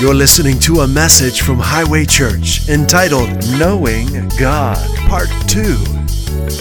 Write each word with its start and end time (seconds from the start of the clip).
You're 0.00 0.14
listening 0.14 0.58
to 0.60 0.80
a 0.80 0.88
message 0.88 1.42
from 1.42 1.58
Highway 1.58 2.06
Church 2.06 2.66
entitled 2.70 3.28
Knowing 3.58 4.30
God, 4.38 4.78
Part 5.00 5.28
2. 5.46 5.60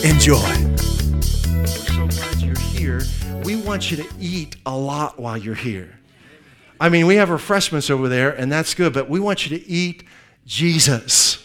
Enjoy. 0.04 0.36
We're 0.36 1.66
so 1.66 2.08
glad 2.08 2.42
you're 2.42 2.60
here. 2.60 3.02
We 3.46 3.56
want 3.56 3.92
you 3.92 3.96
to 4.04 4.08
eat 4.20 4.58
a 4.66 4.76
lot 4.76 5.18
while 5.18 5.38
you're 5.38 5.56
here. 5.56 5.98
I 6.82 6.90
mean, 6.90 7.08
we 7.08 7.16
have 7.16 7.30
refreshments 7.30 7.90
over 7.90 8.10
there, 8.10 8.30
and 8.30 8.52
that's 8.52 8.74
good, 8.74 8.92
but 8.92 9.10
we 9.10 9.22
want 9.22 9.50
you 9.50 9.58
to 9.58 9.66
eat 9.66 10.04
Jesus. 10.46 11.42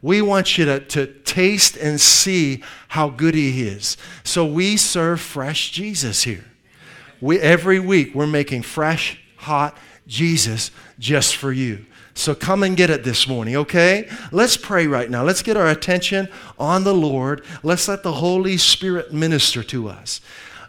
We 0.00 0.22
want 0.22 0.56
you 0.56 0.66
to, 0.66 0.78
to 0.78 1.06
taste 1.06 1.76
and 1.78 2.00
see 2.00 2.62
how 2.86 3.08
good 3.08 3.34
He 3.34 3.66
is. 3.66 3.96
So 4.22 4.46
we 4.46 4.76
serve 4.76 5.20
fresh 5.20 5.72
Jesus 5.72 6.22
here. 6.22 6.44
We, 7.20 7.40
every 7.40 7.80
week, 7.80 8.14
we're 8.14 8.28
making 8.28 8.62
fresh, 8.62 9.20
hot 9.34 9.76
Jesus 10.10 10.72
just 10.98 11.36
for 11.36 11.52
you. 11.52 11.86
So 12.14 12.34
come 12.34 12.64
and 12.64 12.76
get 12.76 12.90
it 12.90 13.04
this 13.04 13.28
morning, 13.28 13.56
okay? 13.56 14.10
Let's 14.32 14.56
pray 14.56 14.88
right 14.88 15.08
now. 15.08 15.22
Let's 15.22 15.42
get 15.42 15.56
our 15.56 15.68
attention 15.68 16.28
on 16.58 16.82
the 16.82 16.92
Lord. 16.92 17.44
Let's 17.62 17.86
let 17.86 18.02
the 18.02 18.12
Holy 18.12 18.56
Spirit 18.56 19.12
minister 19.12 19.62
to 19.62 19.88
us. 19.88 20.20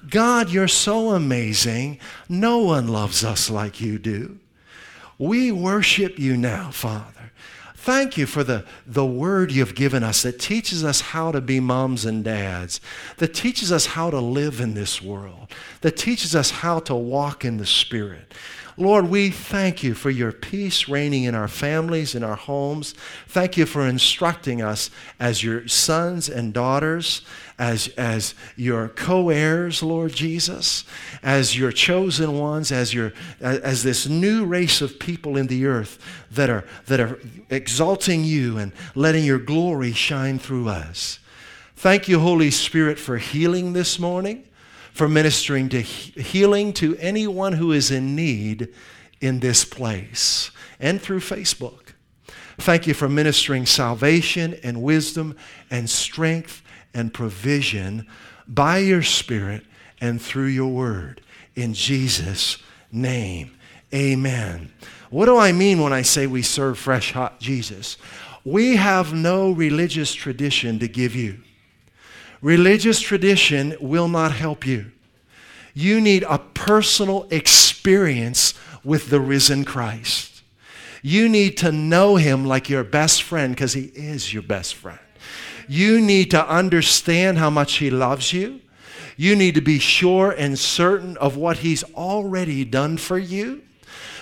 God, 0.10 0.52
you're 0.52 0.68
so 0.68 1.10
amazing. 1.10 2.00
No 2.30 2.60
one 2.60 2.88
loves 2.88 3.26
us 3.26 3.50
like 3.50 3.82
you 3.82 3.98
do. 3.98 4.38
We 5.18 5.52
worship 5.52 6.20
you 6.20 6.38
now, 6.38 6.70
Father. 6.72 7.32
Thank 7.76 8.16
you 8.16 8.28
for 8.28 8.44
the, 8.44 8.64
the 8.86 9.06
word 9.06 9.52
you've 9.52 9.74
given 9.74 10.04
us 10.04 10.22
that 10.22 10.40
teaches 10.40 10.84
us 10.84 11.02
how 11.02 11.32
to 11.32 11.42
be 11.42 11.60
moms 11.60 12.06
and 12.06 12.24
dads, 12.24 12.80
that 13.18 13.34
teaches 13.34 13.72
us 13.72 13.88
how 13.88 14.12
to 14.12 14.20
live 14.20 14.62
in 14.62 14.76
this 14.76 15.02
world, 15.02 15.52
that 15.82 15.98
teaches 15.98 16.36
us 16.36 16.52
how 16.52 16.80
to 16.82 16.94
walk 16.94 17.44
in 17.44 17.58
the 17.58 17.66
Spirit. 17.66 18.36
Lord, 18.78 19.10
we 19.10 19.30
thank 19.30 19.84
you 19.84 19.94
for 19.94 20.10
your 20.10 20.32
peace 20.32 20.88
reigning 20.88 21.24
in 21.24 21.36
our 21.36 21.48
families, 21.48 22.16
in 22.16 22.24
our 22.24 22.36
homes. 22.36 22.94
Thank 23.28 23.58
you 23.58 23.66
for 23.66 23.86
instructing 23.86 24.62
us 24.62 24.90
as 25.20 25.44
your 25.44 25.68
sons 25.68 26.30
and 26.30 26.54
daughters, 26.54 27.22
as, 27.60 27.90
as 27.90 28.34
your 28.56 28.88
co-heirs, 28.90 29.84
Lord 29.84 30.14
Jesus, 30.14 30.84
as 31.22 31.58
your 31.58 31.72
chosen 31.72 32.40
ones, 32.40 32.72
as, 32.72 32.94
your, 32.94 33.14
as 33.40 33.84
this 33.84 34.08
new 34.08 34.46
race 34.46 34.82
of 34.82 35.00
people 35.00 35.38
in 35.38 35.48
the 35.48 35.66
earth 35.66 36.00
that 36.32 36.50
are, 36.50 36.66
that 36.88 37.00
are 37.00 37.20
exalting 37.50 38.24
you 38.24 38.58
and 38.58 38.72
letting 38.96 39.26
your 39.26 39.40
glory 39.40 39.92
shine 39.92 40.40
through 40.40 40.70
us. 40.70 41.20
Thank 41.76 42.08
you, 42.08 42.20
Holy 42.20 42.52
Spirit, 42.52 43.00
for 43.00 43.18
healing 43.18 43.74
this 43.74 44.00
morning, 44.00 44.46
for 44.94 45.08
ministering 45.08 45.70
to 45.70 45.82
healing 45.82 46.74
to 46.74 46.98
anyone 46.98 47.54
who 47.54 47.72
is 47.72 47.92
in 47.92 48.16
need 48.16 48.70
in 49.20 49.40
this 49.40 49.64
place 49.64 50.52
and 50.80 51.02
through 51.02 51.20
Facebook. 51.20 51.94
Thank 52.58 52.86
you 52.88 52.94
for 52.94 53.10
ministering 53.10 53.66
salvation 53.66 54.56
and 54.64 54.84
wisdom 54.84 55.36
and 55.70 55.90
strength 55.90 56.62
and 56.94 57.14
provision 57.14 58.08
by 58.48 58.80
your 58.80 59.04
Spirit 59.04 59.66
and 60.00 60.22
through 60.22 60.48
your 60.48 60.72
word. 60.72 61.22
In 61.56 61.74
Jesus' 61.74 62.58
name, 62.92 63.52
amen. 63.94 64.72
What 65.10 65.26
do 65.26 65.38
I 65.38 65.52
mean 65.52 65.82
when 65.82 65.94
I 65.94 66.02
say 66.02 66.28
we 66.28 66.42
serve 66.42 66.78
fresh, 66.78 67.12
hot 67.12 67.40
Jesus? 67.40 67.98
We 68.44 68.76
have 68.78 69.14
no 69.14 69.52
religious 69.52 70.14
tradition 70.14 70.80
to 70.80 70.88
give 70.88 71.16
you. 71.16 71.40
Religious 72.42 73.00
tradition 73.00 73.76
will 73.80 74.08
not 74.08 74.34
help 74.34 74.66
you. 74.66 74.92
You 75.74 76.02
need 76.02 76.24
a 76.28 76.40
personal 76.40 77.28
experience 77.30 78.54
with 78.84 79.10
the 79.10 79.20
risen 79.20 79.64
Christ. 79.64 80.42
You 81.02 81.30
need 81.30 81.58
to 81.58 81.72
know 81.72 82.16
him 82.18 82.46
like 82.46 82.70
your 82.70 82.84
best 82.84 83.24
friend 83.24 83.56
because 83.56 83.74
he 83.74 83.86
is 83.96 84.34
your 84.34 84.44
best 84.44 84.76
friend. 84.76 85.00
You 85.72 86.02
need 86.02 86.32
to 86.32 86.48
understand 86.50 87.38
how 87.38 87.50
much 87.50 87.76
He 87.76 87.90
loves 87.90 88.34
you. 88.34 88.60
You 89.16 89.38
need 89.38 89.56
to 89.56 89.62
be 89.62 89.80
sure 89.80 90.32
and 90.32 90.60
certain 90.60 91.16
of 91.16 91.38
what 91.38 91.60
He's 91.60 91.84
already 91.96 92.66
done 92.66 92.98
for 92.98 93.18
you. 93.18 93.62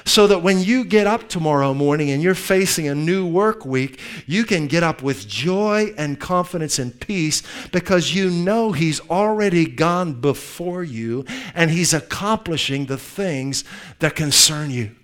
So 0.10 0.26
that 0.26 0.42
when 0.42 0.64
you 0.64 0.86
get 0.86 1.06
up 1.06 1.30
tomorrow 1.30 1.72
morning 1.72 2.10
and 2.10 2.20
you're 2.24 2.34
facing 2.34 2.88
a 2.88 2.96
new 2.96 3.28
work 3.28 3.64
week, 3.64 4.00
you 4.26 4.44
can 4.44 4.66
get 4.66 4.82
up 4.82 5.04
with 5.04 5.28
joy 5.28 5.94
and 6.00 6.20
confidence 6.20 6.80
and 6.80 7.00
peace 7.00 7.44
because 7.72 8.16
you 8.16 8.32
know 8.32 8.72
He's 8.72 9.00
already 9.08 9.68
gone 9.68 10.14
before 10.14 10.84
you 10.84 11.26
and 11.54 11.70
He's 11.70 11.94
accomplishing 11.94 12.88
the 12.88 12.98
things 12.98 13.64
that 14.00 14.16
concern 14.16 14.72
you. 14.72 14.96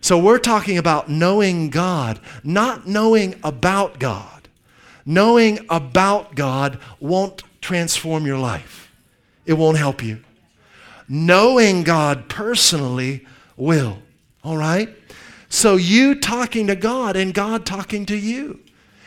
So 0.00 0.18
we're 0.18 0.38
talking 0.38 0.78
about 0.78 1.10
knowing 1.10 1.68
God, 1.68 2.18
not 2.42 2.86
knowing 2.86 3.38
about 3.44 3.98
God. 3.98 4.48
Knowing 5.04 5.66
about 5.68 6.34
God 6.34 6.78
won't 6.98 7.42
transform 7.60 8.24
your 8.24 8.38
life, 8.38 8.90
it 9.44 9.52
won't 9.52 9.76
help 9.76 10.02
you. 10.02 10.24
Knowing 11.06 11.82
God 11.82 12.30
personally 12.30 13.26
will. 13.60 13.98
All 14.42 14.56
right? 14.56 14.88
So 15.48 15.76
you 15.76 16.14
talking 16.14 16.66
to 16.68 16.76
God 16.76 17.16
and 17.16 17.34
God 17.34 17.66
talking 17.66 18.06
to 18.06 18.16
you. 18.16 18.60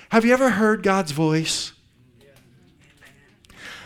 Have 0.09 0.25
you 0.25 0.33
ever 0.33 0.51
heard 0.51 0.83
God's 0.83 1.11
voice? 1.11 1.73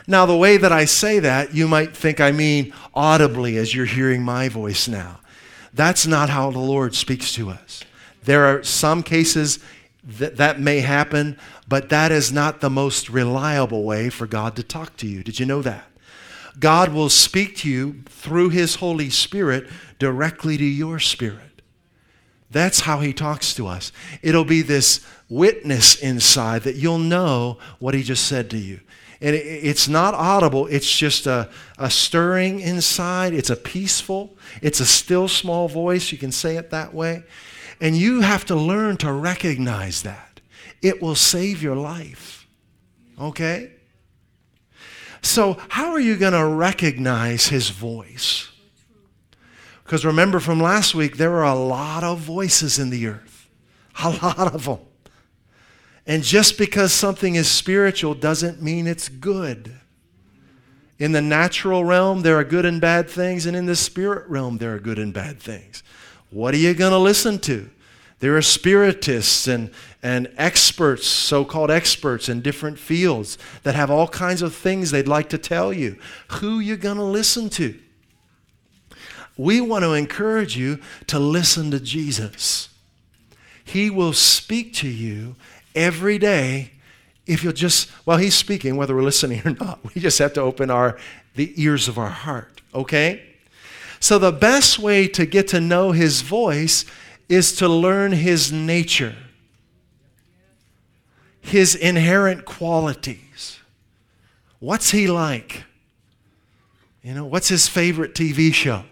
Now, 0.08 0.26
the 0.26 0.38
way 0.38 0.56
that 0.58 0.72
I 0.72 0.86
say 0.86 1.20
that, 1.20 1.54
you 1.54 1.68
might 1.68 1.96
think 1.96 2.22
I 2.22 2.32
mean 2.32 2.74
audibly 2.94 3.58
as 3.58 3.76
you're 3.76 3.86
hearing 3.86 4.24
my 4.24 4.48
voice 4.48 4.88
now. 4.88 5.20
That's 5.74 6.08
not 6.08 6.30
how 6.30 6.50
the 6.50 6.60
Lord 6.60 6.96
speaks 6.96 7.34
to 7.34 7.50
us. 7.50 7.84
There 8.24 8.46
are 8.46 8.64
some 8.64 9.04
cases 9.04 9.60
that, 10.04 10.38
that 10.38 10.60
may 10.60 10.80
happen, 10.80 11.38
but 11.68 11.90
that 11.90 12.12
is 12.12 12.32
not 12.32 12.62
the 12.62 12.70
most 12.70 13.10
reliable 13.10 13.84
way 13.84 14.10
for 14.10 14.26
God 14.26 14.56
to 14.56 14.64
talk 14.64 14.96
to 14.98 15.08
you. 15.08 15.24
Did 15.24 15.40
you 15.40 15.46
know 15.46 15.62
that? 15.62 15.86
God 16.60 16.94
will 16.94 17.10
speak 17.10 17.58
to 17.58 17.70
you 17.70 18.02
through 18.08 18.50
His 18.50 18.76
Holy 18.76 19.10
Spirit 19.10 19.68
directly 20.00 20.58
to 20.58 20.66
your 20.66 21.00
spirit. 21.00 21.62
That's 22.50 22.82
how 22.82 23.00
He 23.00 23.14
talks 23.14 23.54
to 23.56 23.68
us. 23.68 23.92
It'll 24.22 24.46
be 24.46 24.62
this 24.62 25.06
witness 25.30 25.96
inside 25.96 26.64
that 26.64 26.76
you'll 26.76 27.00
know 27.00 27.58
what 27.80 27.94
He 27.94 28.04
just 28.04 28.26
said 28.26 28.50
to 28.52 28.58
you. 28.58 28.80
And 29.20 29.36
it's 29.36 29.88
not 29.88 30.14
audible, 30.14 30.68
it's 30.68 30.96
just 30.96 31.26
a, 31.26 31.50
a 31.80 31.90
stirring 31.90 32.60
inside. 32.60 33.34
It's 33.34 33.50
a 33.50 33.56
peaceful, 33.56 34.38
it's 34.62 34.80
a 34.80 34.86
still 34.86 35.28
small 35.28 35.68
voice. 35.68 36.12
You 36.12 36.20
can 36.20 36.32
say 36.32 36.58
it 36.58 36.70
that 36.70 36.94
way. 36.94 37.24
And 37.82 37.98
you 37.98 38.22
have 38.22 38.46
to 38.46 38.56
learn 38.56 38.98
to 38.98 39.12
recognize 39.12 40.04
that. 40.04 40.40
It 40.82 41.02
will 41.02 41.16
save 41.16 41.64
your 41.64 41.76
life. 41.76 42.48
Okay? 43.20 43.72
So, 45.22 45.58
how 45.70 45.92
are 45.92 46.00
you 46.00 46.16
going 46.16 46.34
to 46.34 46.46
recognize 46.46 47.48
his 47.48 47.70
voice? 47.70 48.50
Because 49.88 50.04
remember 50.04 50.42
from 50.42 50.60
last 50.60 50.94
week, 50.94 51.16
there 51.16 51.38
are 51.38 51.46
a 51.46 51.56
lot 51.56 52.04
of 52.04 52.20
voices 52.20 52.78
in 52.78 52.90
the 52.90 53.08
earth, 53.08 53.48
a 54.04 54.10
lot 54.22 54.54
of 54.54 54.66
them. 54.66 54.80
And 56.06 56.24
just 56.24 56.58
because 56.58 56.92
something 56.92 57.36
is 57.36 57.50
spiritual 57.50 58.14
doesn't 58.14 58.62
mean 58.62 58.86
it's 58.86 59.08
good. 59.08 59.72
In 61.00 61.14
the 61.14 61.22
natural 61.22 61.86
realm, 61.86 62.22
there 62.22 62.38
are 62.38 62.44
good 62.44 62.66
and 62.66 62.82
bad 62.82 63.10
things, 63.10 63.46
and 63.46 63.56
in 63.56 63.66
the 63.66 63.78
spirit 63.78 64.28
realm, 64.28 64.58
there 64.58 64.76
are 64.76 64.80
good 64.80 65.00
and 65.00 65.14
bad 65.14 65.40
things. 65.40 65.84
What 66.32 66.54
are 66.54 66.58
you 66.58 66.74
going 66.74 66.92
to 66.92 66.98
listen 66.98 67.40
to? 67.40 67.70
There 68.20 68.36
are 68.36 68.42
spiritists 68.42 69.48
and, 69.48 69.72
and 70.04 70.30
experts, 70.36 71.08
so 71.08 71.46
called 71.46 71.72
experts 71.72 72.28
in 72.28 72.42
different 72.42 72.78
fields, 72.78 73.38
that 73.64 73.76
have 73.76 73.90
all 73.90 74.10
kinds 74.10 74.42
of 74.42 74.54
things 74.54 74.92
they'd 74.92 75.08
like 75.08 75.30
to 75.30 75.38
tell 75.38 75.72
you. 75.72 75.98
Who 76.42 76.60
you 76.60 76.76
going 76.76 76.98
to 76.98 77.04
listen 77.04 77.50
to? 77.52 77.80
We 79.38 79.62
want 79.62 79.84
to 79.84 79.94
encourage 79.94 80.58
you 80.58 80.80
to 81.08 81.20
listen 81.20 81.72
to 81.72 81.80
Jesus. 81.80 82.70
He 83.64 83.90
will 83.90 84.14
speak 84.14 84.74
to 84.76 84.88
you 84.88 85.36
every 85.76 86.18
day 86.18 86.72
if 87.28 87.44
you'll 87.44 87.54
just, 87.54 87.92
well, 88.06 88.18
He's 88.18 88.36
speaking 88.36 88.78
whether 88.78 88.96
we're 88.96 89.04
listening 89.04 89.42
or 89.46 89.52
not. 89.52 89.80
We 89.94 90.02
just 90.02 90.18
have 90.20 90.34
to 90.34 90.42
open 90.42 90.72
our, 90.72 90.98
the 91.36 91.54
ears 91.62 91.88
of 91.88 91.98
our 91.98 92.10
heart, 92.10 92.62
okay? 92.74 93.24
So, 94.00 94.18
the 94.18 94.32
best 94.32 94.80
way 94.80 95.08
to 95.10 95.26
get 95.26 95.48
to 95.50 95.60
know 95.60 95.92
His 95.92 96.22
voice 96.22 96.86
is 97.28 97.56
to 97.58 97.68
learn 97.68 98.14
His 98.14 98.52
nature, 98.52 99.16
His 101.42 101.76
inherent 101.76 102.46
qualities. 102.46 103.60
What's 104.60 104.92
He 104.92 105.08
like? 105.08 105.66
You 107.04 107.14
know, 107.14 107.26
what's 107.26 107.50
His 107.50 107.68
favorite 107.68 108.16
TV 108.16 108.54
show? 108.54 108.84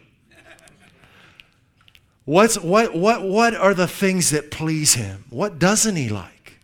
What's, 2.25 2.57
what, 2.59 2.95
what, 2.95 3.21
what 3.21 3.53
are 3.53 3.75
the 3.75 3.87
things 3.87 4.31
that 4.31 4.49
please 4.49 4.95
Him? 4.95 5.25
What 5.29 5.59
doesn't 5.59 5.95
He 5.95 6.09
like? 6.09 6.59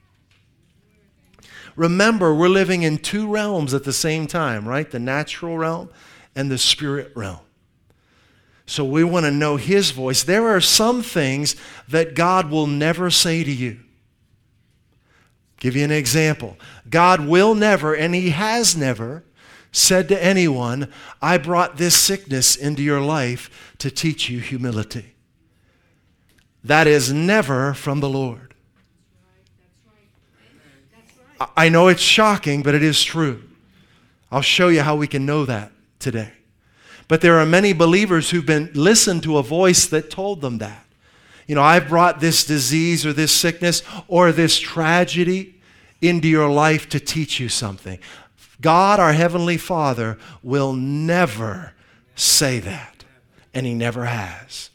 Remember, 1.75 2.33
we're 2.33 2.49
living 2.49 2.83
in 2.83 2.97
two 2.97 3.27
realms 3.27 3.73
at 3.73 3.83
the 3.83 3.93
same 3.93 4.27
time, 4.27 4.67
right? 4.67 4.89
The 4.89 4.99
natural 4.99 5.57
realm 5.57 5.89
and 6.35 6.49
the 6.49 6.57
spirit 6.57 7.11
realm. 7.15 7.39
So 8.65 8.83
we 8.83 9.03
want 9.03 9.25
to 9.25 9.31
know 9.31 9.57
His 9.57 9.91
voice. 9.91 10.23
There 10.23 10.47
are 10.47 10.61
some 10.61 11.03
things 11.03 11.55
that 11.87 12.15
God 12.15 12.49
will 12.49 12.67
never 12.67 13.09
say 13.09 13.43
to 13.43 13.51
you. 13.51 13.79
Give 15.59 15.75
you 15.75 15.83
an 15.83 15.91
example. 15.91 16.57
God 16.89 17.27
will 17.27 17.53
never, 17.53 17.93
and 17.93 18.15
He 18.15 18.31
has 18.31 18.75
never, 18.75 19.23
said 19.71 20.09
to 20.09 20.23
anyone, 20.23 20.91
I 21.21 21.37
brought 21.37 21.77
this 21.77 21.95
sickness 21.95 22.55
into 22.55 22.81
your 22.81 23.01
life 23.01 23.73
to 23.77 23.91
teach 23.91 24.29
you 24.29 24.39
humility. 24.39 25.15
That 26.63 26.87
is 26.87 27.11
never 27.11 27.73
from 27.73 27.99
the 27.99 28.09
Lord. 28.09 28.53
I 31.57 31.69
know 31.69 31.87
it's 31.87 32.01
shocking, 32.01 32.61
but 32.61 32.75
it 32.75 32.83
is 32.83 33.03
true. 33.03 33.43
I'll 34.31 34.41
show 34.41 34.67
you 34.67 34.81
how 34.81 34.95
we 34.95 35.07
can 35.07 35.25
know 35.25 35.45
that 35.45 35.71
today. 35.99 36.33
But 37.07 37.21
there 37.21 37.39
are 37.39 37.45
many 37.45 37.73
believers 37.73 38.29
who've 38.29 38.45
been 38.45 38.71
listened 38.73 39.23
to 39.23 39.37
a 39.37 39.43
voice 39.43 39.85
that 39.87 40.09
told 40.09 40.41
them 40.41 40.59
that. 40.59 40.85
You 41.47 41.55
know, 41.55 41.63
I've 41.63 41.89
brought 41.89 42.21
this 42.21 42.45
disease 42.45 43.05
or 43.05 43.11
this 43.11 43.33
sickness 43.33 43.83
or 44.07 44.31
this 44.31 44.57
tragedy 44.59 45.55
into 46.01 46.27
your 46.27 46.49
life 46.49 46.87
to 46.89 46.99
teach 46.99 47.39
you 47.39 47.49
something. 47.49 47.99
God, 48.61 48.99
our 48.99 49.13
Heavenly 49.13 49.57
Father, 49.57 50.17
will 50.41 50.73
never 50.73 51.73
say 52.15 52.59
that, 52.59 53.03
and 53.53 53.65
He 53.65 53.73
never 53.73 54.05
has. 54.05 54.70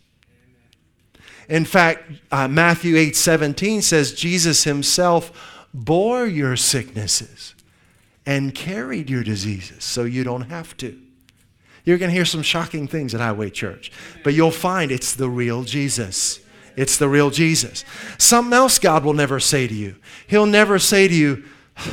In 1.49 1.65
fact, 1.65 2.11
uh, 2.31 2.49
Matthew 2.49 2.97
8 2.97 3.15
17 3.15 3.83
says 3.83 4.13
Jesus 4.13 4.65
Himself 4.65 5.67
bore 5.73 6.27
your 6.27 6.57
sicknesses 6.57 7.55
and 8.25 8.55
carried 8.55 9.09
your 9.09 9.23
diseases 9.23 9.85
so 9.85 10.05
you 10.05 10.25
don't 10.25 10.51
have 10.51 10.77
to. 10.79 11.01
You're 11.85 11.99
going 11.99 12.11
to 12.11 12.15
hear 12.15 12.25
some 12.25 12.43
shocking 12.43 12.89
things 12.89 13.15
at 13.15 13.21
Highway 13.21 13.51
Church, 13.51 13.93
but 14.25 14.35
you'll 14.35 14.51
find 14.51 14.91
it's 14.91 15.15
the 15.15 15.31
real 15.31 15.63
Jesus. 15.63 16.41
It's 16.75 16.99
the 16.99 17.09
real 17.09 17.31
Jesus. 17.31 17.85
Something 18.19 18.53
else 18.53 18.79
God 18.79 19.05
will 19.05 19.15
never 19.15 19.39
say 19.39 19.69
to 19.69 19.75
you. 19.75 19.97
He'll 20.27 20.47
never 20.47 20.81
say 20.81 21.07
to 21.07 21.15
you, 21.15 21.45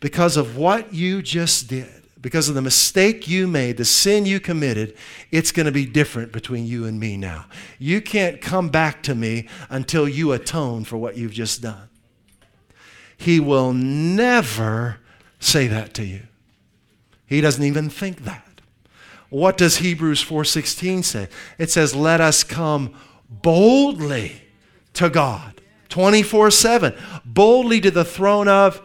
because 0.00 0.36
of 0.36 0.56
what 0.56 0.92
you 0.92 1.22
just 1.22 1.68
did, 1.68 2.03
because 2.24 2.48
of 2.48 2.54
the 2.54 2.62
mistake 2.62 3.28
you 3.28 3.46
made, 3.46 3.76
the 3.76 3.84
sin 3.84 4.24
you 4.24 4.40
committed, 4.40 4.96
it's 5.30 5.52
going 5.52 5.66
to 5.66 5.72
be 5.72 5.84
different 5.84 6.32
between 6.32 6.66
you 6.66 6.86
and 6.86 6.98
me 6.98 7.18
now. 7.18 7.44
You 7.78 8.00
can't 8.00 8.40
come 8.40 8.70
back 8.70 9.02
to 9.02 9.14
me 9.14 9.46
until 9.68 10.08
you 10.08 10.32
atone 10.32 10.84
for 10.84 10.96
what 10.96 11.18
you've 11.18 11.34
just 11.34 11.60
done. 11.60 11.90
He 13.18 13.40
will 13.40 13.74
never 13.74 15.00
say 15.38 15.66
that 15.66 15.92
to 15.94 16.06
you. 16.06 16.22
He 17.26 17.42
doesn't 17.42 17.62
even 17.62 17.90
think 17.90 18.24
that. 18.24 18.62
What 19.28 19.58
does 19.58 19.76
Hebrews 19.76 20.22
4:16 20.22 21.02
say? 21.02 21.28
It 21.58 21.70
says, 21.70 21.94
"Let 21.94 22.22
us 22.22 22.42
come 22.42 22.94
boldly 23.28 24.44
to 24.94 25.10
God 25.10 25.60
24/7, 25.90 26.94
boldly 27.22 27.82
to 27.82 27.90
the 27.90 28.04
throne 28.04 28.48
of 28.48 28.80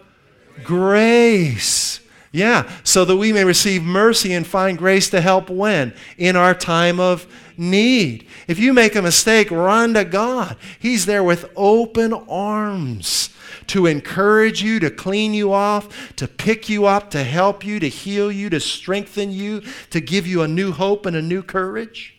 grace. 0.62 2.02
Yeah, 2.32 2.72
so 2.84 3.06
that 3.06 3.18
we 3.18 3.34
may 3.34 3.44
receive 3.44 3.82
mercy 3.82 4.34
and 4.34 4.46
find 4.46 4.78
grace 4.78 5.10
to 5.10 5.22
help 5.22 5.50
when? 5.50 5.94
In 6.18 6.36
our 6.36 6.54
time 6.54 7.00
of 7.00 7.26
need. 7.58 8.28
If 8.48 8.60
you 8.60 8.72
make 8.72 8.96
a 8.96 9.02
mistake, 9.02 9.50
run 9.50 9.96
to 9.96 10.06
God. 10.06 10.56
He's 10.78 11.08
there 11.08 11.24
with 11.24 11.50
open 11.56 12.14
arms 12.14 13.30
to 13.68 13.88
encourage 13.88 14.62
you, 14.62 14.80
to 14.80 14.92
clean 14.92 15.34
you 15.34 15.52
off, 15.52 16.16
to 16.18 16.28
pick 16.28 16.70
you 16.70 16.86
up, 16.86 17.10
to 17.12 17.24
help 17.24 17.66
you, 17.66 17.80
to 17.80 17.90
heal 17.90 18.32
you, 18.32 18.50
to 18.50 18.60
strengthen 18.60 19.32
you, 19.32 19.64
to 19.90 20.00
give 20.00 20.28
you 20.28 20.42
a 20.44 20.48
new 20.48 20.72
hope 20.72 21.06
and 21.06 21.16
a 21.16 21.22
new 21.22 21.42
courage. 21.42 22.19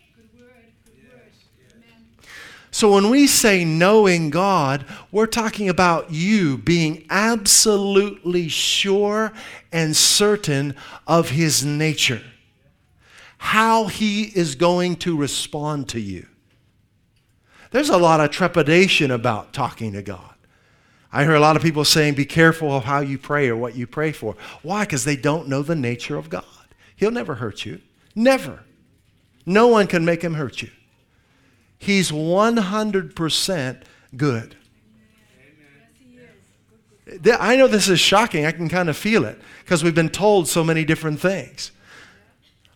So 2.71 2.93
when 2.93 3.11
we 3.11 3.27
say 3.27 3.65
knowing 3.65 4.31
God, 4.31 4.85
we're 5.11 5.27
talking 5.27 5.69
about 5.69 6.13
you 6.13 6.57
being 6.57 7.05
absolutely 7.11 8.49
sure 8.49 9.33
and 9.73 9.97
certain 9.97 10.77
of 11.07 11.31
His 11.31 11.65
nature, 11.65 12.23
how 13.39 13.87
He 13.87 14.25
is 14.25 14.55
going 14.55 14.97
to 14.97 15.17
respond 15.17 15.89
to 15.91 16.01
you. 16.01 16.27
There's 17.73 17.89
a 17.89 17.99
lot 17.99 18.21
of 18.21 18.31
trepidation 18.31 19.11
about 19.11 19.53
talking 19.53 19.93
to 19.93 20.03
God. 20.03 20.35
I 21.13 21.25
hear 21.25 21.35
a 21.35 21.41
lot 21.41 21.57
of 21.57 21.63
people 21.63 21.85
saying, 21.85 22.15
be 22.15 22.25
careful 22.25 22.73
of 22.73 22.85
how 22.85 23.01
you 23.01 23.19
pray 23.19 23.49
or 23.49 23.57
what 23.57 23.75
you 23.75 23.87
pray 23.89 24.13
for. 24.13 24.37
Why? 24.63 24.85
Because 24.85 25.05
they 25.05 25.17
don't 25.17 25.49
know 25.49 25.63
the 25.63 25.75
nature 25.75 26.17
of 26.17 26.31
God. 26.31 26.45
He'll 26.95 27.11
never 27.11 27.35
hurt 27.37 27.65
you. 27.65 27.81
Never. 28.15 28.61
No 29.45 29.67
one 29.67 29.89
can 29.89 30.05
make 30.05 30.23
him 30.23 30.35
hurt 30.35 30.63
you. 30.63 30.71
He's 31.81 32.13
100% 32.13 33.83
good. 34.15 34.55
I 37.41 37.57
know 37.57 37.67
this 37.67 37.89
is 37.89 37.99
shocking. 37.99 38.45
I 38.45 38.53
can 38.53 38.69
kind 38.69 38.91
of 38.91 38.99
feel 38.99 39.25
it 39.25 39.41
because 39.65 39.83
we've 39.83 39.95
been 39.95 40.11
told 40.11 40.47
so 40.47 40.63
many 40.63 40.85
different 40.85 41.21
things. 41.21 41.73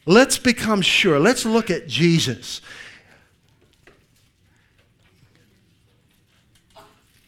Let's 0.07 0.39
become 0.39 0.81
sure. 0.81 1.21
Let's 1.21 1.45
look 1.45 1.71
at 1.71 1.87
Jesus. 1.87 2.63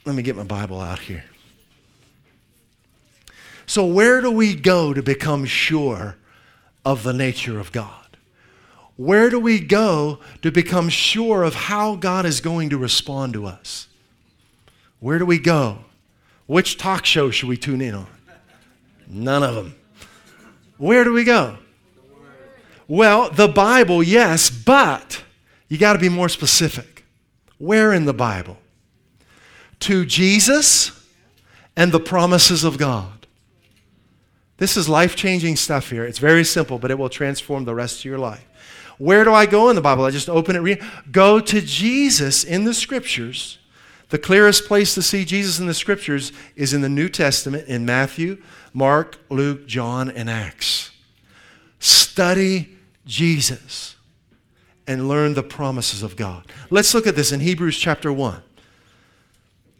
Let 0.07 0.15
me 0.15 0.23
get 0.23 0.35
my 0.35 0.45
Bible 0.45 0.81
out 0.81 1.01
here. 1.01 1.25
So, 3.67 3.85
where 3.85 4.23
do 4.23 4.31
we 4.31 4.55
go 4.55 4.95
to 4.95 5.03
become 5.03 5.45
sure 5.45 6.17
of 6.87 7.03
the 7.03 7.13
nature 7.13 7.61
of 7.61 7.71
God? 7.71 8.06
Where 8.97 9.29
do 9.29 9.39
we 9.39 9.61
go 9.61 10.21
to 10.43 10.51
become 10.51 10.89
sure 10.89 11.43
of 11.43 11.55
how 11.55 11.97
God 11.97 12.25
is 12.25 12.41
going 12.41 12.71
to 12.71 12.79
respond 12.79 13.35
to 13.35 13.47
us? 13.47 13.89
Where 15.01 15.19
do 15.19 15.27
we 15.27 15.39
go? 15.39 15.79
Which 16.47 16.79
talk 16.79 17.05
show 17.05 17.31
should 17.31 17.49
we 17.49 17.57
tune 17.57 17.81
in 17.81 17.95
on? 17.95 18.07
None 19.07 19.43
of 19.43 19.55
them. 19.55 19.75
Where 20.79 21.05
do 21.05 21.13
we 21.13 21.25
go? 21.25 21.59
Well, 22.89 23.31
the 23.31 23.49
Bible, 23.49 24.03
yes, 24.03 24.49
but 24.49 25.23
you 25.69 25.77
got 25.77 25.95
to 25.95 25.99
be 25.99 26.09
more 26.09 26.29
specific. 26.29 27.05
Where 27.59 27.93
in 27.93 28.05
the 28.05 28.15
Bible? 28.15 28.59
To 29.81 30.07
Jesus 30.07 30.93
and 31.77 31.93
the 31.93 32.01
promises 32.01 32.65
of 32.65 32.79
God. 32.79 33.27
This 34.59 34.77
is 34.77 34.89
life 34.89 35.17
changing 35.17 35.57
stuff 35.57 35.91
here. 35.91 36.05
It's 36.05 36.19
very 36.19 36.45
simple, 36.45 36.79
but 36.79 36.91
it 36.91 36.99
will 36.99 37.11
transform 37.11 37.65
the 37.65 37.75
rest 37.75 37.99
of 37.99 38.05
your 38.07 38.19
life. 38.19 38.47
Where 38.99 39.25
do 39.25 39.33
I 39.33 39.47
go 39.47 39.69
in 39.69 39.77
the 39.77 39.83
Bible? 39.83 40.05
I 40.05 40.11
just 40.11 40.29
open 40.29 40.57
it, 40.57 40.61
read. 40.61 40.83
Go 41.11 41.41
to 41.41 41.61
Jesus 41.61 42.45
in 42.45 42.65
the 42.65 42.75
Scriptures. 42.75 43.59
The 44.09 44.19
clearest 44.19 44.67
place 44.67 44.95
to 44.95 45.03
see 45.03 45.25
Jesus 45.25 45.59
in 45.59 45.67
the 45.67 45.75
Scriptures 45.75 46.33
is 46.55 46.73
in 46.73 46.81
the 46.81 46.89
New 46.89 47.09
Testament 47.09 47.67
in 47.69 47.85
Matthew, 47.85 48.41
Mark, 48.73 49.19
Luke, 49.29 49.67
John, 49.67 50.11
and 50.11 50.31
Acts. 50.31 50.91
Study 51.79 52.77
Jesus 53.05 53.97
and 54.87 55.09
learn 55.09 55.35
the 55.35 55.43
promises 55.43 56.03
of 56.03 56.17
God. 56.17 56.47
Let's 56.71 56.95
look 56.95 57.07
at 57.07 57.17
this 57.17 57.33
in 57.33 57.41
Hebrews 57.41 57.77
chapter 57.77 58.13
1. 58.13 58.43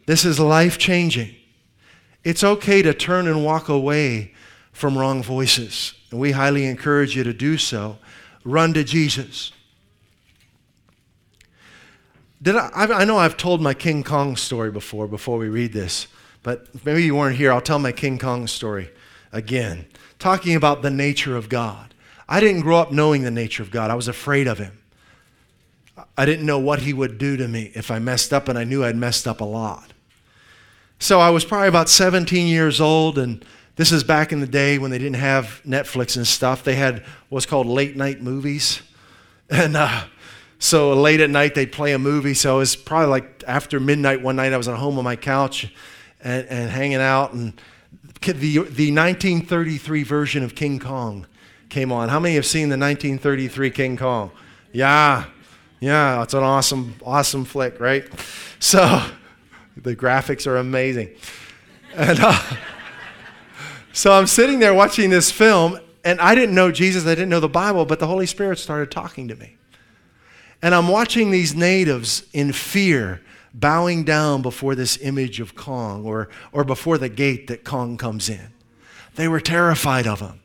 This 0.05 0.25
is 0.25 0.39
life 0.39 0.77
changing. 0.77 1.35
It's 2.23 2.43
okay 2.43 2.81
to 2.81 2.93
turn 2.93 3.27
and 3.27 3.43
walk 3.43 3.69
away 3.69 4.33
from 4.73 4.97
wrong 4.97 5.23
voices. 5.23 5.93
And 6.11 6.19
we 6.19 6.31
highly 6.31 6.65
encourage 6.65 7.15
you 7.15 7.23
to 7.23 7.33
do 7.33 7.57
so 7.57 7.97
run 8.47 8.73
to 8.73 8.83
Jesus. 8.83 9.51
Did 12.41 12.55
I, 12.55 12.69
I 12.73 13.05
know 13.05 13.17
I've 13.17 13.37
told 13.37 13.61
my 13.61 13.73
King 13.73 14.03
Kong 14.03 14.35
story 14.35 14.71
before, 14.71 15.07
before 15.07 15.37
we 15.37 15.49
read 15.49 15.73
this, 15.73 16.07
but 16.43 16.67
maybe 16.85 17.03
you 17.03 17.15
weren't 17.15 17.35
here. 17.35 17.51
I'll 17.51 17.61
tell 17.61 17.79
my 17.79 17.91
King 17.91 18.17
Kong 18.17 18.47
story 18.47 18.89
again, 19.31 19.85
talking 20.17 20.55
about 20.55 20.81
the 20.81 20.89
nature 20.89 21.35
of 21.35 21.49
God. 21.49 21.93
I 22.29 22.39
didn't 22.39 22.61
grow 22.61 22.77
up 22.77 22.91
knowing 22.91 23.23
the 23.23 23.31
nature 23.31 23.63
of 23.63 23.71
God, 23.71 23.91
I 23.91 23.95
was 23.95 24.07
afraid 24.07 24.47
of 24.47 24.57
Him. 24.59 24.77
I 26.15 26.25
didn't 26.25 26.45
know 26.45 26.59
what 26.59 26.79
He 26.79 26.93
would 26.93 27.17
do 27.17 27.37
to 27.37 27.47
me 27.47 27.71
if 27.73 27.91
I 27.91 27.99
messed 27.99 28.31
up, 28.31 28.47
and 28.47 28.57
I 28.57 28.63
knew 28.63 28.83
I'd 28.83 28.95
messed 28.95 29.27
up 29.27 29.41
a 29.41 29.45
lot. 29.45 29.93
So 30.99 31.19
I 31.19 31.29
was 31.31 31.43
probably 31.43 31.67
about 31.67 31.89
17 31.89 32.47
years 32.47 32.79
old, 32.79 33.17
and 33.17 33.43
this 33.77 33.91
is 33.91 34.03
back 34.03 34.31
in 34.31 34.39
the 34.39 34.47
day 34.47 34.79
when 34.79 34.89
they 34.89 34.97
didn't 34.97 35.17
have 35.17 35.61
Netflix 35.65 36.17
and 36.17 36.25
stuff. 36.25 36.63
They 36.63 36.75
had 36.75 37.03
what's 37.29 37.45
called 37.45 37.67
late 37.67 37.95
night 37.95 38.21
movies. 38.21 38.81
And 39.49 39.77
uh, 39.77 40.03
so 40.59 40.91
late 40.91 41.21
at 41.21 41.29
night, 41.29 41.55
they'd 41.55 41.71
play 41.71 41.93
a 41.93 41.97
movie. 41.97 42.33
So 42.33 42.57
it 42.57 42.59
was 42.59 42.75
probably 42.75 43.07
like 43.07 43.45
after 43.47 43.79
midnight 43.79 44.21
one 44.21 44.35
night, 44.35 44.51
I 44.51 44.57
was 44.57 44.67
at 44.67 44.75
home 44.75 44.97
on 44.97 45.05
my 45.05 45.15
couch 45.15 45.71
and, 46.21 46.45
and 46.47 46.69
hanging 46.69 46.97
out. 46.97 47.31
And 47.31 47.53
the, 48.19 48.33
the 48.33 48.91
1933 48.91 50.03
version 50.03 50.43
of 50.43 50.53
King 50.53 50.79
Kong 50.79 51.27
came 51.69 51.93
on. 51.93 52.09
How 52.09 52.19
many 52.19 52.35
have 52.35 52.45
seen 52.45 52.67
the 52.67 52.77
1933 52.77 53.69
King 53.69 53.95
Kong? 53.95 54.31
Yeah. 54.73 55.27
Yeah, 55.79 56.23
it's 56.23 56.33
an 56.33 56.43
awesome, 56.43 56.95
awesome 57.05 57.45
flick, 57.45 57.79
right? 57.79 58.05
So 58.59 59.01
the 59.77 59.95
graphics 59.95 60.45
are 60.45 60.57
amazing. 60.57 61.11
And. 61.95 62.19
Uh, 62.19 62.57
so 63.97 64.11
I'm 64.11 64.27
sitting 64.27 64.59
there 64.59 64.75
watching 64.75 65.09
this 65.09 65.31
film, 65.31 65.79
and 66.05 66.21
I 66.21 66.35
didn't 66.35 66.53
know 66.53 66.71
Jesus, 66.71 67.07
I 67.07 67.15
didn't 67.15 67.29
know 67.29 67.39
the 67.39 67.49
Bible, 67.49 67.83
but 67.83 67.97
the 67.97 68.05
Holy 68.05 68.27
Spirit 68.27 68.59
started 68.59 68.91
talking 68.91 69.27
to 69.29 69.35
me. 69.35 69.57
And 70.61 70.75
I'm 70.75 70.87
watching 70.87 71.31
these 71.31 71.55
natives 71.55 72.21
in 72.31 72.53
fear 72.53 73.23
bowing 73.55 74.03
down 74.03 74.43
before 74.43 74.75
this 74.75 74.99
image 75.01 75.39
of 75.39 75.55
Kong 75.55 76.05
or, 76.05 76.29
or 76.51 76.63
before 76.63 76.99
the 76.99 77.09
gate 77.09 77.47
that 77.47 77.63
Kong 77.63 77.97
comes 77.97 78.29
in. 78.29 78.53
They 79.15 79.27
were 79.27 79.39
terrified 79.39 80.05
of 80.05 80.19
him. 80.19 80.41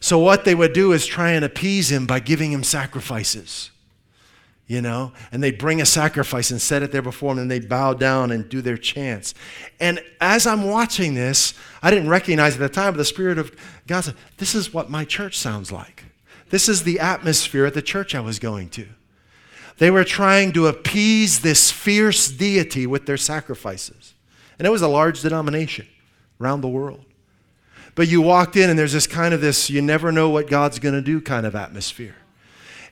So, 0.00 0.18
what 0.18 0.44
they 0.44 0.54
would 0.54 0.74
do 0.74 0.92
is 0.92 1.06
try 1.06 1.30
and 1.30 1.42
appease 1.42 1.90
him 1.90 2.06
by 2.06 2.20
giving 2.20 2.52
him 2.52 2.62
sacrifices 2.62 3.69
you 4.70 4.80
know, 4.80 5.10
and 5.32 5.42
they'd 5.42 5.58
bring 5.58 5.80
a 5.80 5.84
sacrifice 5.84 6.52
and 6.52 6.62
set 6.62 6.80
it 6.80 6.92
there 6.92 7.02
before 7.02 7.32
him, 7.32 7.40
and 7.40 7.50
they'd 7.50 7.68
bow 7.68 7.92
down 7.92 8.30
and 8.30 8.48
do 8.48 8.62
their 8.62 8.76
chants. 8.78 9.34
And 9.80 10.00
as 10.20 10.46
I'm 10.46 10.62
watching 10.62 11.14
this, 11.14 11.54
I 11.82 11.90
didn't 11.90 12.08
recognize 12.08 12.54
at 12.54 12.60
the 12.60 12.68
time, 12.68 12.92
but 12.92 12.98
the 12.98 13.04
Spirit 13.04 13.36
of 13.36 13.50
God 13.88 14.02
said, 14.02 14.14
This 14.36 14.54
is 14.54 14.72
what 14.72 14.88
my 14.88 15.04
church 15.04 15.36
sounds 15.36 15.72
like. 15.72 16.04
This 16.50 16.68
is 16.68 16.84
the 16.84 17.00
atmosphere 17.00 17.66
at 17.66 17.74
the 17.74 17.82
church 17.82 18.14
I 18.14 18.20
was 18.20 18.38
going 18.38 18.68
to. 18.70 18.86
They 19.78 19.90
were 19.90 20.04
trying 20.04 20.52
to 20.52 20.68
appease 20.68 21.40
this 21.40 21.72
fierce 21.72 22.30
deity 22.30 22.86
with 22.86 23.06
their 23.06 23.16
sacrifices. 23.16 24.14
And 24.56 24.68
it 24.68 24.70
was 24.70 24.82
a 24.82 24.88
large 24.88 25.20
denomination 25.20 25.88
around 26.40 26.60
the 26.60 26.68
world. 26.68 27.04
But 27.96 28.06
you 28.06 28.22
walked 28.22 28.54
in, 28.54 28.70
and 28.70 28.78
there's 28.78 28.92
this 28.92 29.08
kind 29.08 29.34
of 29.34 29.40
this, 29.40 29.68
you 29.68 29.82
never 29.82 30.12
know 30.12 30.28
what 30.28 30.46
God's 30.46 30.78
going 30.78 30.94
to 30.94 31.02
do 31.02 31.20
kind 31.20 31.44
of 31.44 31.56
atmosphere 31.56 32.14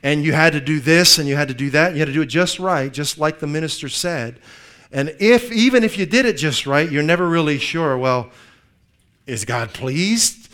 and 0.02 0.24
you 0.24 0.32
had 0.32 0.52
to 0.52 0.60
do 0.60 0.80
this 0.80 1.18
and 1.18 1.28
you 1.28 1.36
had 1.36 1.48
to 1.48 1.54
do 1.54 1.70
that. 1.70 1.92
You 1.92 1.98
had 1.98 2.06
to 2.06 2.12
do 2.12 2.22
it 2.22 2.26
just 2.26 2.58
right, 2.58 2.92
just 2.92 3.18
like 3.18 3.40
the 3.40 3.46
minister 3.46 3.88
said. 3.88 4.40
And 4.92 5.14
if 5.18 5.52
even 5.52 5.84
if 5.84 5.98
you 5.98 6.06
did 6.06 6.24
it 6.24 6.34
just 6.34 6.66
right, 6.66 6.90
you're 6.90 7.02
never 7.02 7.28
really 7.28 7.58
sure, 7.58 7.98
well, 7.98 8.30
is 9.26 9.44
God 9.44 9.74
pleased? 9.74 10.48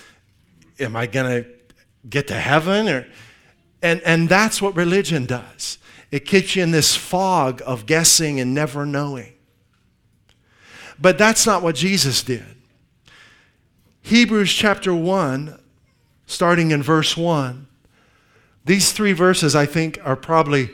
Am 0.80 0.96
I 0.96 1.06
going 1.06 1.44
to 1.44 1.48
get 2.08 2.28
to 2.28 2.34
heaven 2.34 2.88
or 2.88 3.06
and 3.82 4.00
and 4.02 4.28
that's 4.28 4.62
what 4.62 4.76
religion 4.76 5.26
does. 5.26 5.78
It 6.10 6.20
keeps 6.20 6.56
you 6.56 6.62
in 6.62 6.70
this 6.70 6.96
fog 6.96 7.62
of 7.66 7.86
guessing 7.86 8.40
and 8.40 8.54
never 8.54 8.86
knowing. 8.86 9.32
But 10.98 11.18
that's 11.18 11.44
not 11.44 11.62
what 11.62 11.74
Jesus 11.74 12.22
did. 12.22 12.44
Hebrews 14.02 14.52
chapter 14.52 14.94
1 14.94 15.58
starting 16.26 16.70
in 16.70 16.82
verse 16.82 17.16
1 17.16 17.66
these 18.64 18.92
three 18.92 19.12
verses, 19.12 19.54
I 19.54 19.66
think, 19.66 19.98
are 20.04 20.16
probably 20.16 20.70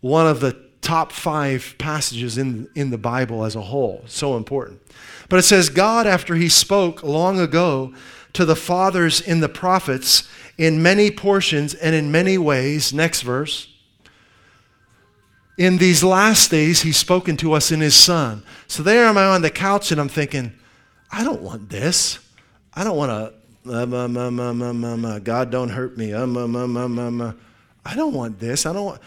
one 0.00 0.26
of 0.26 0.40
the 0.40 0.64
top 0.80 1.12
five 1.12 1.74
passages 1.78 2.36
in, 2.38 2.68
in 2.74 2.90
the 2.90 2.98
Bible 2.98 3.44
as 3.44 3.56
a 3.56 3.60
whole. 3.60 4.04
So 4.06 4.36
important. 4.36 4.80
But 5.28 5.38
it 5.38 5.44
says, 5.44 5.70
God, 5.70 6.06
after 6.06 6.34
he 6.34 6.48
spoke 6.48 7.02
long 7.02 7.40
ago 7.40 7.94
to 8.34 8.44
the 8.44 8.56
fathers 8.56 9.20
in 9.20 9.40
the 9.40 9.48
prophets 9.48 10.28
in 10.58 10.82
many 10.82 11.10
portions 11.10 11.74
and 11.74 11.94
in 11.94 12.12
many 12.12 12.36
ways, 12.36 12.92
next 12.92 13.22
verse, 13.22 13.68
in 15.56 15.78
these 15.78 16.02
last 16.02 16.50
days, 16.50 16.82
he's 16.82 16.96
spoken 16.96 17.36
to 17.38 17.52
us 17.52 17.70
in 17.70 17.80
his 17.80 17.94
son. 17.94 18.42
So 18.66 18.82
there 18.82 19.06
am 19.06 19.16
I 19.16 19.26
on 19.26 19.42
the 19.42 19.50
couch 19.50 19.92
and 19.92 20.00
I'm 20.00 20.08
thinking, 20.08 20.52
I 21.10 21.22
don't 21.22 21.42
want 21.42 21.70
this. 21.70 22.18
I 22.74 22.84
don't 22.84 22.96
want 22.96 23.10
to 23.10 23.43
uh, 23.66 25.18
God 25.20 25.50
don't 25.50 25.70
hurt 25.70 25.96
me. 25.96 26.12
Uh, 26.12 27.32
I 27.84 27.96
don't 27.96 28.14
want 28.14 28.38
this. 28.38 28.66
I 28.66 28.72
don't 28.72 28.84
want. 28.84 29.00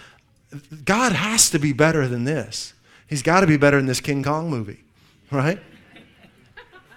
God 0.85 1.11
has 1.11 1.49
to 1.51 1.59
be 1.59 1.73
better 1.73 2.07
than 2.07 2.23
this. 2.23 2.73
He's 3.07 3.21
got 3.21 3.41
to 3.41 3.47
be 3.47 3.57
better 3.57 3.77
than 3.77 3.85
this 3.85 4.01
King 4.01 4.23
Kong 4.23 4.49
movie, 4.49 4.83
right? 5.31 5.59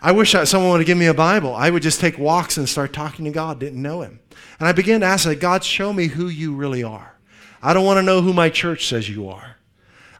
I 0.02 0.12
wish 0.12 0.34
I, 0.34 0.44
someone 0.44 0.78
would 0.78 0.86
give 0.86 0.96
me 0.96 1.06
a 1.06 1.14
Bible. 1.14 1.54
I 1.54 1.68
would 1.68 1.82
just 1.82 2.00
take 2.00 2.18
walks 2.18 2.56
and 2.56 2.68
start 2.68 2.92
talking 2.92 3.24
to 3.26 3.30
God. 3.30 3.60
Didn't 3.60 3.82
know 3.82 4.02
Him, 4.02 4.20
and 4.58 4.66
I 4.66 4.72
began 4.72 5.00
to 5.00 5.06
ask, 5.06 5.26
like, 5.26 5.40
God, 5.40 5.62
show 5.62 5.92
me 5.92 6.06
who 6.06 6.28
you 6.28 6.54
really 6.54 6.82
are. 6.82 7.14
I 7.62 7.74
don't 7.74 7.84
want 7.84 7.98
to 7.98 8.02
know 8.02 8.22
who 8.22 8.32
my 8.32 8.48
church 8.48 8.86
says 8.86 9.08
you 9.08 9.28
are. 9.28 9.56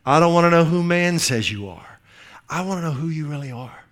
I 0.04 0.20
don't 0.20 0.34
want 0.34 0.44
to 0.44 0.50
know 0.50 0.64
who 0.64 0.82
man 0.82 1.18
says 1.18 1.50
you 1.50 1.68
are. 1.68 2.00
I 2.48 2.62
want 2.62 2.80
to 2.80 2.84
know 2.84 2.92
who 2.92 3.08
you 3.08 3.26
really 3.26 3.50
are. 3.50 3.84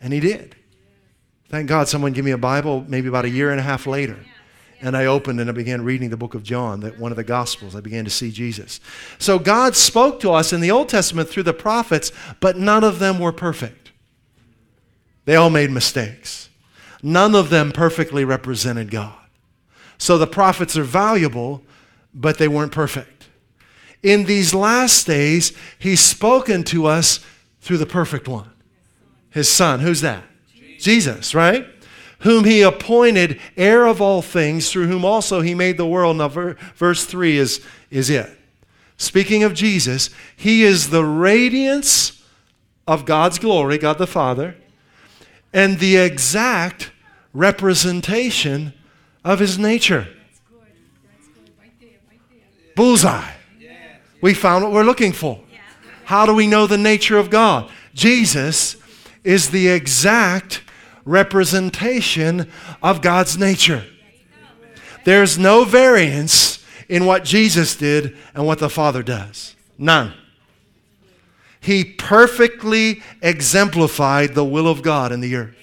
And 0.00 0.12
He 0.12 0.20
did. 0.20 0.56
Thank 1.52 1.68
God 1.68 1.86
someone 1.86 2.14
gave 2.14 2.24
me 2.24 2.30
a 2.30 2.38
Bible 2.38 2.82
maybe 2.88 3.08
about 3.08 3.26
a 3.26 3.28
year 3.28 3.50
and 3.50 3.60
a 3.60 3.62
half 3.62 3.86
later. 3.86 4.16
And 4.80 4.96
I 4.96 5.04
opened 5.04 5.38
and 5.38 5.50
I 5.50 5.52
began 5.52 5.84
reading 5.84 6.08
the 6.08 6.16
book 6.16 6.32
of 6.32 6.42
John, 6.42 6.80
that 6.80 6.98
one 6.98 7.12
of 7.12 7.16
the 7.16 7.24
Gospels. 7.24 7.76
I 7.76 7.80
began 7.80 8.06
to 8.06 8.10
see 8.10 8.30
Jesus. 8.30 8.80
So 9.18 9.38
God 9.38 9.76
spoke 9.76 10.18
to 10.20 10.32
us 10.32 10.54
in 10.54 10.62
the 10.62 10.70
Old 10.70 10.88
Testament 10.88 11.28
through 11.28 11.42
the 11.42 11.52
prophets, 11.52 12.10
but 12.40 12.56
none 12.56 12.84
of 12.84 13.00
them 13.00 13.18
were 13.18 13.32
perfect. 13.32 13.92
They 15.26 15.36
all 15.36 15.50
made 15.50 15.70
mistakes. 15.70 16.48
None 17.02 17.34
of 17.34 17.50
them 17.50 17.70
perfectly 17.70 18.24
represented 18.24 18.90
God. 18.90 19.12
So 19.98 20.16
the 20.16 20.26
prophets 20.26 20.74
are 20.78 20.84
valuable, 20.84 21.62
but 22.14 22.38
they 22.38 22.48
weren't 22.48 22.72
perfect. 22.72 23.28
In 24.02 24.24
these 24.24 24.54
last 24.54 25.06
days, 25.06 25.52
He's 25.78 26.00
spoken 26.00 26.64
to 26.64 26.86
us 26.86 27.20
through 27.60 27.76
the 27.76 27.84
perfect 27.84 28.26
one, 28.26 28.50
His 29.28 29.50
Son. 29.50 29.80
Who's 29.80 30.00
that? 30.00 30.24
Jesus, 30.82 31.34
right? 31.34 31.66
Whom 32.20 32.44
he 32.44 32.62
appointed 32.62 33.40
heir 33.56 33.86
of 33.86 34.00
all 34.00 34.22
things, 34.22 34.70
through 34.70 34.88
whom 34.88 35.04
also 35.04 35.40
he 35.40 35.54
made 35.54 35.76
the 35.76 35.86
world. 35.86 36.18
Now, 36.18 36.28
ver- 36.28 36.56
verse 36.74 37.04
3 37.04 37.36
is, 37.36 37.64
is 37.90 38.10
it. 38.10 38.30
Speaking 38.96 39.42
of 39.42 39.54
Jesus, 39.54 40.10
he 40.36 40.62
is 40.62 40.90
the 40.90 41.04
radiance 41.04 42.22
of 42.86 43.04
God's 43.04 43.38
glory, 43.38 43.78
God 43.78 43.98
the 43.98 44.06
Father, 44.06 44.56
and 45.52 45.78
the 45.78 45.96
exact 45.96 46.92
representation 47.32 48.72
of 49.24 49.38
his 49.38 49.58
nature. 49.58 50.08
Bullseye. 52.74 53.30
We 54.20 54.34
found 54.34 54.64
what 54.64 54.72
we're 54.72 54.84
looking 54.84 55.12
for. 55.12 55.40
How 56.04 56.26
do 56.26 56.34
we 56.34 56.46
know 56.46 56.66
the 56.66 56.78
nature 56.78 57.18
of 57.18 57.28
God? 57.28 57.70
Jesus 57.94 58.76
is 59.24 59.50
the 59.50 59.68
exact 59.68 60.61
representation 61.04 62.50
of 62.82 63.02
God's 63.02 63.38
nature. 63.38 63.84
There's 65.04 65.38
no 65.38 65.64
variance 65.64 66.64
in 66.88 67.06
what 67.06 67.24
Jesus 67.24 67.76
did 67.76 68.16
and 68.34 68.46
what 68.46 68.58
the 68.58 68.70
Father 68.70 69.02
does. 69.02 69.56
None. 69.78 70.14
He 71.60 71.84
perfectly 71.84 73.02
exemplified 73.20 74.34
the 74.34 74.44
will 74.44 74.68
of 74.68 74.82
God 74.82 75.12
in 75.12 75.20
the 75.20 75.36
earth. 75.36 75.56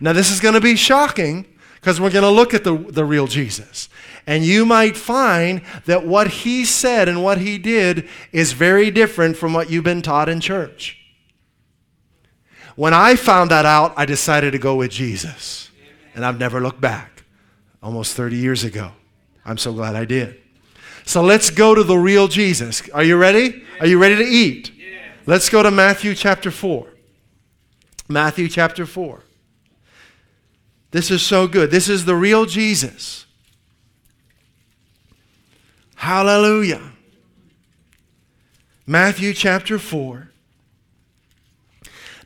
Now, 0.00 0.12
this 0.12 0.30
is 0.30 0.40
going 0.40 0.54
to 0.54 0.60
be 0.60 0.76
shocking 0.76 1.46
because 1.76 2.00
we're 2.00 2.10
going 2.10 2.22
to 2.22 2.30
look 2.30 2.54
at 2.54 2.64
the, 2.64 2.76
the 2.76 3.04
real 3.04 3.26
Jesus. 3.26 3.88
And 4.26 4.44
you 4.44 4.66
might 4.66 4.96
find 4.96 5.62
that 5.86 6.06
what 6.06 6.28
he 6.28 6.64
said 6.64 7.08
and 7.08 7.22
what 7.22 7.38
he 7.38 7.56
did 7.56 8.08
is 8.32 8.52
very 8.52 8.90
different 8.90 9.36
from 9.36 9.52
what 9.52 9.70
you've 9.70 9.84
been 9.84 10.02
taught 10.02 10.28
in 10.28 10.40
church. 10.40 10.98
When 12.78 12.94
I 12.94 13.16
found 13.16 13.50
that 13.50 13.66
out, 13.66 13.92
I 13.96 14.06
decided 14.06 14.52
to 14.52 14.58
go 14.58 14.76
with 14.76 14.92
Jesus. 14.92 15.68
And 16.14 16.24
I've 16.24 16.38
never 16.38 16.60
looked 16.60 16.80
back. 16.80 17.24
Almost 17.82 18.14
30 18.14 18.36
years 18.36 18.62
ago. 18.62 18.92
I'm 19.44 19.58
so 19.58 19.72
glad 19.72 19.96
I 19.96 20.04
did. 20.04 20.40
So 21.04 21.20
let's 21.20 21.50
go 21.50 21.74
to 21.74 21.82
the 21.82 21.98
real 21.98 22.28
Jesus. 22.28 22.88
Are 22.90 23.02
you 23.02 23.16
ready? 23.16 23.64
Are 23.80 23.86
you 23.88 23.98
ready 23.98 24.14
to 24.14 24.22
eat? 24.22 24.70
Let's 25.26 25.48
go 25.48 25.60
to 25.64 25.72
Matthew 25.72 26.14
chapter 26.14 26.52
4. 26.52 26.86
Matthew 28.08 28.48
chapter 28.48 28.86
4. 28.86 29.24
This 30.92 31.10
is 31.10 31.20
so 31.20 31.48
good. 31.48 31.72
This 31.72 31.88
is 31.88 32.04
the 32.04 32.14
real 32.14 32.46
Jesus. 32.46 33.26
Hallelujah. 35.96 36.92
Matthew 38.86 39.34
chapter 39.34 39.80
4. 39.80 40.27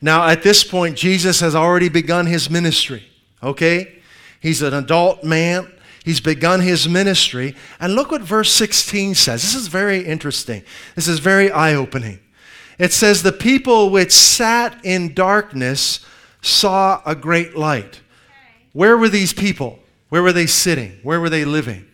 Now, 0.05 0.27
at 0.27 0.43
this 0.43 0.65
point, 0.65 0.97
Jesus 0.97 1.39
has 1.41 1.55
already 1.55 1.89
begun 1.89 2.27
his 2.27 2.51
ministry, 2.51 3.05
okay? 3.41 4.03
He's 4.41 4.61
an 4.61 4.75
adult 4.75 5.23
man. 5.23 5.73
He's 6.05 6.21
begun 6.21 6.61
his 6.61 6.89
ministry. 6.89 7.55
And 7.79 7.95
look 7.95 8.11
what 8.11 8.23
verse 8.23 8.53
16 8.53 9.15
says. 9.15 9.43
This 9.43 9.55
is 9.55 9.69
very 9.69 10.05
interesting. 10.05 10.65
This 10.97 11.07
is 11.07 11.21
very 11.21 11.53
eye 11.53 11.75
opening. 11.75 12.19
It 12.81 12.93
says, 12.93 13.23
The 13.23 13.31
people 13.31 13.91
which 13.91 14.11
sat 14.11 14.85
in 14.85 15.15
darkness 15.15 16.05
saw 16.41 17.01
a 17.07 17.15
great 17.15 17.57
light. 17.57 18.01
Where 18.73 18.99
were 18.99 19.09
these 19.09 19.33
people? 19.33 19.79
Where 20.09 20.23
were 20.23 20.33
they 20.33 20.47
sitting? 20.47 20.99
Where 21.05 21.21
were 21.21 21.31
they 21.31 21.45
living? 21.45 21.87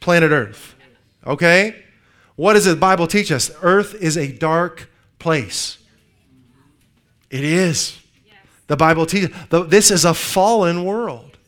Planet 0.00 0.32
Earth. 0.32 0.74
Okay? 1.24 1.84
What 2.34 2.54
does 2.54 2.64
the 2.64 2.74
Bible 2.74 3.06
teach 3.06 3.30
us? 3.30 3.52
Earth 3.62 3.94
is 3.94 4.16
a 4.16 4.32
dark 4.32 4.90
place. 5.20 5.78
It 7.32 7.42
is. 7.42 7.98
The 8.68 8.76
Bible 8.76 9.06
teaches 9.06 9.30
this 9.68 9.90
is 9.90 10.04
a 10.04 10.14
fallen 10.14 10.84
world. 10.84 11.38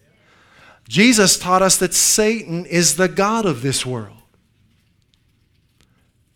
Jesus 0.88 1.38
taught 1.38 1.62
us 1.62 1.76
that 1.76 1.94
Satan 1.94 2.66
is 2.66 2.96
the 2.96 3.08
God 3.08 3.46
of 3.46 3.62
this 3.62 3.86
world. 3.86 4.16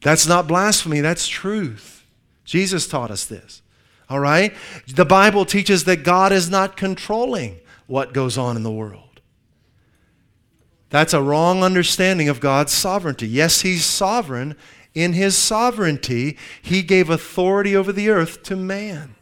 That's 0.02 0.26
not 0.26 0.46
blasphemy, 0.46 1.00
that's 1.00 1.26
truth. 1.26 2.06
Jesus 2.44 2.86
taught 2.86 3.10
us 3.10 3.24
this. 3.24 3.62
All 4.08 4.20
right? 4.20 4.54
The 4.86 5.04
Bible 5.04 5.44
teaches 5.44 5.84
that 5.84 6.04
God 6.04 6.30
is 6.30 6.48
not 6.48 6.76
controlling 6.76 7.58
what 7.86 8.14
goes 8.14 8.38
on 8.38 8.56
in 8.56 8.62
the 8.62 8.70
world. 8.70 9.20
That's 10.90 11.12
a 11.12 11.22
wrong 11.22 11.62
understanding 11.62 12.28
of 12.28 12.40
God's 12.40 12.72
sovereignty. 12.72 13.28
Yes, 13.28 13.62
He's 13.62 13.84
sovereign. 13.84 14.56
In 14.94 15.12
His 15.12 15.36
sovereignty, 15.36 16.38
He 16.62 16.82
gave 16.82 17.10
authority 17.10 17.76
over 17.76 17.92
the 17.92 18.08
earth 18.08 18.42
to 18.44 18.56
man. 18.56 19.14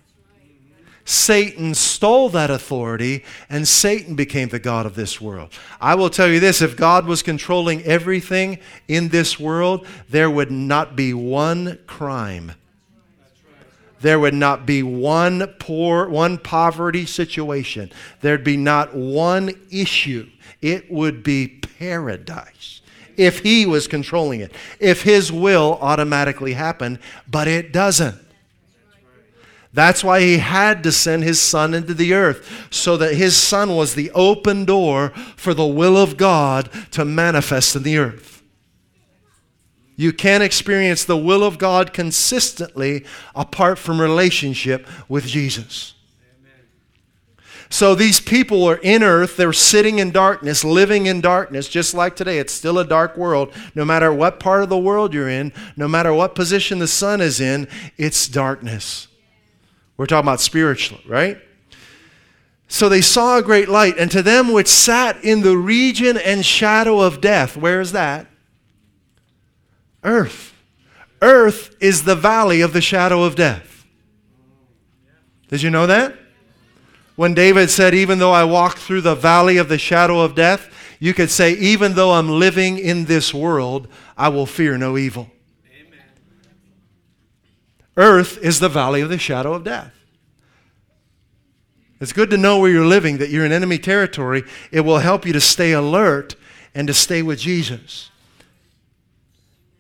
Satan 1.07 1.73
stole 1.73 2.29
that 2.31 2.51
authority, 2.51 3.25
and 3.49 3.67
Satan 3.67 4.17
became 4.17 4.49
the 4.49 4.59
God 4.59 4.87
of 4.87 4.97
this 4.97 5.21
world. 5.21 5.53
I 5.81 5.95
will 5.95 6.11
tell 6.11 6.27
you 6.27 6.41
this 6.41 6.61
if 6.61 6.77
God 6.77 7.07
was 7.07 7.23
controlling 7.23 7.83
everything 7.85 8.59
in 8.89 9.09
this 9.09 9.39
world, 9.39 9.87
there 10.11 10.29
would 10.29 10.51
not 10.51 10.97
be 10.97 11.15
one 11.15 11.79
crime. 11.87 12.53
There 14.01 14.19
would 14.19 14.35
not 14.35 14.67
be 14.67 14.83
one 14.83 15.47
poor, 15.61 16.09
one 16.09 16.39
poverty 16.39 17.07
situation. 17.07 17.93
There'd 18.21 18.45
be 18.45 18.57
not 18.57 18.95
one 18.95 19.53
issue. 19.71 20.29
It 20.61 20.91
would 20.91 21.23
be 21.23 21.47
paradise 21.79 22.83
if 23.17 23.39
he 23.39 23.65
was 23.65 23.87
controlling 23.87 24.41
it, 24.41 24.53
if 24.81 25.03
his 25.03 25.31
will 25.31 25.79
automatically 25.81 26.55
happened, 26.55 26.99
but 27.31 27.47
it 27.47 27.73
doesn't. 27.73 28.26
That's 29.77 30.03
why 30.03 30.23
he 30.23 30.39
had 30.39 30.83
to 30.85 30.91
send 30.91 31.23
his 31.23 31.39
son 31.39 31.75
into 31.75 31.93
the 31.93 32.15
earth, 32.15 32.69
so 32.71 32.97
that 32.97 33.15
his 33.15 33.37
son 33.37 33.77
was 33.77 33.95
the 33.95 34.11
open 34.13 34.65
door 34.65 35.11
for 35.37 35.53
the 35.53 35.67
will 35.67 35.99
of 35.99 36.17
God 36.17 36.71
to 36.93 37.05
manifest 37.05 37.77
in 37.77 37.83
the 37.83 37.99
earth. 37.99 38.43
You 39.95 40.15
can't 40.15 40.43
experience 40.43 41.05
the 41.05 41.19
will 41.19 41.45
of 41.45 41.59
God 41.59 41.93
consistently 41.93 43.05
apart 43.35 43.79
from 43.79 44.01
relationship 44.01 44.89
with 45.11 45.27
Jesus. 45.27 45.93
So 47.69 47.95
these 47.95 48.19
people 48.19 48.65
are 48.65 48.79
in 48.79 49.03
earth, 49.03 49.37
they're 49.37 49.53
sitting 49.53 49.99
in 49.99 50.11
darkness, 50.11 50.65
living 50.65 51.05
in 51.05 51.21
darkness, 51.21 51.69
just 51.69 51.93
like 51.93 52.17
today. 52.17 52.39
It's 52.39 52.55
still 52.55 52.79
a 52.79 52.85
dark 52.87 53.19
world. 53.19 53.53
No 53.75 53.85
matter 53.85 54.11
what 54.11 54.41
part 54.41 54.63
of 54.63 54.71
the 54.71 54.79
world 54.79 55.13
you're 55.13 55.29
in, 55.29 55.53
no 55.77 55.87
matter 55.87 56.15
what 56.15 56.35
position 56.35 56.79
the 56.79 56.89
sun 56.89 57.21
is 57.21 57.43
in, 57.43 57.69
it's 57.99 58.27
darkness. 58.27 59.09
We're 59.97 60.07
talking 60.07 60.27
about 60.27 60.41
spiritual, 60.41 60.99
right? 61.07 61.39
So 62.69 62.89
they 62.89 63.01
saw 63.01 63.39
a 63.39 63.43
great 63.43 63.69
light, 63.69 63.97
and 63.99 64.11
to 64.11 64.23
them 64.23 64.53
which 64.53 64.67
sat 64.67 65.23
in 65.25 65.43
the 65.43 65.57
region 65.57 66.17
and 66.17 66.45
shadow 66.45 67.01
of 67.01 67.21
death, 67.21 67.57
where 67.57 67.81
is 67.81 67.93
that? 67.93 68.27
Earth. 70.03 70.55
Earth 71.23 71.75
is 71.81 72.05
the 72.05 72.17
valley 72.17 72.61
of 72.61 72.73
the 72.73 72.81
shadow 72.81 73.23
of 73.23 73.37
death. 73.37 73.87
Did 75.49 75.63
you 75.63 75.71
know 75.71 75.87
that? 75.87 76.17
When 77.15 77.35
David 77.35 77.71
said, 77.71 77.95
Even 77.95 78.19
though 78.19 78.33
I 78.33 78.45
walk 78.45 78.77
through 78.79 79.01
the 79.01 79.15
valley 79.15 79.57
of 79.57 79.69
the 79.69 79.79
shadow 79.79 80.21
of 80.21 80.35
death, 80.35 80.69
you 81.01 81.15
could 81.15 81.31
say, 81.31 81.53
Even 81.55 81.95
though 81.95 82.13
I'm 82.13 82.29
living 82.29 82.79
in 82.79 83.07
this 83.07 83.33
world, 83.33 83.89
I 84.17 84.29
will 84.29 84.47
fear 84.47 84.77
no 84.77 84.99
evil. 84.99 85.31
Earth 87.97 88.39
is 88.39 88.61
the 88.61 88.69
valley 88.69 89.01
of 89.01 89.09
the 89.09 89.19
shadow 89.19 89.55
of 89.55 89.65
death. 89.65 89.93
It's 92.01 92.13
good 92.13 92.29
to 92.31 92.37
know 92.37 92.59
where 92.59 92.71
you're 92.71 92.85
living, 92.85 93.19
that 93.19 93.31
you're 93.31 93.47
in 93.47 93.53
enemy 93.53 93.79
territory. 93.79 94.45
It 94.71 94.81
will 94.81 94.99
help 94.99 95.25
you 95.25 95.33
to 95.33 95.41
stay 95.41 95.73
alert 95.73 96.37
and 96.75 96.87
to 96.89 96.95
stay 96.95 97.23
with 97.23 97.39
Jesus. 97.39 98.11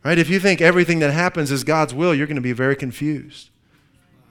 Right? 0.02 0.18
If 0.18 0.30
you 0.30 0.40
think 0.40 0.60
everything 0.60 1.00
that 1.00 1.12
happens 1.12 1.50
is 1.50 1.62
God's 1.64 1.92
will, 1.92 2.14
you're 2.14 2.26
going 2.26 2.36
to 2.36 2.40
be 2.40 2.52
very 2.52 2.76
confused. 2.76 3.50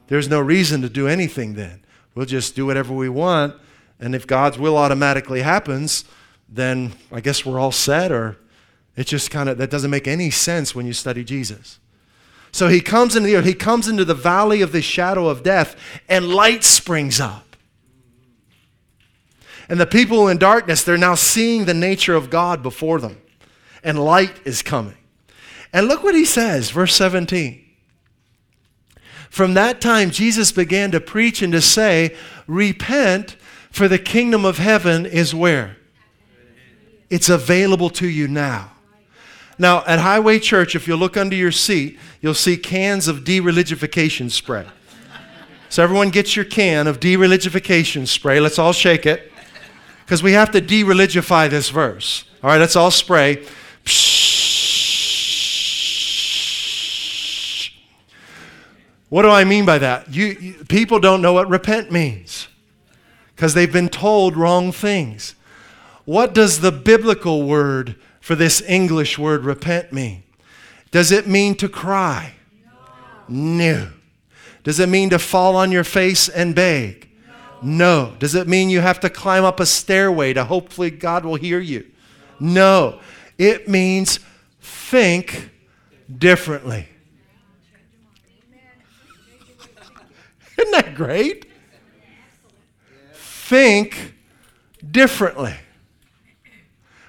There's 0.08 0.28
no 0.28 0.40
reason 0.40 0.82
to 0.82 0.88
do 0.88 1.06
anything 1.06 1.54
then. 1.54 1.84
We'll 2.14 2.26
just 2.26 2.56
do 2.56 2.66
whatever 2.66 2.92
we 2.92 3.08
want. 3.08 3.54
And 4.00 4.14
if 4.14 4.26
God's 4.26 4.58
will 4.58 4.76
automatically 4.76 5.42
happens, 5.42 6.04
then 6.48 6.92
I 7.12 7.20
guess 7.20 7.46
we're 7.46 7.60
all 7.60 7.72
set, 7.72 8.10
or 8.10 8.38
it 8.96 9.06
just 9.06 9.30
kind 9.30 9.48
of, 9.48 9.58
that 9.58 9.70
doesn't 9.70 9.90
make 9.90 10.08
any 10.08 10.30
sense 10.30 10.74
when 10.74 10.86
you 10.86 10.92
study 10.92 11.22
Jesus. 11.22 11.78
So 12.56 12.68
he 12.68 12.80
comes 12.80 13.14
into 13.14 13.28
the 13.28 13.36
earth, 13.36 13.44
he 13.44 13.52
comes 13.52 13.86
into 13.86 14.06
the 14.06 14.14
valley 14.14 14.62
of 14.62 14.72
the 14.72 14.80
shadow 14.80 15.28
of 15.28 15.42
death, 15.42 15.76
and 16.08 16.26
light 16.26 16.64
springs 16.64 17.20
up. 17.20 17.54
And 19.68 19.78
the 19.78 19.84
people 19.84 20.26
in 20.28 20.38
darkness, 20.38 20.82
they're 20.82 20.96
now 20.96 21.16
seeing 21.16 21.66
the 21.66 21.74
nature 21.74 22.14
of 22.14 22.30
God 22.30 22.62
before 22.62 22.98
them, 22.98 23.20
and 23.84 24.02
light 24.02 24.40
is 24.46 24.62
coming. 24.62 24.96
And 25.70 25.86
look 25.86 26.02
what 26.02 26.14
he 26.14 26.24
says, 26.24 26.70
verse 26.70 26.94
17. 26.94 27.62
From 29.28 29.52
that 29.52 29.82
time, 29.82 30.10
Jesus 30.10 30.50
began 30.50 30.90
to 30.92 31.00
preach 31.00 31.42
and 31.42 31.52
to 31.52 31.60
say, 31.60 32.16
Repent, 32.46 33.36
for 33.70 33.86
the 33.86 33.98
kingdom 33.98 34.46
of 34.46 34.56
heaven 34.56 35.04
is 35.04 35.34
where? 35.34 35.76
It's 37.10 37.28
available 37.28 37.90
to 37.90 38.08
you 38.08 38.26
now. 38.28 38.75
Now, 39.58 39.84
at 39.86 40.00
Highway 40.00 40.38
Church, 40.38 40.74
if 40.74 40.86
you 40.86 40.96
look 40.96 41.16
under 41.16 41.34
your 41.34 41.52
seat, 41.52 41.98
you'll 42.20 42.34
see 42.34 42.56
cans 42.56 43.08
of 43.08 43.24
de-religification 43.24 44.30
spray. 44.30 44.66
So 45.68 45.82
everyone 45.82 46.10
gets 46.10 46.36
your 46.36 46.44
can 46.44 46.86
of 46.86 47.00
de-religification 47.00 48.06
spray. 48.06 48.38
Let's 48.38 48.58
all 48.58 48.72
shake 48.72 49.06
it. 49.06 49.32
Because 50.04 50.22
we 50.22 50.32
have 50.32 50.50
to 50.52 50.60
de-religify 50.60 51.50
this 51.50 51.70
verse. 51.70 52.24
All 52.42 52.50
right, 52.50 52.60
let's 52.60 52.76
all 52.76 52.90
spray. 52.90 53.44
What 59.08 59.22
do 59.22 59.30
I 59.30 59.44
mean 59.44 59.64
by 59.64 59.78
that? 59.78 60.12
You, 60.12 60.26
you 60.26 60.52
people 60.68 60.98
don't 60.98 61.22
know 61.22 61.32
what 61.32 61.48
repent 61.48 61.90
means 61.90 62.48
because 63.34 63.54
they've 63.54 63.72
been 63.72 63.88
told 63.88 64.36
wrong 64.36 64.72
things. 64.72 65.34
What 66.04 66.34
does 66.34 66.60
the 66.60 66.72
biblical 66.72 67.44
word 67.44 67.96
for 68.26 68.34
this 68.34 68.60
English 68.62 69.16
word 69.20 69.44
repent 69.44 69.92
mean? 69.92 70.24
Does 70.90 71.12
it 71.12 71.28
mean 71.28 71.54
to 71.58 71.68
cry? 71.68 72.34
No. 73.28 73.54
no. 73.56 73.88
Does 74.64 74.80
it 74.80 74.88
mean 74.88 75.10
to 75.10 75.20
fall 75.20 75.54
on 75.54 75.70
your 75.70 75.84
face 75.84 76.28
and 76.28 76.52
beg? 76.52 77.08
No. 77.62 78.08
no. 78.08 78.16
Does 78.18 78.34
it 78.34 78.48
mean 78.48 78.68
you 78.68 78.80
have 78.80 78.98
to 78.98 79.10
climb 79.10 79.44
up 79.44 79.60
a 79.60 79.64
stairway 79.64 80.32
to 80.32 80.42
hopefully 80.42 80.90
God 80.90 81.24
will 81.24 81.36
hear 81.36 81.60
you? 81.60 81.88
No. 82.40 82.98
It 83.38 83.68
means 83.68 84.18
think 84.60 85.50
differently. 86.12 86.88
Isn't 90.58 90.72
that 90.72 90.96
great? 90.96 91.46
Think 93.14 94.14
differently. 94.90 95.54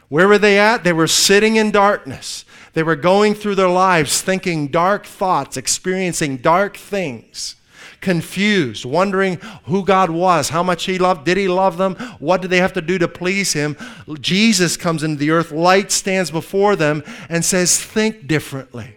Where 0.10 0.28
were 0.28 0.38
they 0.38 0.58
at? 0.58 0.84
They 0.84 0.94
were 0.94 1.08
sitting 1.08 1.58
in 1.58 1.72
darkness. 1.72 2.46
They 2.74 2.84
were 2.84 2.96
going 2.96 3.34
through 3.34 3.56
their 3.56 3.70
lives 3.70 4.22
thinking 4.22 4.68
dark 4.68 5.06
thoughts, 5.06 5.58
experiencing 5.58 6.38
dark 6.38 6.78
things, 6.78 7.56
confused, 8.02 8.86
wondering 8.86 9.40
who 9.66 9.84
God 9.84 10.10
was, 10.10 10.50
how 10.50 10.64
much 10.64 10.86
He 10.86 10.98
loved, 10.98 11.26
did 11.26 11.38
He 11.38 11.48
love 11.48 11.78
them, 11.78 11.96
what 12.20 12.42
did 12.42 12.52
they 12.52 12.60
have 12.60 12.74
to 12.74 12.82
do 12.82 12.98
to 13.00 13.08
please 13.08 13.54
Him. 13.54 13.76
Jesus 14.22 14.78
comes 14.78 15.04
into 15.04 15.18
the 15.18 15.32
earth, 15.32 15.52
light 15.52 15.92
stands 15.92 16.32
before 16.32 16.76
them, 16.76 17.04
and 17.30 17.44
says, 17.44 17.82
Think 17.82 18.28
differently. 18.28 18.96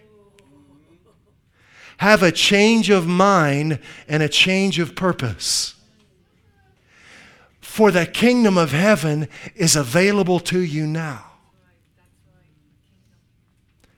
Have 1.97 2.23
a 2.23 2.31
change 2.31 2.89
of 2.89 3.05
mind 3.05 3.79
and 4.07 4.23
a 4.23 4.29
change 4.29 4.79
of 4.79 4.95
purpose. 4.95 5.75
For 7.71 7.89
the 7.89 8.05
kingdom 8.05 8.57
of 8.57 8.73
heaven 8.73 9.29
is 9.55 9.77
available 9.77 10.41
to 10.41 10.59
you 10.59 10.85
now. 10.85 11.23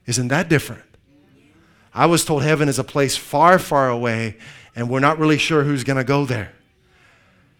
Isn't 0.06 0.28
that 0.28 0.48
different? 0.48 0.84
I 1.92 2.06
was 2.06 2.24
told 2.24 2.44
heaven 2.44 2.68
is 2.68 2.78
a 2.78 2.84
place 2.84 3.16
far, 3.16 3.58
far 3.58 3.90
away, 3.90 4.36
and 4.76 4.88
we're 4.88 5.00
not 5.00 5.18
really 5.18 5.38
sure 5.38 5.64
who's 5.64 5.82
going 5.82 5.96
to 5.96 6.04
go 6.04 6.24
there. 6.24 6.52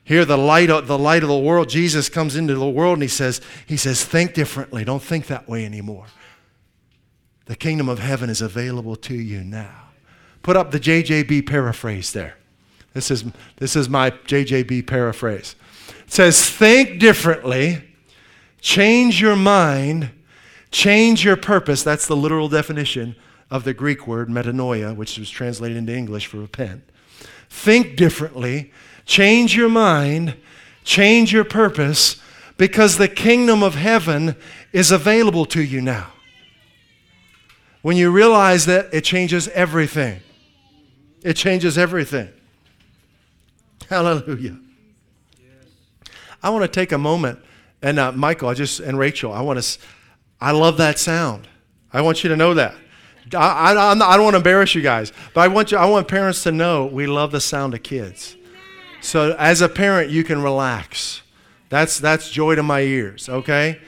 Here, 0.04 0.24
the 0.24 0.38
light, 0.38 0.70
of, 0.70 0.86
the 0.86 0.96
light 0.96 1.24
of 1.24 1.28
the 1.28 1.36
world, 1.36 1.68
Jesus 1.68 2.08
comes 2.08 2.36
into 2.36 2.54
the 2.54 2.70
world 2.70 2.92
and 2.92 3.02
he 3.02 3.08
says, 3.08 3.40
he 3.66 3.76
says, 3.76 4.04
think 4.04 4.34
differently. 4.34 4.84
Don't 4.84 5.02
think 5.02 5.26
that 5.26 5.48
way 5.48 5.64
anymore. 5.64 6.06
The 7.46 7.56
kingdom 7.56 7.88
of 7.88 7.98
heaven 7.98 8.30
is 8.30 8.40
available 8.40 8.94
to 8.94 9.14
you 9.14 9.42
now. 9.42 9.88
Put 10.42 10.56
up 10.56 10.70
the 10.70 10.78
JJB 10.78 11.44
paraphrase 11.48 12.12
there. 12.12 12.36
This 12.92 13.10
is, 13.10 13.24
this 13.56 13.74
is 13.74 13.88
my 13.88 14.12
JJB 14.12 14.86
paraphrase. 14.86 15.56
Says, 16.14 16.48
think 16.48 17.00
differently, 17.00 17.82
change 18.60 19.20
your 19.20 19.34
mind, 19.34 20.10
change 20.70 21.24
your 21.24 21.34
purpose. 21.34 21.82
That's 21.82 22.06
the 22.06 22.14
literal 22.14 22.48
definition 22.48 23.16
of 23.50 23.64
the 23.64 23.74
Greek 23.74 24.06
word 24.06 24.28
metanoia, 24.28 24.94
which 24.94 25.18
was 25.18 25.28
translated 25.28 25.76
into 25.76 25.92
English 25.92 26.28
for 26.28 26.36
repent. 26.36 26.84
Think 27.50 27.96
differently, 27.96 28.72
change 29.04 29.56
your 29.56 29.68
mind, 29.68 30.36
change 30.84 31.32
your 31.32 31.42
purpose, 31.42 32.22
because 32.56 32.96
the 32.96 33.08
kingdom 33.08 33.64
of 33.64 33.74
heaven 33.74 34.36
is 34.72 34.92
available 34.92 35.46
to 35.46 35.64
you 35.64 35.80
now. 35.80 36.12
When 37.82 37.96
you 37.96 38.12
realize 38.12 38.66
that, 38.66 38.94
it 38.94 39.02
changes 39.02 39.48
everything. 39.48 40.20
It 41.24 41.34
changes 41.34 41.76
everything. 41.76 42.28
Hallelujah. 43.90 44.58
I 46.44 46.50
want 46.50 46.62
to 46.62 46.68
take 46.68 46.92
a 46.92 46.98
moment 46.98 47.40
And 47.84 47.98
uh, 47.98 48.12
Michael, 48.12 48.48
I 48.48 48.54
just 48.54 48.80
and 48.80 48.98
Rachel, 48.98 49.32
I 49.32 49.42
want 49.42 49.62
to. 49.62 49.78
I 50.40 50.52
love 50.52 50.78
that 50.78 50.98
sound. 50.98 51.46
I 51.92 52.00
want 52.00 52.24
you 52.24 52.30
to 52.30 52.36
know 52.36 52.54
that. 52.54 52.74
I, 53.34 53.74
I, 53.74 53.92
I 53.92 54.16
don't 54.16 54.24
want 54.24 54.34
to 54.34 54.38
embarrass 54.38 54.74
you 54.74 54.82
guys, 54.82 55.12
but 55.34 55.42
I 55.42 55.48
want 55.48 55.70
you. 55.70 55.78
I 55.78 55.84
want 55.86 56.08
parents 56.08 56.42
to 56.44 56.52
know 56.52 56.86
we 56.86 57.06
love 57.06 57.30
the 57.30 57.40
sound 57.40 57.74
of 57.74 57.82
kids. 57.82 58.36
So 59.02 59.36
as 59.38 59.60
a 59.60 59.68
parent, 59.68 60.10
you 60.10 60.24
can 60.24 60.42
relax. 60.42 61.22
That's 61.68 61.98
that's 61.98 62.30
joy 62.30 62.54
to 62.54 62.62
my 62.62 62.80
ears. 62.80 63.28
Okay. 63.28 63.80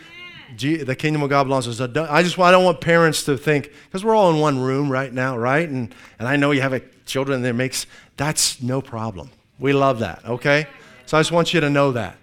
The 0.59 0.97
kingdom 0.97 1.23
of 1.23 1.31
God 1.31 1.45
belongs 1.45 1.64
to 1.64 1.71
us. 1.71 1.81
I 1.81 2.23
just 2.23 2.38
I 2.38 2.51
don't 2.51 2.64
want 2.64 2.81
parents 2.81 3.25
to 3.25 3.38
think 3.38 3.73
because 3.85 4.05
we're 4.05 4.14
all 4.14 4.31
in 4.31 4.40
one 4.40 4.59
room 4.59 4.90
right 4.90 5.12
now, 5.12 5.38
right? 5.38 5.69
And 5.69 5.95
and 6.19 6.29
I 6.29 6.37
know 6.37 6.51
you 6.51 6.61
have 6.61 6.75
a 6.75 6.81
children 7.07 7.40
that 7.42 7.55
makes 7.55 7.87
that's 8.19 8.62
no 8.62 8.83
problem. 8.83 9.31
We 9.59 9.73
love 9.73 10.01
that. 10.01 10.25
Okay. 10.27 10.66
So 11.07 11.16
I 11.16 11.21
just 11.21 11.33
want 11.33 11.55
you 11.55 11.61
to 11.61 11.71
know 11.71 11.92
that 11.92 12.16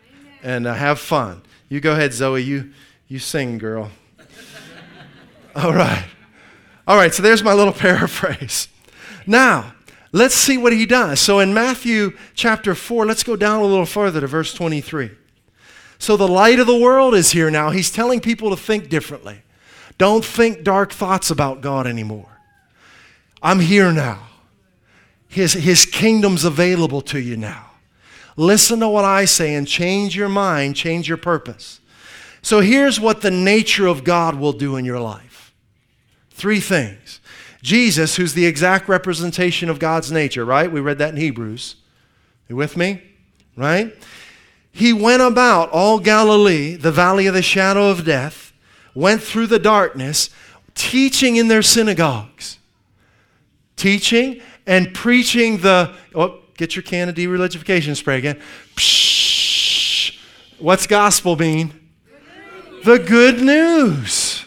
and 0.43 0.67
uh, 0.67 0.73
have 0.73 0.99
fun. 0.99 1.41
You 1.69 1.79
go 1.79 1.93
ahead, 1.93 2.13
Zoe. 2.13 2.43
You 2.43 2.71
you 3.07 3.19
sing, 3.19 3.57
girl. 3.57 3.89
all 5.55 5.73
right. 5.73 6.05
All 6.87 6.97
right. 6.97 7.13
So 7.13 7.23
there's 7.23 7.43
my 7.43 7.53
little 7.53 7.73
paraphrase. 7.87 8.67
Now 9.25 9.73
let's 10.11 10.35
see 10.35 10.57
what 10.57 10.73
he 10.73 10.85
does. 10.85 11.19
So 11.19 11.39
in 11.39 11.53
Matthew 11.53 12.15
chapter 12.35 12.75
four, 12.75 13.05
let's 13.05 13.23
go 13.23 13.35
down 13.35 13.61
a 13.61 13.65
little 13.65 13.85
further 13.85 14.21
to 14.21 14.27
verse 14.27 14.53
23. 14.53 15.11
So 15.99 16.17
the 16.17 16.27
light 16.27 16.59
of 16.59 16.67
the 16.67 16.77
world 16.77 17.15
is 17.15 17.31
here 17.31 17.49
now. 17.49 17.71
He's 17.71 17.89
telling 17.89 18.19
people 18.19 18.49
to 18.49 18.57
think 18.57 18.89
differently. 18.89 19.41
Don't 19.97 20.25
think 20.25 20.63
dark 20.63 20.91
thoughts 20.91 21.29
about 21.31 21.61
God 21.61 21.87
anymore. 21.87 22.39
I'm 23.41 23.59
here 23.59 23.91
now. 23.91 24.27
His, 25.27 25.53
his 25.53 25.85
kingdom's 25.85 26.43
available 26.43 27.01
to 27.03 27.19
you 27.19 27.37
now. 27.37 27.71
Listen 28.35 28.79
to 28.79 28.89
what 28.89 29.05
I 29.05 29.25
say 29.25 29.53
and 29.53 29.67
change 29.67 30.15
your 30.15 30.29
mind, 30.29 30.75
change 30.75 31.07
your 31.07 31.17
purpose. 31.17 31.79
So 32.41 32.59
here's 32.59 32.99
what 32.99 33.21
the 33.21 33.31
nature 33.31 33.87
of 33.87 34.03
God 34.03 34.35
will 34.35 34.53
do 34.53 34.75
in 34.75 34.85
your 34.85 34.99
life 34.99 35.53
three 36.31 36.59
things. 36.59 37.21
Jesus, 37.61 38.17
who's 38.17 38.33
the 38.33 38.45
exact 38.45 38.89
representation 38.89 39.69
of 39.69 39.79
God's 39.79 40.11
nature, 40.11 40.43
right? 40.43 40.69
We 40.69 40.81
read 40.81 40.97
that 40.97 41.11
in 41.11 41.15
Hebrews. 41.15 41.75
You 42.49 42.57
with 42.57 42.75
me? 42.75 43.01
Right? 43.55 43.95
He 44.69 44.91
went 44.91 45.21
about 45.21 45.69
all 45.69 45.99
Galilee, 45.99 46.75
the 46.75 46.91
valley 46.91 47.27
of 47.27 47.33
the 47.33 47.41
shadow 47.41 47.89
of 47.89 48.03
death, 48.03 48.51
went 48.93 49.21
through 49.21 49.47
the 49.47 49.59
darkness, 49.59 50.29
teaching 50.75 51.37
in 51.37 51.47
their 51.47 51.61
synagogues. 51.61 52.59
Teaching 53.77 54.41
and 54.67 54.93
preaching 54.93 55.59
the, 55.59 55.93
oh, 56.13 56.41
get 56.57 56.75
your 56.75 56.83
can 56.83 57.09
of 57.09 57.15
dereligiofication 57.15 57.95
spray 57.95 58.17
again. 58.17 58.39
Psh, 58.75 60.17
what's 60.59 60.87
gospel 60.87 61.35
mean? 61.35 61.73
The 62.83 62.99
good 62.99 63.41
news. 63.41 64.45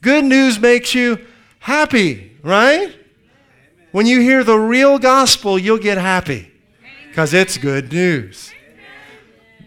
Good 0.00 0.24
news 0.24 0.58
makes 0.58 0.94
you 0.94 1.24
happy, 1.60 2.36
right? 2.42 2.94
When 3.92 4.06
you 4.06 4.20
hear 4.20 4.44
the 4.44 4.58
real 4.58 4.98
gospel, 4.98 5.58
you'll 5.58 5.78
get 5.78 5.98
happy 5.98 6.50
because 7.08 7.34
it's 7.34 7.56
good 7.58 7.92
news 7.92 8.52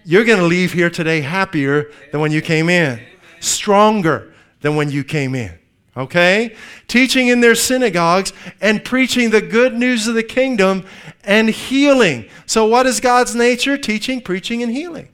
you're 0.04 0.26
going 0.26 0.40
to 0.40 0.46
leave 0.46 0.74
here 0.74 0.90
today 0.90 1.22
happier 1.22 1.92
than 2.12 2.22
when 2.22 2.32
you 2.32 2.42
came 2.42 2.70
in, 2.70 3.00
stronger 3.40 4.34
than 4.62 4.76
when 4.76 4.90
you 4.90 5.04
came 5.04 5.36
in. 5.36 5.58
Okay? 5.96 6.56
Teaching 6.88 7.28
in 7.28 7.42
their 7.42 7.56
synagogues 7.56 8.34
and 8.62 8.84
preaching 8.84 9.30
the 9.30 9.42
good 9.42 9.74
news 9.74 10.08
of 10.08 10.16
the 10.16 10.24
kingdom 10.24 10.86
and 11.24 11.50
healing. 11.50 12.30
So, 12.46 12.66
what 12.66 12.86
is 12.86 13.00
God's 13.00 13.36
nature? 13.36 13.78
Teaching, 13.78 14.22
preaching, 14.22 14.64
and 14.64 14.72
healing. 14.72 15.10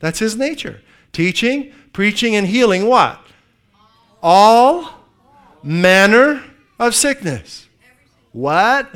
That's 0.00 0.18
his 0.18 0.36
nature. 0.36 0.80
Teaching, 1.12 1.72
preaching, 1.92 2.34
and 2.34 2.46
healing 2.46 2.86
what? 2.86 3.20
All 4.22 4.90
manner 5.62 6.42
of 6.78 6.94
sickness. 6.94 7.68
What? 8.32 8.90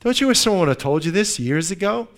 Don't 0.00 0.20
you 0.20 0.26
wish 0.28 0.40
someone 0.40 0.60
would 0.60 0.68
have 0.68 0.78
told 0.78 1.04
you 1.04 1.10
this 1.10 1.38
years 1.38 1.70
ago? 1.70 2.08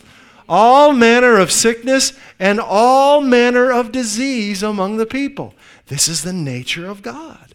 all 0.49 0.93
manner 0.93 1.39
of 1.39 1.51
sickness 1.51 2.13
and 2.39 2.61
all 2.61 3.21
manner 3.21 3.73
of 3.73 3.93
disease 3.93 4.63
among 4.63 4.97
the 4.97 5.07
people. 5.07 5.55
This 5.87 6.09
is 6.09 6.23
the 6.23 6.33
nature 6.33 6.87
of 6.87 7.03
God. 7.03 7.55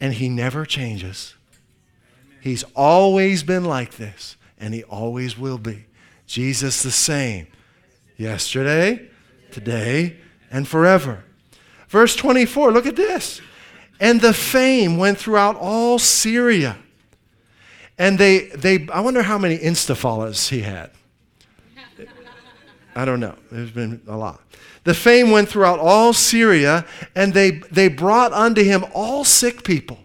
And 0.00 0.14
He 0.14 0.28
never 0.28 0.64
changes. 0.64 1.35
He's 2.46 2.62
always 2.76 3.42
been 3.42 3.64
like 3.64 3.96
this, 3.96 4.36
and 4.56 4.72
He 4.72 4.84
always 4.84 5.36
will 5.36 5.58
be. 5.58 5.86
Jesus 6.28 6.80
the 6.84 6.92
same 6.92 7.48
yesterday, 8.16 9.10
today, 9.50 10.18
and 10.48 10.68
forever. 10.68 11.24
Verse 11.88 12.14
24, 12.14 12.70
look 12.70 12.86
at 12.86 12.94
this. 12.94 13.40
And 13.98 14.20
the 14.20 14.32
fame 14.32 14.96
went 14.96 15.18
throughout 15.18 15.56
all 15.56 15.98
Syria. 15.98 16.76
And 17.98 18.16
they, 18.16 18.46
they 18.50 18.86
I 18.92 19.00
wonder 19.00 19.22
how 19.22 19.38
many 19.38 19.58
Insta 19.58 19.96
followers 19.96 20.48
he 20.48 20.60
had. 20.60 20.92
I 22.94 23.04
don't 23.04 23.18
know. 23.18 23.34
There's 23.50 23.72
been 23.72 24.02
a 24.06 24.16
lot. 24.16 24.40
The 24.84 24.94
fame 24.94 25.32
went 25.32 25.48
throughout 25.48 25.80
all 25.80 26.12
Syria, 26.12 26.86
and 27.16 27.34
they, 27.34 27.62
they 27.72 27.88
brought 27.88 28.32
unto 28.32 28.62
him 28.62 28.84
all 28.94 29.24
sick 29.24 29.64
people. 29.64 29.98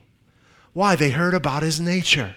Why? 0.74 0.96
They 0.96 1.12
heard 1.12 1.34
about 1.34 1.64
his 1.64 1.80
nature. 1.80 2.36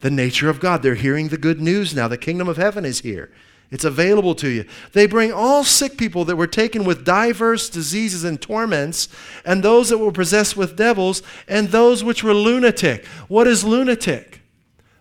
The 0.00 0.10
nature 0.10 0.48
of 0.48 0.60
God. 0.60 0.82
They're 0.82 0.94
hearing 0.94 1.28
the 1.28 1.38
good 1.38 1.60
news 1.60 1.94
now. 1.94 2.08
The 2.08 2.18
kingdom 2.18 2.48
of 2.48 2.56
heaven 2.56 2.84
is 2.84 3.00
here. 3.00 3.30
It's 3.70 3.84
available 3.84 4.34
to 4.36 4.48
you. 4.48 4.64
They 4.92 5.06
bring 5.06 5.32
all 5.32 5.62
sick 5.62 5.96
people 5.96 6.24
that 6.24 6.34
were 6.34 6.48
taken 6.48 6.84
with 6.84 7.04
diverse 7.04 7.70
diseases 7.70 8.24
and 8.24 8.40
torments, 8.40 9.08
and 9.44 9.62
those 9.62 9.90
that 9.90 9.98
were 9.98 10.10
possessed 10.10 10.56
with 10.56 10.76
devils, 10.76 11.22
and 11.46 11.68
those 11.68 12.02
which 12.02 12.24
were 12.24 12.34
lunatic. 12.34 13.06
What 13.28 13.46
is 13.46 13.62
lunatic? 13.62 14.40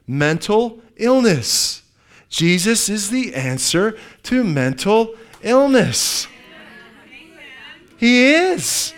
Mental 0.06 0.82
illness. 0.98 1.82
Jesus 2.30 2.90
is 2.90 3.10
the 3.10 3.34
answer 3.34 3.98
to 4.24 4.44
mental 4.44 5.16
illness. 5.42 6.28
He 7.98 8.34
is. 8.34 8.94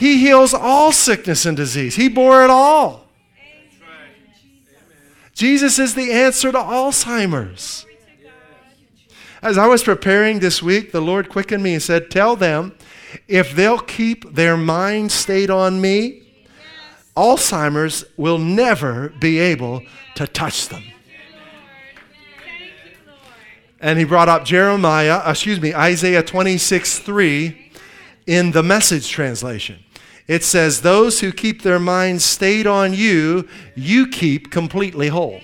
He 0.00 0.16
heals 0.16 0.54
all 0.54 0.92
sickness 0.92 1.44
and 1.44 1.54
disease. 1.54 1.94
He 1.94 2.08
bore 2.08 2.42
it 2.42 2.48
all. 2.48 3.06
Jesus 5.34 5.78
is 5.78 5.94
the 5.94 6.10
answer 6.10 6.50
to 6.50 6.56
Alzheimer's. 6.56 7.84
As 9.42 9.58
I 9.58 9.66
was 9.66 9.84
preparing 9.84 10.38
this 10.38 10.62
week, 10.62 10.92
the 10.92 11.02
Lord 11.02 11.28
quickened 11.28 11.62
me 11.62 11.74
and 11.74 11.82
said, 11.82 12.10
Tell 12.10 12.34
them 12.34 12.74
if 13.28 13.54
they'll 13.54 13.78
keep 13.78 14.34
their 14.34 14.56
mind 14.56 15.12
stayed 15.12 15.50
on 15.50 15.82
me, 15.82 16.22
Alzheimer's 17.14 18.06
will 18.16 18.38
never 18.38 19.10
be 19.20 19.38
able 19.38 19.82
to 20.14 20.26
touch 20.26 20.68
them. 20.68 20.82
And 23.82 23.98
he 23.98 24.06
brought 24.06 24.30
up 24.30 24.46
Jeremiah, 24.46 25.18
uh, 25.18 25.30
excuse 25.32 25.60
me, 25.60 25.74
Isaiah 25.74 26.22
26 26.22 27.00
3 27.00 27.72
in 28.26 28.52
the 28.52 28.62
message 28.62 29.10
translation. 29.10 29.84
It 30.30 30.44
says, 30.44 30.82
Those 30.82 31.18
who 31.18 31.32
keep 31.32 31.62
their 31.62 31.80
minds 31.80 32.24
stayed 32.24 32.64
on 32.64 32.94
you, 32.94 33.48
you 33.74 34.06
keep 34.06 34.52
completely 34.52 35.08
whole. 35.08 35.40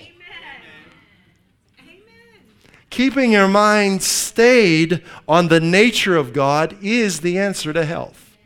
Keeping 2.89 3.33
your 3.33 3.49
mind 3.49 4.01
stayed 4.01 5.03
on 5.27 5.49
the 5.49 5.59
nature 5.59 6.15
of 6.15 6.31
God 6.31 6.77
is 6.81 7.19
the 7.19 7.37
answer 7.37 7.73
to 7.73 7.83
health. 7.83 8.37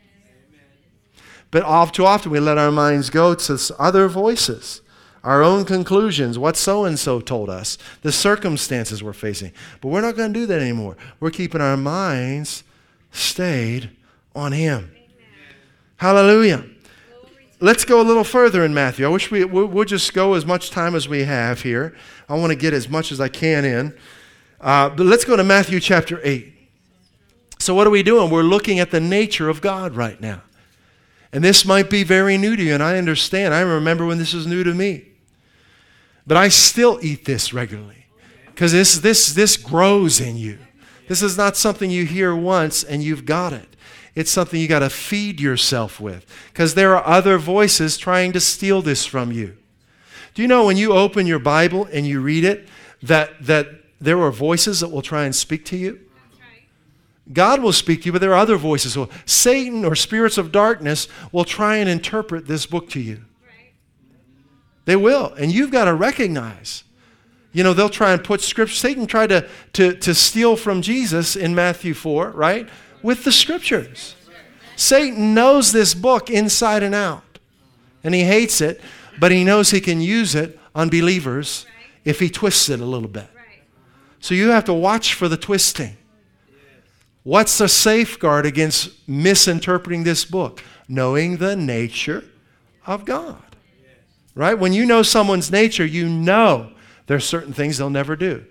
But 1.52 1.62
off 1.62 1.92
too 1.92 2.04
often 2.04 2.32
we 2.32 2.40
let 2.40 2.58
our 2.58 2.72
minds 2.72 3.08
go 3.08 3.36
to 3.36 3.76
other 3.78 4.08
voices 4.08 4.80
our 5.22 5.44
own 5.44 5.64
conclusions, 5.64 6.36
what 6.36 6.56
so 6.56 6.84
and 6.84 6.98
so 6.98 7.20
told 7.20 7.48
us, 7.48 7.78
the 8.00 8.10
circumstances 8.10 9.04
we're 9.04 9.12
facing. 9.12 9.52
But 9.80 9.90
we're 9.90 10.00
not 10.00 10.16
going 10.16 10.32
to 10.32 10.40
do 10.40 10.46
that 10.46 10.60
anymore. 10.60 10.96
We're 11.20 11.30
keeping 11.30 11.60
our 11.60 11.76
minds 11.76 12.64
stayed 13.12 13.90
on 14.34 14.50
Him. 14.50 14.90
Hallelujah. 16.02 16.64
Let's 17.60 17.84
go 17.84 18.00
a 18.00 18.02
little 18.02 18.24
further 18.24 18.64
in 18.64 18.74
Matthew. 18.74 19.06
I 19.06 19.08
wish 19.08 19.30
we 19.30 19.44
we'll 19.44 19.84
just 19.84 20.12
go 20.12 20.34
as 20.34 20.44
much 20.44 20.70
time 20.70 20.96
as 20.96 21.08
we 21.08 21.22
have 21.22 21.62
here. 21.62 21.94
I 22.28 22.34
want 22.34 22.50
to 22.50 22.56
get 22.56 22.74
as 22.74 22.88
much 22.88 23.12
as 23.12 23.20
I 23.20 23.28
can 23.28 23.64
in. 23.64 23.96
Uh, 24.60 24.88
but 24.88 25.06
let's 25.06 25.24
go 25.24 25.36
to 25.36 25.44
Matthew 25.44 25.78
chapter 25.78 26.20
8. 26.24 26.52
So, 27.60 27.72
what 27.72 27.86
are 27.86 27.90
we 27.90 28.02
doing? 28.02 28.30
We're 28.30 28.42
looking 28.42 28.80
at 28.80 28.90
the 28.90 28.98
nature 28.98 29.48
of 29.48 29.60
God 29.60 29.94
right 29.94 30.20
now. 30.20 30.42
And 31.32 31.44
this 31.44 31.64
might 31.64 31.88
be 31.88 32.02
very 32.02 32.36
new 32.36 32.56
to 32.56 32.62
you, 32.64 32.74
and 32.74 32.82
I 32.82 32.98
understand. 32.98 33.54
I 33.54 33.60
remember 33.60 34.04
when 34.04 34.18
this 34.18 34.32
was 34.32 34.44
new 34.44 34.64
to 34.64 34.74
me. 34.74 35.04
But 36.26 36.36
I 36.36 36.48
still 36.48 36.98
eat 37.00 37.26
this 37.26 37.54
regularly 37.54 38.06
because 38.46 38.72
this, 38.72 38.98
this, 38.98 39.32
this 39.34 39.56
grows 39.56 40.20
in 40.20 40.36
you. 40.36 40.58
This 41.06 41.22
is 41.22 41.36
not 41.36 41.56
something 41.56 41.92
you 41.92 42.06
hear 42.06 42.34
once 42.34 42.82
and 42.82 43.04
you've 43.04 43.24
got 43.24 43.52
it. 43.52 43.68
It's 44.14 44.30
something 44.30 44.60
you 44.60 44.68
got 44.68 44.80
to 44.80 44.90
feed 44.90 45.40
yourself 45.40 45.98
with 45.98 46.26
because 46.52 46.74
there 46.74 46.94
are 46.96 47.06
other 47.06 47.38
voices 47.38 47.96
trying 47.96 48.32
to 48.32 48.40
steal 48.40 48.82
this 48.82 49.06
from 49.06 49.32
you. 49.32 49.56
Do 50.34 50.42
you 50.42 50.48
know 50.48 50.66
when 50.66 50.76
you 50.76 50.92
open 50.92 51.26
your 51.26 51.38
Bible 51.38 51.88
and 51.92 52.06
you 52.06 52.20
read 52.20 52.44
it 52.44 52.68
that, 53.02 53.44
that 53.44 53.68
there 54.00 54.20
are 54.20 54.30
voices 54.30 54.80
that 54.80 54.88
will 54.88 55.02
try 55.02 55.24
and 55.24 55.34
speak 55.34 55.64
to 55.66 55.76
you. 55.76 56.00
God 57.32 57.62
will 57.62 57.72
speak 57.72 58.02
to 58.02 58.06
you, 58.06 58.12
but 58.12 58.20
there 58.20 58.32
are 58.32 58.38
other 58.38 58.56
voices. 58.56 58.94
So 58.94 59.08
Satan 59.24 59.84
or 59.84 59.94
spirits 59.94 60.38
of 60.38 60.52
darkness 60.52 61.08
will 61.30 61.44
try 61.44 61.76
and 61.76 61.88
interpret 61.88 62.46
this 62.46 62.66
book 62.66 62.90
to 62.90 63.00
you. 63.00 63.24
They 64.84 64.96
will. 64.96 65.32
And 65.34 65.52
you've 65.52 65.70
got 65.70 65.84
to 65.84 65.94
recognize. 65.94 66.82
You 67.52 67.62
know, 67.62 67.74
they'll 67.74 67.88
try 67.88 68.12
and 68.12 68.24
put 68.24 68.40
scripture. 68.40 68.74
Satan 68.74 69.06
tried 69.06 69.28
to, 69.28 69.48
to, 69.74 69.94
to 69.94 70.14
steal 70.14 70.56
from 70.56 70.82
Jesus 70.82 71.36
in 71.36 71.54
Matthew 71.54 71.94
4, 71.94 72.30
right? 72.30 72.68
With 73.02 73.24
the 73.24 73.32
scriptures. 73.32 74.16
Satan 74.76 75.34
knows 75.34 75.72
this 75.72 75.94
book 75.94 76.30
inside 76.30 76.82
and 76.82 76.94
out. 76.94 77.38
And 78.04 78.14
he 78.14 78.24
hates 78.24 78.60
it, 78.60 78.80
but 79.20 79.30
he 79.30 79.44
knows 79.44 79.70
he 79.70 79.80
can 79.80 80.00
use 80.00 80.34
it 80.34 80.58
on 80.74 80.88
believers 80.88 81.66
if 82.04 82.18
he 82.18 82.28
twists 82.28 82.68
it 82.68 82.80
a 82.80 82.84
little 82.84 83.08
bit. 83.08 83.28
So 84.20 84.34
you 84.34 84.50
have 84.50 84.64
to 84.64 84.74
watch 84.74 85.14
for 85.14 85.28
the 85.28 85.36
twisting. 85.36 85.96
What's 87.24 87.58
the 87.58 87.68
safeguard 87.68 88.46
against 88.46 88.90
misinterpreting 89.08 90.04
this 90.04 90.24
book? 90.24 90.62
Knowing 90.88 91.36
the 91.36 91.54
nature 91.54 92.24
of 92.86 93.04
God. 93.04 93.42
Right? 94.34 94.54
When 94.58 94.72
you 94.72 94.86
know 94.86 95.02
someone's 95.02 95.50
nature, 95.50 95.84
you 95.84 96.08
know 96.08 96.72
there's 97.06 97.24
certain 97.24 97.52
things 97.52 97.78
they'll 97.78 97.90
never 97.90 98.16
do. 98.16 98.44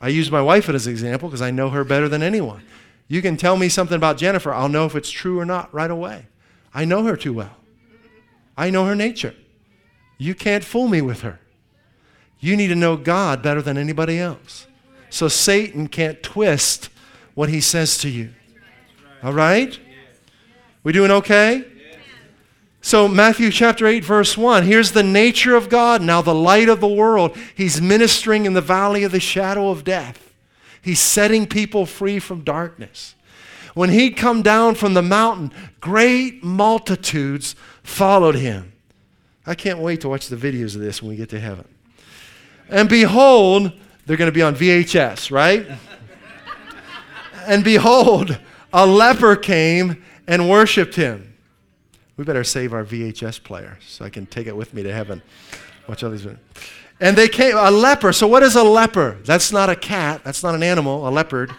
I 0.00 0.08
use 0.08 0.30
my 0.30 0.42
wife 0.42 0.68
as 0.68 0.86
an 0.86 0.92
example 0.92 1.28
because 1.28 1.42
I 1.42 1.50
know 1.50 1.70
her 1.70 1.82
better 1.82 2.08
than 2.08 2.22
anyone. 2.22 2.62
You 3.08 3.22
can 3.22 3.36
tell 3.36 3.56
me 3.56 3.68
something 3.68 3.96
about 3.96 4.16
Jennifer, 4.16 4.52
I'll 4.52 4.68
know 4.68 4.86
if 4.86 4.94
it's 4.94 5.10
true 5.10 5.38
or 5.38 5.44
not 5.44 5.72
right 5.74 5.90
away. 5.90 6.26
I 6.72 6.84
know 6.84 7.04
her 7.04 7.16
too 7.16 7.32
well. 7.32 7.56
I 8.56 8.70
know 8.70 8.86
her 8.86 8.94
nature. 8.94 9.34
You 10.18 10.34
can't 10.34 10.64
fool 10.64 10.88
me 10.88 11.00
with 11.00 11.20
her. 11.20 11.40
You 12.40 12.56
need 12.56 12.68
to 12.68 12.74
know 12.74 12.96
God 12.96 13.42
better 13.42 13.62
than 13.62 13.76
anybody 13.76 14.18
else. 14.18 14.66
So 15.10 15.28
Satan 15.28 15.88
can't 15.88 16.22
twist 16.22 16.88
what 17.34 17.48
he 17.48 17.60
says 17.60 17.98
to 17.98 18.08
you. 18.08 18.30
All 19.22 19.32
right? 19.32 19.78
We 20.82 20.92
doing 20.92 21.10
okay? 21.10 21.64
So, 22.82 23.08
Matthew 23.08 23.50
chapter 23.50 23.86
8, 23.86 24.04
verse 24.04 24.36
1 24.36 24.64
here's 24.64 24.92
the 24.92 25.02
nature 25.02 25.56
of 25.56 25.70
God, 25.70 26.02
now 26.02 26.20
the 26.20 26.34
light 26.34 26.68
of 26.68 26.80
the 26.80 26.86
world. 26.86 27.34
He's 27.54 27.80
ministering 27.80 28.44
in 28.44 28.52
the 28.52 28.60
valley 28.60 29.04
of 29.04 29.12
the 29.12 29.20
shadow 29.20 29.70
of 29.70 29.84
death, 29.84 30.23
He's 30.84 31.00
setting 31.00 31.46
people 31.46 31.86
free 31.86 32.18
from 32.18 32.42
darkness. 32.42 33.14
When 33.72 33.88
he'd 33.88 34.18
come 34.18 34.42
down 34.42 34.74
from 34.74 34.92
the 34.92 35.02
mountain, 35.02 35.50
great 35.80 36.44
multitudes 36.44 37.56
followed 37.82 38.34
him. 38.34 38.72
I 39.46 39.54
can't 39.54 39.78
wait 39.78 40.02
to 40.02 40.10
watch 40.10 40.28
the 40.28 40.36
videos 40.36 40.74
of 40.74 40.82
this 40.82 41.02
when 41.02 41.08
we 41.08 41.16
get 41.16 41.30
to 41.30 41.40
heaven. 41.40 41.66
And 42.68 42.88
behold, 42.88 43.72
they're 44.04 44.18
going 44.18 44.30
to 44.30 44.34
be 44.34 44.42
on 44.42 44.54
VHS, 44.54 45.30
right? 45.30 45.66
and 47.46 47.64
behold, 47.64 48.38
a 48.72 48.86
leper 48.86 49.36
came 49.36 50.04
and 50.26 50.50
worshiped 50.50 50.94
him. 50.94 51.34
We 52.18 52.24
better 52.24 52.44
save 52.44 52.74
our 52.74 52.84
VHS 52.84 53.42
player 53.42 53.78
so 53.86 54.04
I 54.04 54.10
can 54.10 54.26
take 54.26 54.46
it 54.46 54.56
with 54.56 54.74
me 54.74 54.82
to 54.82 54.92
heaven. 54.92 55.22
Watch 55.88 56.04
all 56.04 56.10
these. 56.10 56.26
And 57.00 57.16
they 57.16 57.28
came, 57.28 57.56
a 57.56 57.70
leper. 57.70 58.12
So, 58.12 58.26
what 58.26 58.42
is 58.42 58.56
a 58.56 58.62
leper? 58.62 59.18
That's 59.24 59.52
not 59.52 59.68
a 59.68 59.76
cat, 59.76 60.22
that's 60.24 60.42
not 60.42 60.54
an 60.54 60.62
animal, 60.62 61.08
a 61.08 61.10
leopard. 61.10 61.50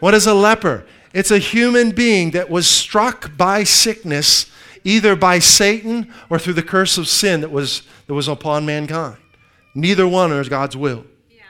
What 0.00 0.14
is 0.14 0.26
a 0.26 0.34
leper? 0.34 0.84
It's 1.12 1.30
a 1.30 1.38
human 1.38 1.90
being 1.90 2.30
that 2.30 2.48
was 2.50 2.66
struck 2.66 3.36
by 3.36 3.64
sickness, 3.64 4.50
either 4.82 5.14
by 5.14 5.38
Satan 5.38 6.12
or 6.30 6.38
through 6.38 6.54
the 6.54 6.62
curse 6.62 6.96
of 6.96 7.06
sin 7.06 7.42
that 7.42 7.50
was, 7.50 7.82
that 8.06 8.14
was 8.14 8.28
upon 8.28 8.64
mankind. 8.64 9.18
Neither 9.74 10.08
one 10.08 10.32
is 10.32 10.48
God's 10.48 10.76
will. 10.76 11.04
Yeah. 11.30 11.42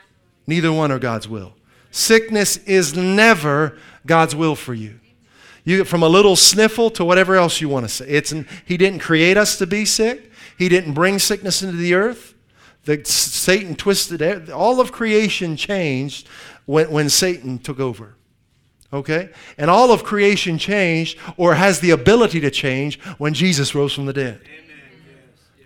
Neither 0.47 0.73
one 0.73 0.91
are 0.91 0.99
God's 0.99 1.29
will. 1.29 1.55
Sickness 1.91 2.57
is 2.59 2.97
never 2.97 3.79
God's 4.07 4.35
will 4.35 4.57
for 4.57 4.75
you. 4.75 4.99
You 5.65 5.79
get 5.79 5.87
from 5.87 6.03
a 6.03 6.09
little 6.09 6.35
sniffle 6.35 6.91
to 6.91 7.05
whatever 7.05 7.37
else 7.37 7.61
you 7.61 7.69
want 7.69 7.85
to 7.85 7.89
say. 7.89 8.07
It's 8.09 8.35
he 8.65 8.77
didn't 8.77 8.99
create 8.99 9.37
us 9.37 9.59
to 9.59 9.67
be 9.67 9.85
sick. 9.85 10.31
He 10.59 10.69
didn't 10.69 10.95
bring 10.95 11.19
sickness 11.19 11.63
into 11.63 11.77
the 11.77 11.95
earth. 11.95 12.35
The, 12.85 13.05
Satan 13.05 13.77
twisted 13.77 14.51
all 14.51 14.81
of 14.81 14.91
creation 14.91 15.57
changed 15.57 16.29
when, 16.67 16.91
when 16.91 17.09
Satan 17.09 17.59
took 17.59 17.79
over. 17.79 18.15
Okay? 18.93 19.31
And 19.57 19.71
all 19.71 19.93
of 19.93 20.05
creation 20.05 20.59
changed 20.59 21.19
or 21.37 21.55
has 21.55 21.81
the 21.81 21.91
ability 21.91 22.41
to 22.41 22.51
change 22.51 23.01
when 23.19 23.35
Jesus 23.35 23.75
rose 23.75 23.95
from 23.95 24.07
the 24.07 24.13
dead. 24.13 24.41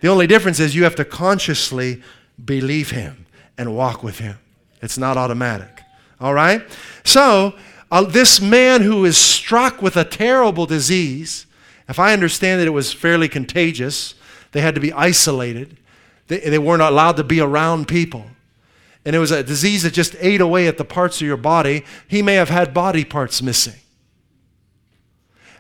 The 0.01 0.09
only 0.09 0.27
difference 0.27 0.61
is 0.61 0.75
you 0.75 0.85
have 0.85 0.95
to 0.97 1.05
consciously 1.05 2.03
believe 2.45 2.91
him 2.91 3.27
and 3.57 3.75
walk 3.75 4.03
with 4.03 4.19
him. 4.19 4.39
It's 4.83 4.99
not 4.99 5.17
automatic. 5.17 5.83
All 6.21 6.35
right? 6.35 6.63
So, 7.05 7.55
uh, 7.91 8.03
this 8.03 8.41
man 8.41 8.83
who 8.83 9.05
is 9.05 9.17
struck 9.17 9.81
with 9.81 9.97
a 9.97 10.05
terrible 10.05 10.67
disease, 10.67 11.47
if 11.89 11.99
I 11.99 12.13
understand 12.13 12.61
that 12.61 12.67
it 12.67 12.71
was 12.71 12.93
fairly 12.93 13.29
contagious, 13.29 14.15
they 14.53 14.61
had 14.61 14.75
to 14.75 14.81
be 14.81 14.93
isolated. 14.93 15.79
They, 16.29 16.41
they 16.41 16.59
weren't 16.59 16.83
allowed 16.83 17.17
to 17.17 17.25
be 17.25 17.41
around 17.41 17.89
people. 17.89 18.27
And 19.05 19.15
it 19.15 19.21
was 19.21 19.31
a 19.31 19.43
disease 19.43 19.85
that 19.85 19.93
just 19.93 20.17
ate 20.19 20.41
away 20.41 20.67
at 20.67 20.79
the 20.79 20.85
parts 20.85 21.21
of 21.21 21.27
your 21.27 21.37
body. 21.37 21.85
He 22.09 22.23
may 22.23 22.35
have 22.35 22.49
had 22.49 22.75
body 22.75 23.05
parts 23.05 23.41
missing. 23.41 23.79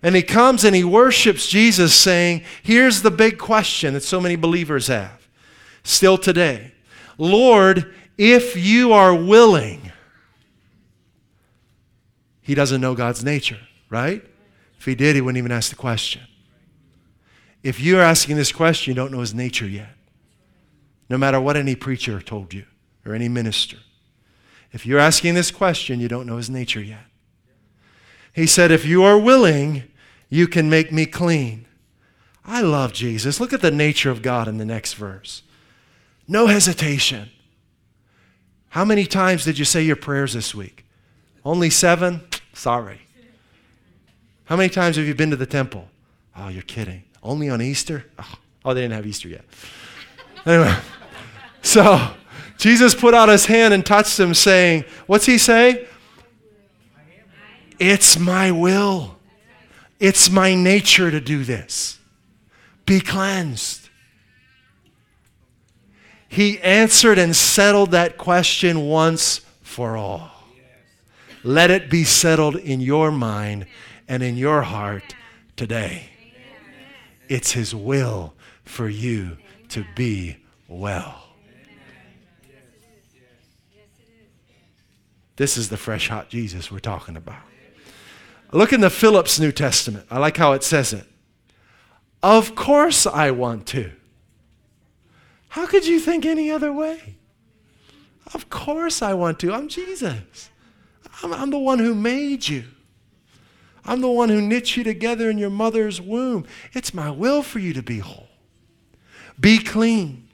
And 0.02 0.14
he 0.14 0.22
comes 0.22 0.64
and 0.64 0.74
he 0.74 0.84
worships 0.84 1.46
Jesus, 1.48 1.94
saying, 1.94 2.42
Here's 2.62 3.02
the 3.02 3.10
big 3.10 3.38
question 3.38 3.94
that 3.94 4.02
so 4.02 4.20
many 4.20 4.36
believers 4.36 4.88
have 4.88 5.26
still 5.84 6.18
today 6.18 6.72
Lord, 7.18 7.94
if 8.18 8.56
you 8.56 8.92
are 8.92 9.14
willing, 9.14 9.90
he 12.42 12.54
doesn't 12.54 12.80
know 12.80 12.94
God's 12.94 13.24
nature, 13.24 13.60
right? 13.90 14.24
If 14.78 14.84
he 14.84 14.94
did, 14.94 15.16
he 15.16 15.22
wouldn't 15.22 15.38
even 15.38 15.52
ask 15.52 15.70
the 15.70 15.76
question. 15.76 16.22
If 17.62 17.80
you're 17.80 18.02
asking 18.02 18.36
this 18.36 18.52
question, 18.52 18.92
you 18.92 18.94
don't 18.94 19.10
know 19.10 19.20
his 19.20 19.34
nature 19.34 19.66
yet. 19.66 19.95
No 21.08 21.18
matter 21.18 21.40
what 21.40 21.56
any 21.56 21.76
preacher 21.76 22.20
told 22.20 22.52
you 22.52 22.64
or 23.04 23.14
any 23.14 23.28
minister. 23.28 23.78
If 24.72 24.84
you're 24.84 24.98
asking 24.98 25.34
this 25.34 25.50
question, 25.50 26.00
you 26.00 26.08
don't 26.08 26.26
know 26.26 26.36
his 26.36 26.50
nature 26.50 26.82
yet. 26.82 27.04
He 28.32 28.46
said, 28.46 28.70
If 28.70 28.84
you 28.84 29.04
are 29.04 29.18
willing, 29.18 29.84
you 30.28 30.46
can 30.46 30.68
make 30.68 30.92
me 30.92 31.06
clean. 31.06 31.66
I 32.44 32.60
love 32.60 32.92
Jesus. 32.92 33.40
Look 33.40 33.52
at 33.52 33.62
the 33.62 33.70
nature 33.70 34.10
of 34.10 34.22
God 34.22 34.48
in 34.48 34.58
the 34.58 34.64
next 34.64 34.94
verse. 34.94 35.42
No 36.28 36.46
hesitation. 36.46 37.30
How 38.68 38.84
many 38.84 39.06
times 39.06 39.44
did 39.44 39.58
you 39.58 39.64
say 39.64 39.82
your 39.82 39.96
prayers 39.96 40.34
this 40.34 40.54
week? 40.54 40.84
Only 41.44 41.70
seven? 41.70 42.22
Sorry. 42.52 43.00
How 44.44 44.56
many 44.56 44.68
times 44.68 44.96
have 44.96 45.06
you 45.06 45.14
been 45.14 45.30
to 45.30 45.36
the 45.36 45.46
temple? 45.46 45.88
Oh, 46.36 46.48
you're 46.48 46.62
kidding. 46.62 47.04
Only 47.22 47.48
on 47.48 47.62
Easter? 47.62 48.04
Oh, 48.18 48.34
oh 48.64 48.74
they 48.74 48.82
didn't 48.82 48.94
have 48.94 49.06
Easter 49.06 49.28
yet. 49.28 49.44
Anyway, 50.44 50.76
so 51.66 52.14
Jesus 52.58 52.94
put 52.94 53.12
out 53.12 53.28
his 53.28 53.46
hand 53.46 53.74
and 53.74 53.84
touched 53.84 54.18
him, 54.18 54.34
saying, 54.34 54.84
What's 55.06 55.26
he 55.26 55.38
say? 55.38 55.86
It's 57.78 58.18
my 58.18 58.50
will. 58.50 59.16
It's 59.98 60.30
my 60.30 60.54
nature 60.54 61.10
to 61.10 61.20
do 61.20 61.44
this. 61.44 61.98
Be 62.84 63.00
cleansed. 63.00 63.88
He 66.28 66.60
answered 66.60 67.18
and 67.18 67.34
settled 67.34 67.90
that 67.90 68.18
question 68.18 68.86
once 68.86 69.40
for 69.62 69.96
all. 69.96 70.30
Let 71.42 71.70
it 71.70 71.90
be 71.90 72.04
settled 72.04 72.56
in 72.56 72.80
your 72.80 73.10
mind 73.10 73.66
and 74.08 74.22
in 74.22 74.36
your 74.36 74.62
heart 74.62 75.14
today. 75.56 76.10
It's 77.28 77.52
His 77.52 77.74
will 77.74 78.34
for 78.64 78.88
you 78.88 79.36
to 79.70 79.84
be 79.94 80.36
well. 80.68 81.25
This 85.36 85.56
is 85.56 85.68
the 85.68 85.76
fresh, 85.76 86.08
hot 86.08 86.28
Jesus 86.30 86.70
we're 86.70 86.78
talking 86.78 87.16
about. 87.16 87.42
Look 88.52 88.72
in 88.72 88.80
the 88.80 88.90
Phillips 88.90 89.38
New 89.38 89.52
Testament. 89.52 90.06
I 90.10 90.18
like 90.18 90.36
how 90.36 90.52
it 90.52 90.62
says 90.62 90.92
it. 90.92 91.06
Of 92.22 92.54
course, 92.54 93.06
I 93.06 93.30
want 93.30 93.66
to. 93.68 93.92
How 95.48 95.66
could 95.66 95.86
you 95.86 96.00
think 96.00 96.24
any 96.24 96.50
other 96.50 96.72
way? 96.72 97.16
Of 98.34 98.50
course, 98.50 99.02
I 99.02 99.14
want 99.14 99.38
to. 99.40 99.52
I'm 99.52 99.68
Jesus. 99.68 100.50
I'm, 101.22 101.32
I'm 101.32 101.50
the 101.50 101.58
one 101.58 101.78
who 101.78 101.94
made 101.94 102.48
you. 102.48 102.64
I'm 103.84 104.00
the 104.00 104.10
one 104.10 104.28
who 104.28 104.40
knit 104.40 104.76
you 104.76 104.82
together 104.82 105.30
in 105.30 105.38
your 105.38 105.50
mother's 105.50 106.00
womb. 106.00 106.46
It's 106.72 106.92
my 106.92 107.10
will 107.10 107.42
for 107.42 107.58
you 107.58 107.72
to 107.74 107.82
be 107.82 108.00
whole. 108.00 108.28
Be 109.38 109.58
clean. 109.58 110.25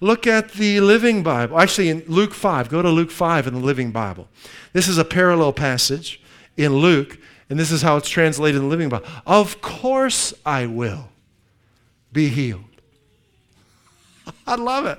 Look 0.00 0.26
at 0.26 0.52
the 0.52 0.80
Living 0.80 1.22
Bible. 1.22 1.60
Actually, 1.60 1.90
in 1.90 2.02
Luke 2.06 2.32
5, 2.32 2.70
go 2.70 2.80
to 2.80 2.88
Luke 2.88 3.10
5 3.10 3.46
in 3.46 3.54
the 3.54 3.60
Living 3.60 3.92
Bible. 3.92 4.28
This 4.72 4.88
is 4.88 4.96
a 4.96 5.04
parallel 5.04 5.52
passage 5.52 6.22
in 6.56 6.76
Luke, 6.76 7.18
and 7.50 7.58
this 7.58 7.70
is 7.70 7.82
how 7.82 7.98
it's 7.98 8.08
translated 8.08 8.56
in 8.56 8.62
the 8.62 8.68
Living 8.68 8.88
Bible. 8.88 9.06
Of 9.26 9.60
course 9.60 10.32
I 10.44 10.66
will 10.66 11.10
be 12.12 12.28
healed. 12.28 12.64
I 14.46 14.54
love 14.54 14.86
it. 14.86 14.98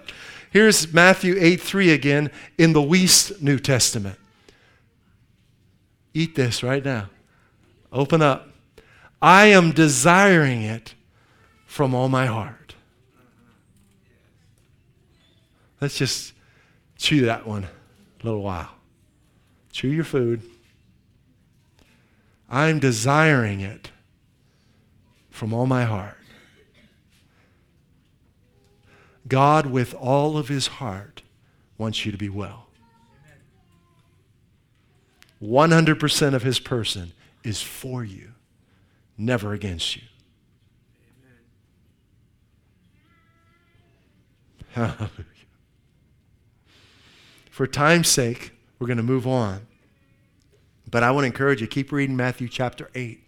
Here's 0.52 0.94
Matthew 0.94 1.36
8 1.40 1.62
3 1.62 1.92
again 1.92 2.32
in 2.58 2.74
the 2.74 2.82
Wuest 2.82 3.42
New 3.42 3.58
Testament. 3.58 4.20
Eat 6.14 6.36
this 6.36 6.62
right 6.62 6.84
now. 6.84 7.10
Open 7.92 8.22
up. 8.22 8.50
I 9.22 9.48
am 9.48 9.72
desiring 9.72 10.62
it 10.62 10.94
from 11.66 11.96
all 11.96 12.10
my 12.10 12.26
heart. 12.26 12.76
Let's 15.82 15.98
just 15.98 16.34
chew 16.98 17.26
that 17.26 17.48
one 17.48 17.64
a 17.64 18.26
little 18.26 18.44
while. 18.44 18.70
Chew 19.72 19.90
your 19.90 20.04
food. 20.04 20.44
I'm 22.48 22.80
desiring 22.80 23.62
it 23.62 23.90
from 25.32 25.54
all 25.54 25.66
my 25.66 25.86
heart. 25.86 26.18
God, 29.28 29.66
with 29.66 29.94
all 29.96 30.38
of 30.38 30.50
his 30.50 30.68
heart, 30.68 31.24
wants 31.78 32.06
you 32.06 32.12
to 32.12 32.18
be 32.18 32.30
well. 32.30 32.68
100% 35.42 36.34
of 36.36 36.44
his 36.44 36.60
person 36.60 37.14
is 37.44 37.62
for 37.62 38.04
you, 38.04 38.34
never 39.18 39.54
against 39.54 39.96
you. 39.96 40.04
Hallelujah. 44.76 45.31
For 47.52 47.68
time's 47.68 48.08
sake, 48.08 48.54
we're 48.80 48.88
going 48.88 48.98
to 48.98 49.04
move 49.04 49.28
on. 49.28 49.68
But 50.90 51.04
I 51.04 51.12
want 51.12 51.24
to 51.24 51.28
encourage 51.28 51.62
you 51.62 51.68
keep 51.68 51.92
reading 51.92 52.16
Matthew 52.16 52.48
chapter 52.48 52.90
8. 52.96 53.22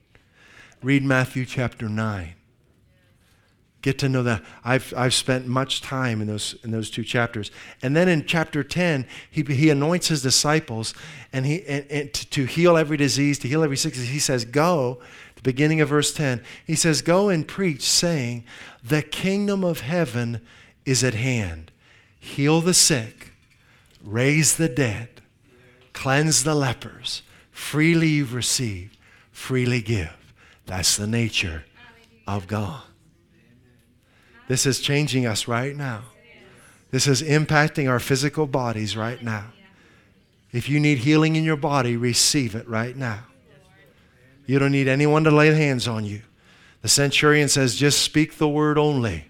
Read 0.81 1.03
Matthew 1.03 1.45
chapter 1.45 1.87
9. 1.87 2.33
Get 3.81 3.99
to 3.99 4.07
know 4.07 4.23
that. 4.23 4.41
I've, 4.63 4.93
I've 4.95 5.13
spent 5.13 5.45
much 5.45 5.81
time 5.81 6.21
in 6.21 6.27
those, 6.27 6.55
in 6.63 6.71
those 6.71 6.89
two 6.89 7.03
chapters. 7.03 7.51
And 7.81 7.97
then 7.97 8.07
in 8.07 8.25
chapter 8.25 8.63
10, 8.63 9.05
he, 9.29 9.43
he 9.43 9.69
anoints 9.69 10.07
his 10.07 10.21
disciples 10.21 10.93
and 11.33 11.45
he, 11.45 11.65
and, 11.65 11.85
and 11.91 12.13
to, 12.13 12.29
to 12.29 12.45
heal 12.45 12.77
every 12.77 12.95
disease, 12.95 13.37
to 13.39 13.49
heal 13.49 13.61
every 13.61 13.75
sickness. 13.75 14.07
He 14.07 14.19
says, 14.19 14.45
Go, 14.45 15.01
the 15.35 15.41
beginning 15.41 15.81
of 15.81 15.89
verse 15.89 16.13
10, 16.13 16.41
he 16.65 16.75
says, 16.75 17.01
Go 17.01 17.27
and 17.27 17.45
preach, 17.45 17.81
saying, 17.81 18.45
The 18.81 19.01
kingdom 19.01 19.65
of 19.65 19.81
heaven 19.81 20.39
is 20.85 21.03
at 21.03 21.13
hand. 21.13 21.69
Heal 22.21 22.61
the 22.61 22.73
sick, 22.73 23.32
raise 24.03 24.57
the 24.57 24.69
dead, 24.69 25.21
cleanse 25.93 26.43
the 26.43 26.55
lepers. 26.55 27.21
Freely 27.51 28.07
you've 28.07 28.33
received, 28.33 28.97
freely 29.31 29.81
give. 29.81 30.33
That's 30.65 30.97
the 30.97 31.07
nature 31.07 31.65
of 32.27 32.47
God. 32.47 32.81
This 34.47 34.65
is 34.65 34.79
changing 34.79 35.25
us 35.25 35.47
right 35.47 35.75
now. 35.75 36.03
This 36.91 37.07
is 37.07 37.21
impacting 37.21 37.89
our 37.89 37.99
physical 37.99 38.45
bodies 38.45 38.95
right 38.95 39.21
now. 39.23 39.45
If 40.51 40.69
you 40.69 40.79
need 40.79 40.99
healing 40.99 41.35
in 41.35 41.43
your 41.43 41.57
body, 41.57 41.97
receive 41.97 42.53
it 42.53 42.67
right 42.67 42.95
now. 42.95 43.21
You 44.45 44.59
don't 44.59 44.71
need 44.71 44.87
anyone 44.87 45.23
to 45.23 45.31
lay 45.31 45.53
hands 45.53 45.87
on 45.87 46.05
you. 46.05 46.21
The 46.81 46.89
centurion 46.89 47.47
says, 47.47 47.75
just 47.75 48.01
speak 48.01 48.37
the 48.37 48.47
word 48.47 48.77
only. 48.77 49.25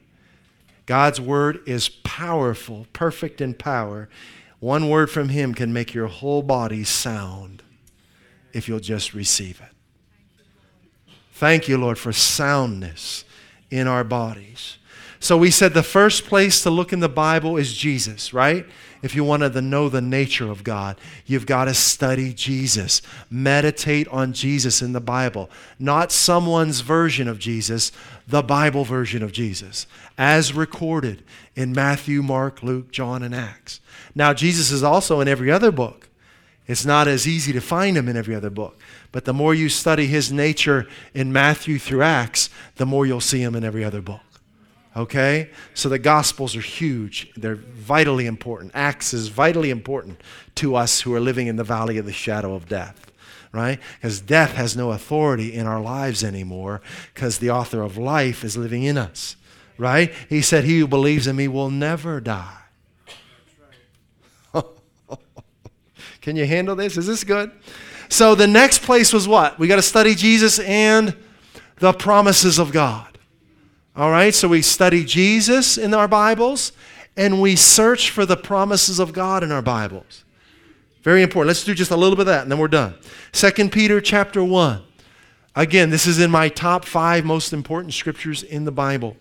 God's 0.86 1.22
word 1.22 1.62
is 1.66 1.88
powerful, 1.88 2.88
perfect 2.92 3.40
in 3.40 3.54
power. 3.54 4.10
One 4.64 4.88
word 4.88 5.12
from 5.12 5.28
Him 5.28 5.54
can 5.54 5.74
make 5.74 5.94
your 5.94 6.08
whole 6.08 6.42
body 6.42 6.86
sound 6.86 7.64
if 8.54 8.70
you'll 8.70 8.80
just 8.80 9.14
receive 9.14 9.60
it. 9.60 11.14
Thank 11.34 11.68
you, 11.68 11.78
Lord, 11.78 11.98
for 11.98 12.14
soundness 12.14 13.26
in 13.70 13.88
our 13.88 14.06
bodies. 14.06 14.78
So 15.24 15.38
we 15.38 15.52
said 15.52 15.74
the 15.74 15.84
first 15.84 16.26
place 16.26 16.62
to 16.64 16.70
look 16.70 16.92
in 16.92 17.00
the 17.00 17.08
Bible 17.08 17.56
is 17.56 17.74
Jesus, 17.74 18.34
right? 18.34 18.66
If 19.02 19.16
you 19.16 19.24
want 19.24 19.42
to 19.42 19.62
know 19.62 19.88
the 19.88 20.02
nature 20.02 20.52
of 20.52 20.66
God, 20.66 20.98
you've 21.26 21.46
got 21.46 21.66
to 21.66 21.74
study 21.74 22.34
Jesus. 22.34 23.02
Meditate 23.32 24.06
on 24.10 24.34
Jesus 24.34 24.82
in 24.82 24.92
the 24.92 25.00
Bible. 25.00 25.50
Not 25.80 26.12
someone's 26.12 26.82
version 26.82 27.30
of 27.30 27.40
Jesus, 27.40 27.94
the 28.28 28.42
Bible 28.42 28.84
version 28.84 29.24
of 29.24 29.32
Jesus, 29.32 29.88
as 30.18 30.52
recorded 30.52 31.24
in 31.56 31.72
Matthew, 31.72 32.22
Mark, 32.22 32.62
Luke, 32.62 32.92
John, 32.92 33.24
and 33.24 33.34
Acts. 33.34 33.80
Now, 34.14 34.34
Jesus 34.34 34.72
is 34.72 34.84
also 34.84 35.22
in 35.22 35.30
every 35.30 35.50
other 35.50 35.72
book. 35.72 36.10
It's 36.68 36.86
not 36.86 37.08
as 37.08 37.26
easy 37.26 37.54
to 37.54 37.62
find 37.62 37.96
him 37.96 38.10
in 38.10 38.18
every 38.18 38.36
other 38.36 38.50
book. 38.50 38.78
But 39.14 39.24
the 39.24 39.34
more 39.34 39.56
you 39.56 39.70
study 39.70 40.06
his 40.06 40.34
nature 40.34 40.86
in 41.14 41.32
Matthew 41.32 41.80
through 41.80 42.02
Acts, 42.02 42.50
the 42.76 42.86
more 42.86 43.06
you'll 43.06 43.22
see 43.22 43.42
him 43.42 43.56
in 43.56 43.64
every 43.64 43.86
other 43.86 44.02
book. 44.02 44.20
Okay? 44.96 45.50
So 45.74 45.90
the 45.90 46.00
Gospels 46.00 46.56
are 46.56 46.62
huge. 46.62 47.32
They're 47.36 47.56
vitally 47.56 48.26
important. 48.28 48.72
Acts 48.76 49.14
is 49.14 49.28
vitally 49.30 49.70
important 49.70 50.22
to 50.56 50.76
us 50.76 51.02
who 51.02 51.14
are 51.16 51.20
living 51.20 51.48
in 51.48 51.56
the 51.56 51.64
valley 51.64 51.98
of 51.98 52.06
the 52.06 52.14
shadow 52.14 52.54
of 52.54 52.70
death, 52.70 53.12
right? 53.52 53.80
Because 53.96 54.22
death 54.22 54.54
has 54.54 54.78
no 54.78 54.92
authority 54.92 55.54
in 55.54 55.66
our 55.66 55.82
lives 55.82 56.24
anymore 56.24 56.82
because 57.14 57.40
the 57.40 57.50
author 57.50 57.82
of 57.82 57.98
life 57.98 58.44
is 58.44 58.56
living 58.56 58.84
in 58.84 58.98
us, 58.98 59.36
right? 59.78 60.14
He 60.30 60.42
said, 60.42 60.64
He 60.64 60.80
who 60.80 60.88
believes 60.88 61.26
in 61.26 61.36
me 61.36 61.48
will 61.48 61.72
never 61.72 62.22
die. 62.22 62.58
Can 66.22 66.36
you 66.36 66.46
handle 66.46 66.76
this? 66.76 66.98
Is 66.98 67.08
this 67.08 67.24
good? 67.24 67.52
So 68.10 68.36
the 68.36 68.48
next 68.48 68.84
place 68.84 69.12
was 69.12 69.28
what? 69.28 69.58
We 69.58 69.68
got 69.68 69.78
to 69.78 69.82
study 69.82 70.14
Jesus 70.14 70.60
and 70.60 71.16
the 71.78 71.94
promises 71.94 72.60
of 72.60 72.72
God. 72.72 73.13
All 73.96 74.10
right, 74.10 74.34
so 74.34 74.48
we 74.48 74.64
study 74.64 75.06
Jesus 75.06 75.78
in 75.78 75.94
our 75.94 76.08
Bibles 76.08 76.72
and 77.16 77.40
we 77.40 77.56
search 77.56 78.10
for 78.10 78.26
the 78.26 78.36
promises 78.36 78.98
of 78.98 79.14
God 79.14 79.44
in 79.44 79.52
our 79.52 79.62
Bibles. 79.62 80.26
Very 81.04 81.22
important. 81.22 81.50
Let's 81.50 81.64
do 81.64 81.76
just 81.76 81.92
a 81.92 81.96
little 81.96 82.16
bit 82.16 82.22
of 82.22 82.28
that 82.28 82.42
and 82.42 82.52
then 82.52 82.58
we're 82.58 82.70
done. 82.70 82.96
2 83.34 83.70
Peter 83.70 84.02
chapter 84.02 84.44
1. 84.44 84.82
Again, 85.56 85.92
this 85.92 86.08
is 86.08 86.18
in 86.18 86.32
my 86.32 86.50
top 86.50 86.86
five 86.86 87.24
most 87.24 87.54
important 87.54 87.94
scriptures 87.94 88.42
in 88.42 88.66
the 88.66 88.72
Bible. 88.72 89.16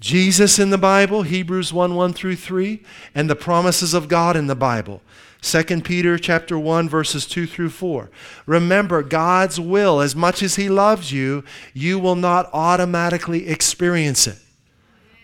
Jesus 0.00 0.58
in 0.58 0.70
the 0.70 0.78
Bible, 0.78 1.22
Hebrews 1.22 1.72
1 1.72 1.94
1 1.94 2.12
through 2.12 2.36
3, 2.36 2.82
and 3.14 3.28
the 3.28 3.36
promises 3.36 3.94
of 3.94 4.08
God 4.08 4.36
in 4.36 4.46
the 4.46 4.54
Bible. 4.54 5.02
2 5.42 5.82
Peter 5.82 6.18
chapter 6.18 6.58
1 6.58 6.88
verses 6.88 7.26
2 7.26 7.46
through 7.46 7.70
4. 7.70 8.10
Remember 8.46 9.02
God's 9.02 9.60
will 9.60 10.00
as 10.00 10.16
much 10.16 10.42
as 10.42 10.56
he 10.56 10.68
loves 10.68 11.12
you, 11.12 11.44
you 11.72 11.98
will 11.98 12.16
not 12.16 12.50
automatically 12.52 13.48
experience 13.48 14.26
it. 14.26 14.38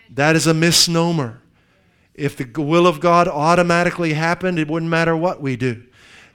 That 0.09 0.35
is 0.35 0.47
a 0.47 0.53
misnomer. 0.53 1.41
If 2.13 2.37
the 2.37 2.61
will 2.61 2.87
of 2.87 3.01
God 3.01 3.27
automatically 3.27 4.13
happened, 4.13 4.57
it 4.57 4.69
wouldn't 4.69 4.89
matter 4.89 5.17
what 5.17 5.41
we 5.41 5.57
do. 5.57 5.83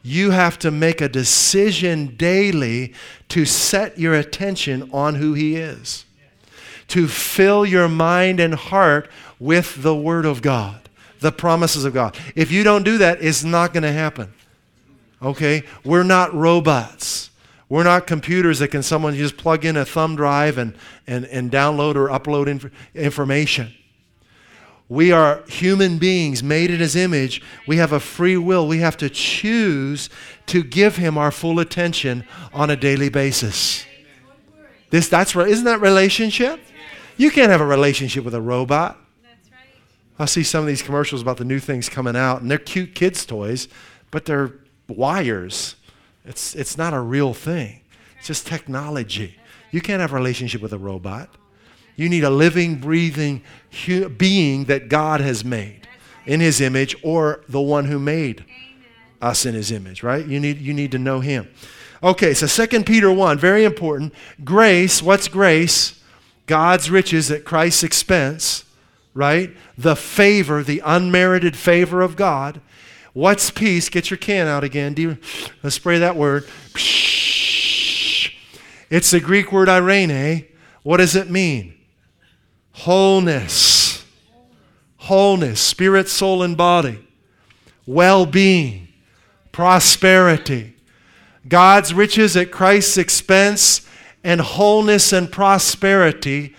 You 0.02 0.30
have 0.30 0.58
to 0.60 0.70
make 0.70 1.00
a 1.00 1.08
decision 1.08 2.16
daily 2.16 2.94
to 3.28 3.44
set 3.46 3.98
your 3.98 4.14
attention 4.14 4.90
on 4.92 5.14
who 5.16 5.34
he 5.34 5.56
is. 5.56 6.04
To 6.90 7.08
fill 7.08 7.66
your 7.66 7.88
mind 7.88 8.40
and 8.40 8.54
heart 8.54 9.08
with 9.38 9.82
the 9.82 9.94
word 9.94 10.26
of 10.26 10.42
God 10.42 10.80
the 11.20 11.30
promises 11.30 11.84
of 11.84 11.94
God. 11.94 12.16
If 12.34 12.50
you 12.50 12.64
don't 12.64 12.82
do 12.82 12.98
that, 12.98 13.22
it's 13.22 13.44
not 13.44 13.72
going 13.72 13.82
to 13.82 13.92
happen. 13.92 14.32
Okay? 15.22 15.62
We're 15.84 16.02
not 16.02 16.34
robots. 16.34 17.30
We're 17.68 17.84
not 17.84 18.06
computers 18.06 18.58
that 18.58 18.68
can 18.68 18.82
someone 18.82 19.14
just 19.14 19.36
plug 19.36 19.64
in 19.64 19.76
a 19.76 19.84
thumb 19.84 20.16
drive 20.16 20.58
and, 20.58 20.74
and, 21.06 21.26
and 21.26 21.50
download 21.52 21.94
or 21.94 22.08
upload 22.08 22.48
inf- 22.48 22.72
information. 22.94 23.72
We 24.88 25.12
are 25.12 25.44
human 25.46 25.98
beings 25.98 26.42
made 26.42 26.70
in 26.70 26.80
his 26.80 26.96
image. 26.96 27.42
We 27.68 27.76
have 27.76 27.92
a 27.92 28.00
free 28.00 28.36
will. 28.36 28.66
We 28.66 28.78
have 28.78 28.96
to 28.96 29.08
choose 29.08 30.10
to 30.46 30.64
give 30.64 30.96
him 30.96 31.16
our 31.16 31.30
full 31.30 31.60
attention 31.60 32.24
on 32.52 32.70
a 32.70 32.76
daily 32.76 33.08
basis. 33.08 33.84
This, 34.88 35.08
that's, 35.08 35.36
isn't 35.36 35.64
that 35.64 35.80
relationship? 35.80 36.60
You 37.20 37.30
can't 37.30 37.50
have 37.50 37.60
a 37.60 37.66
relationship 37.66 38.24
with 38.24 38.32
a 38.32 38.40
robot. 38.40 38.98
That's 39.22 39.50
right. 39.50 39.68
I 40.18 40.24
see 40.24 40.42
some 40.42 40.62
of 40.62 40.66
these 40.66 40.80
commercials 40.80 41.20
about 41.20 41.36
the 41.36 41.44
new 41.44 41.58
things 41.58 41.90
coming 41.90 42.16
out, 42.16 42.40
and 42.40 42.50
they're 42.50 42.56
cute 42.56 42.94
kids' 42.94 43.26
toys, 43.26 43.68
but 44.10 44.24
they're 44.24 44.54
wires. 44.88 45.76
It's, 46.24 46.54
it's 46.54 46.78
not 46.78 46.94
a 46.94 47.00
real 47.00 47.34
thing, 47.34 47.82
it's 48.16 48.28
just 48.28 48.46
technology. 48.46 49.36
You 49.70 49.82
can't 49.82 50.00
have 50.00 50.14
a 50.14 50.16
relationship 50.16 50.62
with 50.62 50.72
a 50.72 50.78
robot. 50.78 51.28
You 51.94 52.08
need 52.08 52.24
a 52.24 52.30
living, 52.30 52.76
breathing 52.76 53.42
hu- 53.84 54.08
being 54.08 54.64
that 54.64 54.88
God 54.88 55.20
has 55.20 55.44
made 55.44 55.86
in 56.24 56.40
His 56.40 56.58
image 56.62 56.96
or 57.02 57.44
the 57.50 57.60
one 57.60 57.84
who 57.84 57.98
made 57.98 58.46
us 59.20 59.44
in 59.44 59.54
His 59.54 59.70
image, 59.70 60.02
right? 60.02 60.26
You 60.26 60.40
need, 60.40 60.58
you 60.58 60.72
need 60.72 60.90
to 60.92 60.98
know 60.98 61.20
Him. 61.20 61.50
Okay, 62.02 62.32
so 62.32 62.46
2 62.46 62.84
Peter 62.84 63.12
1, 63.12 63.38
very 63.38 63.66
important. 63.66 64.14
Grace, 64.42 65.02
what's 65.02 65.28
grace? 65.28 65.99
God's 66.50 66.90
riches 66.90 67.30
at 67.30 67.44
Christ's 67.46 67.84
expense 67.84 68.64
right? 69.14 69.56
The 69.76 69.96
favor, 69.96 70.62
the 70.62 70.82
unmerited 70.84 71.56
favor 71.56 72.02
of 72.02 72.16
God. 72.16 72.60
What's 73.12 73.50
peace? 73.50 73.88
Get 73.88 74.10
your 74.10 74.18
can 74.18 74.46
out 74.46 74.64
again. 74.64 74.94
You, 74.96 75.18
let's 75.62 75.76
spray 75.76 75.98
that 75.98 76.16
word. 76.16 76.48
It's 78.88 79.10
the 79.10 79.20
Greek 79.20 79.52
word 79.52 79.68
irene. 79.68 80.46
What 80.82 80.98
does 80.98 81.16
it 81.16 81.30
mean? 81.30 81.74
Wholeness. 82.72 84.04
wholeness, 84.96 85.60
spirit, 85.60 86.08
soul, 86.08 86.42
and 86.42 86.56
body, 86.56 86.98
well 87.84 88.26
being, 88.26 88.86
prosperity. 89.50 90.76
God's 91.48 91.92
riches 91.92 92.36
at 92.36 92.52
Christ's 92.52 92.96
expense 92.96 93.86
and 94.22 94.40
wholeness 94.40 95.12
and 95.12 95.30
prosperity 95.30 96.54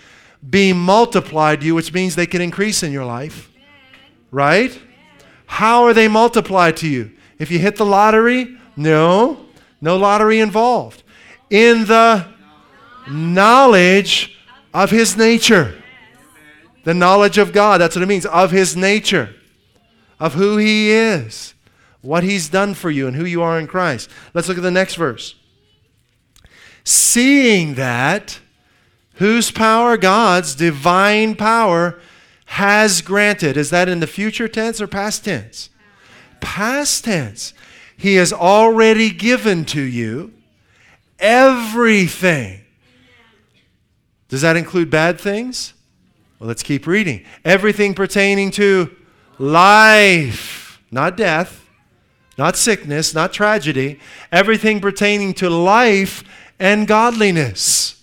be 0.48 0.74
multiplied 0.74 1.62
to 1.62 1.68
you, 1.68 1.76
which 1.76 1.94
means 1.94 2.16
they 2.16 2.26
can 2.26 2.42
increase 2.42 2.84
in 2.84 2.92
your 2.92 3.06
life. 3.06 3.50
Right? 4.32 4.80
How 5.46 5.84
are 5.84 5.94
they 5.94 6.08
multiplied 6.08 6.78
to 6.78 6.88
you? 6.88 7.12
If 7.38 7.52
you 7.52 7.60
hit 7.60 7.76
the 7.76 7.86
lottery, 7.86 8.58
no, 8.76 9.46
no 9.82 9.98
lottery 9.98 10.40
involved. 10.40 11.04
In 11.50 11.86
the 11.86 12.28
knowledge 13.10 14.38
of 14.74 14.92
His 14.92 15.18
nature. 15.18 15.76
The 16.84 16.94
knowledge 16.94 17.38
of 17.38 17.54
God, 17.54 17.80
that's 17.80 17.96
what 17.96 18.04
it 18.04 18.08
means, 18.08 18.26
of 18.26 18.52
His 18.52 18.76
nature, 18.76 19.36
of 20.20 20.34
who 20.34 20.58
He 20.58 20.92
is, 20.92 21.54
what 22.02 22.24
He's 22.24 22.50
done 22.50 22.74
for 22.74 22.90
you, 22.90 23.08
and 23.08 23.16
who 23.16 23.26
you 23.26 23.42
are 23.42 23.60
in 23.60 23.68
Christ. 23.68 24.10
Let's 24.34 24.48
look 24.48 24.58
at 24.58 24.64
the 24.64 24.72
next 24.72 24.96
verse. 24.96 25.36
Seeing 26.84 27.76
that, 27.76 28.40
whose 29.16 29.52
power? 29.52 29.98
God's 29.98 30.56
divine 30.56 31.36
power 31.36 32.00
has 32.46 33.02
granted. 33.02 33.56
Is 33.58 33.70
that 33.70 33.88
in 33.88 34.00
the 34.00 34.08
future 34.08 34.48
tense 34.48 34.82
or 34.82 34.88
past 34.88 35.26
tense? 35.26 35.70
Past 36.40 37.06
tense. 37.06 37.54
He 37.96 38.16
has 38.16 38.34
already 38.34 39.12
given 39.12 39.64
to 39.66 39.82
you 39.82 40.34
everything. 41.20 42.62
Does 44.28 44.42
that 44.42 44.58
include 44.58 44.90
bad 44.90 45.20
things? 45.20 45.74
Well, 46.40 46.48
let's 46.48 46.64
keep 46.64 46.88
reading. 46.88 47.24
Everything 47.46 47.94
pertaining 47.94 48.50
to 48.52 48.90
life, 49.38 50.82
not 50.90 51.16
death, 51.16 51.68
not 52.38 52.58
sickness, 52.58 53.14
not 53.14 53.34
tragedy. 53.34 54.00
Everything 54.32 54.82
pertaining 54.82 55.34
to 55.36 55.50
life 55.50 56.24
and 56.62 56.88
godliness. 56.88 58.02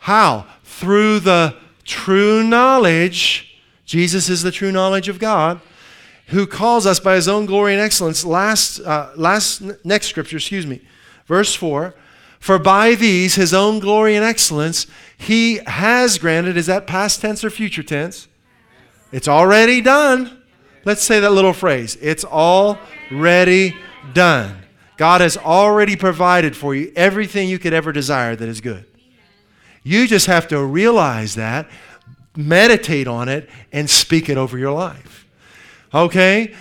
How? 0.00 0.46
Through 0.62 1.20
the 1.20 1.56
true 1.84 2.44
knowledge. 2.44 3.58
Jesus 3.86 4.28
is 4.28 4.42
the 4.42 4.52
true 4.52 4.70
knowledge 4.70 5.08
of 5.08 5.18
God 5.18 5.60
who 6.28 6.46
calls 6.46 6.86
us 6.86 7.00
by 7.00 7.16
his 7.16 7.26
own 7.26 7.46
glory 7.46 7.72
and 7.72 7.82
excellence. 7.82 8.24
Last, 8.24 8.78
uh, 8.80 9.10
last, 9.16 9.62
next 9.84 10.06
scripture, 10.08 10.36
excuse 10.36 10.66
me, 10.66 10.80
verse 11.26 11.54
4. 11.54 11.94
For 12.38 12.58
by 12.58 12.94
these, 12.94 13.34
his 13.34 13.52
own 13.52 13.80
glory 13.80 14.14
and 14.14 14.24
excellence, 14.24 14.86
he 15.18 15.60
has 15.66 16.18
granted. 16.18 16.56
Is 16.56 16.66
that 16.66 16.86
past 16.86 17.20
tense 17.20 17.42
or 17.42 17.50
future 17.50 17.82
tense? 17.82 18.28
It's 19.12 19.28
already 19.28 19.80
done. 19.80 20.42
Let's 20.84 21.02
say 21.02 21.20
that 21.20 21.32
little 21.32 21.52
phrase. 21.52 21.96
It's 22.00 22.24
already 22.24 23.76
done. 24.12 24.60
God 25.00 25.22
has 25.22 25.38
already 25.38 25.96
provided 25.96 26.54
for 26.54 26.74
you 26.74 26.92
everything 26.94 27.48
you 27.48 27.58
could 27.58 27.72
ever 27.72 27.90
desire 27.90 28.36
that 28.36 28.46
is 28.46 28.60
good. 28.60 28.84
You 29.82 30.06
just 30.06 30.26
have 30.26 30.46
to 30.48 30.62
realize 30.62 31.36
that, 31.36 31.70
meditate 32.36 33.08
on 33.08 33.26
it, 33.30 33.48
and 33.72 33.88
speak 33.88 34.28
it 34.28 34.36
over 34.36 34.58
your 34.58 34.72
life. 34.72 35.26
Okay? 35.94 36.54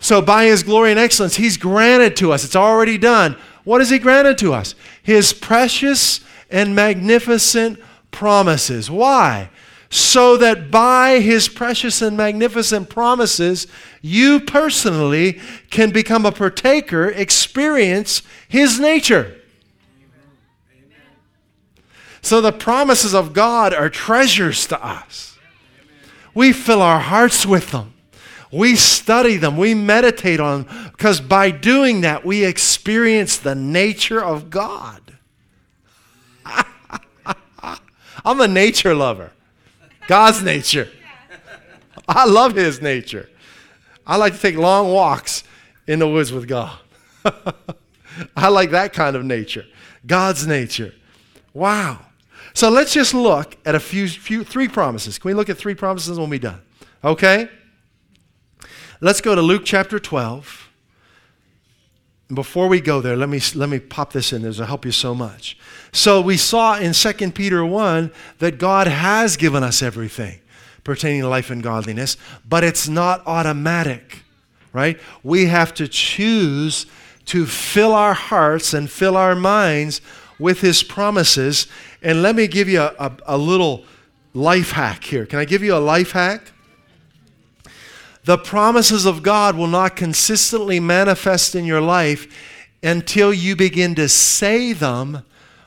So, 0.00 0.20
by 0.20 0.44
His 0.44 0.62
glory 0.62 0.90
and 0.90 1.00
excellence, 1.00 1.36
He's 1.36 1.56
granted 1.56 2.14
to 2.16 2.30
us. 2.30 2.44
It's 2.44 2.54
already 2.54 2.98
done. 2.98 3.38
What 3.64 3.80
has 3.80 3.88
He 3.88 3.98
granted 3.98 4.36
to 4.36 4.52
us? 4.52 4.74
His 5.02 5.32
precious 5.32 6.20
and 6.50 6.76
magnificent 6.76 7.80
promises. 8.10 8.90
Why? 8.90 9.48
So 9.90 10.36
that 10.36 10.70
by 10.70 11.20
His 11.20 11.48
precious 11.48 12.02
and 12.02 12.16
magnificent 12.16 12.90
promises, 12.90 13.66
you 14.02 14.40
personally 14.40 15.40
can 15.70 15.90
become 15.90 16.26
a 16.26 16.32
partaker, 16.32 17.08
experience 17.08 18.22
His 18.48 18.78
nature. 18.78 19.34
So, 22.20 22.40
the 22.40 22.52
promises 22.52 23.14
of 23.14 23.32
God 23.32 23.72
are 23.72 23.88
treasures 23.88 24.66
to 24.66 24.84
us. 24.84 25.38
We 26.34 26.52
fill 26.52 26.82
our 26.82 27.00
hearts 27.00 27.46
with 27.46 27.70
them. 27.70 27.94
We 28.50 28.76
study 28.76 29.36
them, 29.36 29.56
we 29.56 29.74
meditate 29.74 30.40
on 30.40 30.64
them, 30.64 30.90
because 30.92 31.20
by 31.20 31.50
doing 31.50 32.00
that, 32.00 32.24
we 32.24 32.44
experience 32.44 33.36
the 33.36 33.54
nature 33.54 34.24
of 34.24 34.48
God. 34.48 35.18
I'm 38.24 38.40
a 38.40 38.48
nature 38.48 38.94
lover, 38.94 39.32
God's 40.08 40.42
nature. 40.42 40.88
I 42.08 42.24
love 42.24 42.56
His 42.56 42.82
nature. 42.82 43.30
I 44.06 44.16
like 44.16 44.32
to 44.34 44.40
take 44.40 44.56
long 44.56 44.90
walks 44.90 45.44
in 45.86 46.00
the 46.00 46.08
woods 46.08 46.32
with 46.32 46.48
God. 46.48 46.76
I 48.36 48.48
like 48.48 48.70
that 48.70 48.92
kind 48.92 49.14
of 49.14 49.24
nature, 49.24 49.66
God's 50.06 50.46
nature. 50.46 50.94
Wow. 51.52 52.00
So 52.54 52.70
let's 52.70 52.92
just 52.92 53.14
look 53.14 53.56
at 53.66 53.74
a 53.74 53.80
few, 53.80 54.08
few 54.08 54.42
three 54.42 54.66
promises. 54.66 55.18
Can 55.18 55.28
we 55.28 55.34
look 55.34 55.50
at 55.50 55.58
three 55.58 55.74
promises 55.74 56.18
when 56.18 56.30
we're 56.30 56.38
done? 56.38 56.62
Okay? 57.04 57.48
Let's 59.00 59.20
go 59.20 59.34
to 59.34 59.42
Luke 59.42 59.62
chapter 59.64 59.98
12. 59.98 60.67
Before 62.32 62.68
we 62.68 62.80
go 62.80 63.00
there, 63.00 63.16
let 63.16 63.28
me, 63.28 63.40
let 63.54 63.70
me 63.70 63.78
pop 63.78 64.12
this 64.12 64.32
in. 64.32 64.42
This 64.42 64.58
will 64.58 64.66
help 64.66 64.84
you 64.84 64.92
so 64.92 65.14
much. 65.14 65.56
So, 65.92 66.20
we 66.20 66.36
saw 66.36 66.78
in 66.78 66.92
2 66.92 67.30
Peter 67.32 67.64
1 67.64 68.12
that 68.38 68.58
God 68.58 68.86
has 68.86 69.38
given 69.38 69.62
us 69.62 69.82
everything 69.82 70.40
pertaining 70.84 71.22
to 71.22 71.28
life 71.28 71.50
and 71.50 71.62
godliness, 71.62 72.16
but 72.48 72.64
it's 72.64 72.88
not 72.88 73.26
automatic, 73.26 74.22
right? 74.72 74.98
We 75.22 75.46
have 75.46 75.74
to 75.74 75.88
choose 75.88 76.86
to 77.26 77.46
fill 77.46 77.92
our 77.92 78.14
hearts 78.14 78.72
and 78.72 78.90
fill 78.90 79.16
our 79.16 79.34
minds 79.34 80.00
with 80.38 80.60
His 80.60 80.82
promises. 80.82 81.66
And 82.02 82.22
let 82.22 82.34
me 82.34 82.46
give 82.46 82.68
you 82.68 82.80
a, 82.80 82.94
a, 82.98 83.16
a 83.26 83.38
little 83.38 83.84
life 84.32 84.72
hack 84.72 85.04
here. 85.04 85.26
Can 85.26 85.38
I 85.38 85.44
give 85.44 85.62
you 85.62 85.74
a 85.74 85.78
life 85.78 86.12
hack? 86.12 86.52
The 88.28 88.36
promises 88.36 89.06
of 89.06 89.22
God 89.22 89.56
will 89.56 89.68
not 89.68 89.96
consistently 89.96 90.80
manifest 90.80 91.54
in 91.54 91.64
your 91.64 91.80
life 91.80 92.28
until 92.82 93.32
you 93.32 93.56
begin 93.56 93.94
to 93.94 94.06
say 94.06 94.74
them 94.74 95.22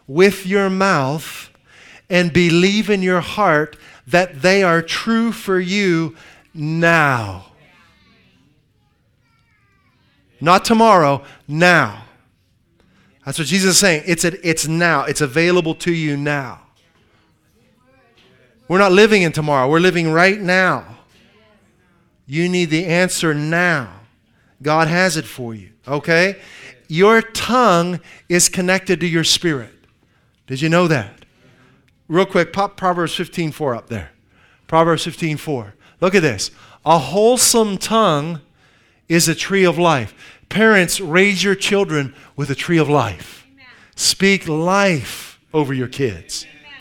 with 0.05 0.45
your 0.45 0.69
mouth 0.69 1.49
and 2.07 2.31
believe 2.31 2.87
in 2.87 3.01
your 3.01 3.21
heart 3.21 3.77
that 4.05 4.43
they 4.43 4.61
are 4.61 4.83
true 4.83 5.31
for 5.31 5.59
you 5.59 6.15
now. 6.53 7.47
Not 10.39 10.63
tomorrow, 10.63 11.23
now. 11.47 12.03
That's 13.25 13.39
what 13.39 13.47
Jesus 13.47 13.71
is 13.71 13.79
saying. 13.79 14.03
It's, 14.05 14.23
a, 14.23 14.47
it's 14.47 14.67
now, 14.67 15.05
it's 15.05 15.21
available 15.21 15.73
to 15.73 15.91
you 15.91 16.15
now. 16.15 16.61
We're 18.67 18.77
not 18.77 18.91
living 18.91 19.23
in 19.23 19.31
tomorrow, 19.31 19.67
we're 19.67 19.79
living 19.79 20.11
right 20.11 20.39
now. 20.39 20.99
You 22.31 22.47
need 22.47 22.69
the 22.69 22.85
answer 22.85 23.33
now. 23.33 23.91
God 24.61 24.87
has 24.87 25.17
it 25.17 25.25
for 25.25 25.53
you, 25.53 25.71
okay? 25.85 26.37
Your 26.87 27.21
tongue 27.21 27.99
is 28.29 28.47
connected 28.47 29.01
to 29.01 29.05
your 29.05 29.25
spirit. 29.25 29.73
Did 30.47 30.61
you 30.61 30.69
know 30.69 30.87
that? 30.87 31.25
Real 32.07 32.25
quick, 32.25 32.53
pop 32.53 32.77
Proverbs 32.77 33.13
15:4 33.13 33.75
up 33.75 33.89
there. 33.89 34.11
Proverbs 34.65 35.03
15:4. 35.03 35.73
Look 35.99 36.15
at 36.15 36.21
this. 36.21 36.51
A 36.85 36.99
wholesome 36.99 37.77
tongue 37.77 38.39
is 39.09 39.27
a 39.27 39.35
tree 39.35 39.65
of 39.65 39.77
life. 39.77 40.13
Parents, 40.47 41.01
raise 41.01 41.43
your 41.43 41.55
children 41.55 42.15
with 42.37 42.49
a 42.49 42.55
tree 42.55 42.77
of 42.77 42.87
life. 42.87 43.45
Amen. 43.51 43.65
Speak 43.97 44.47
life 44.47 45.37
over 45.53 45.73
your 45.73 45.89
kids. 45.89 46.45
Amen. 46.45 46.79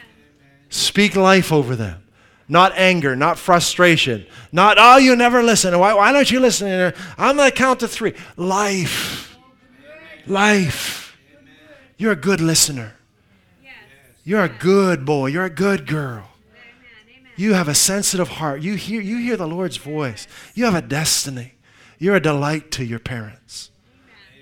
Speak 0.69 1.17
life 1.17 1.51
over 1.51 1.75
them 1.75 2.05
not 2.51 2.73
anger, 2.77 3.15
not 3.15 3.39
frustration, 3.39 4.27
not, 4.53 4.77
oh, 4.79 4.99
you 4.99 5.15
never 5.15 5.43
listen. 5.43 5.79
Why, 5.79 5.95
why 5.95 6.13
don't 6.13 6.31
you 6.31 6.41
listen? 6.41 6.93
I'm 7.17 7.37
going 7.37 7.51
to 7.51 7.57
count 7.57 7.81
to 7.81 7.89
three. 7.89 8.13
Life. 8.37 9.39
Life. 10.27 11.17
You're 11.97 12.13
a 12.13 12.17
good 12.17 12.41
listener. 12.41 12.97
You're 14.25 14.45
a 14.45 14.49
good 14.49 15.05
boy. 15.07 15.29
You're 15.29 15.45
a 15.45 15.51
good 15.51 15.87
girl. 15.87 16.29
You 17.37 17.55
have 17.55 17.69
a 17.69 17.75
sensitive 17.75 18.29
heart. 18.29 18.61
You 18.61 18.75
hear, 18.75 19.01
you 19.01 19.19
hear 19.19 19.37
the 19.37 19.47
Lord's 19.47 19.77
voice. 19.77 20.27
You 20.55 20.67
have 20.67 20.75
a 20.75 20.83
destiny. 20.83 21.55
You're 21.99 22.17
a 22.17 22.21
delight 22.21 22.71
to 22.73 22.85
your 22.85 22.99
parents. 22.99 23.71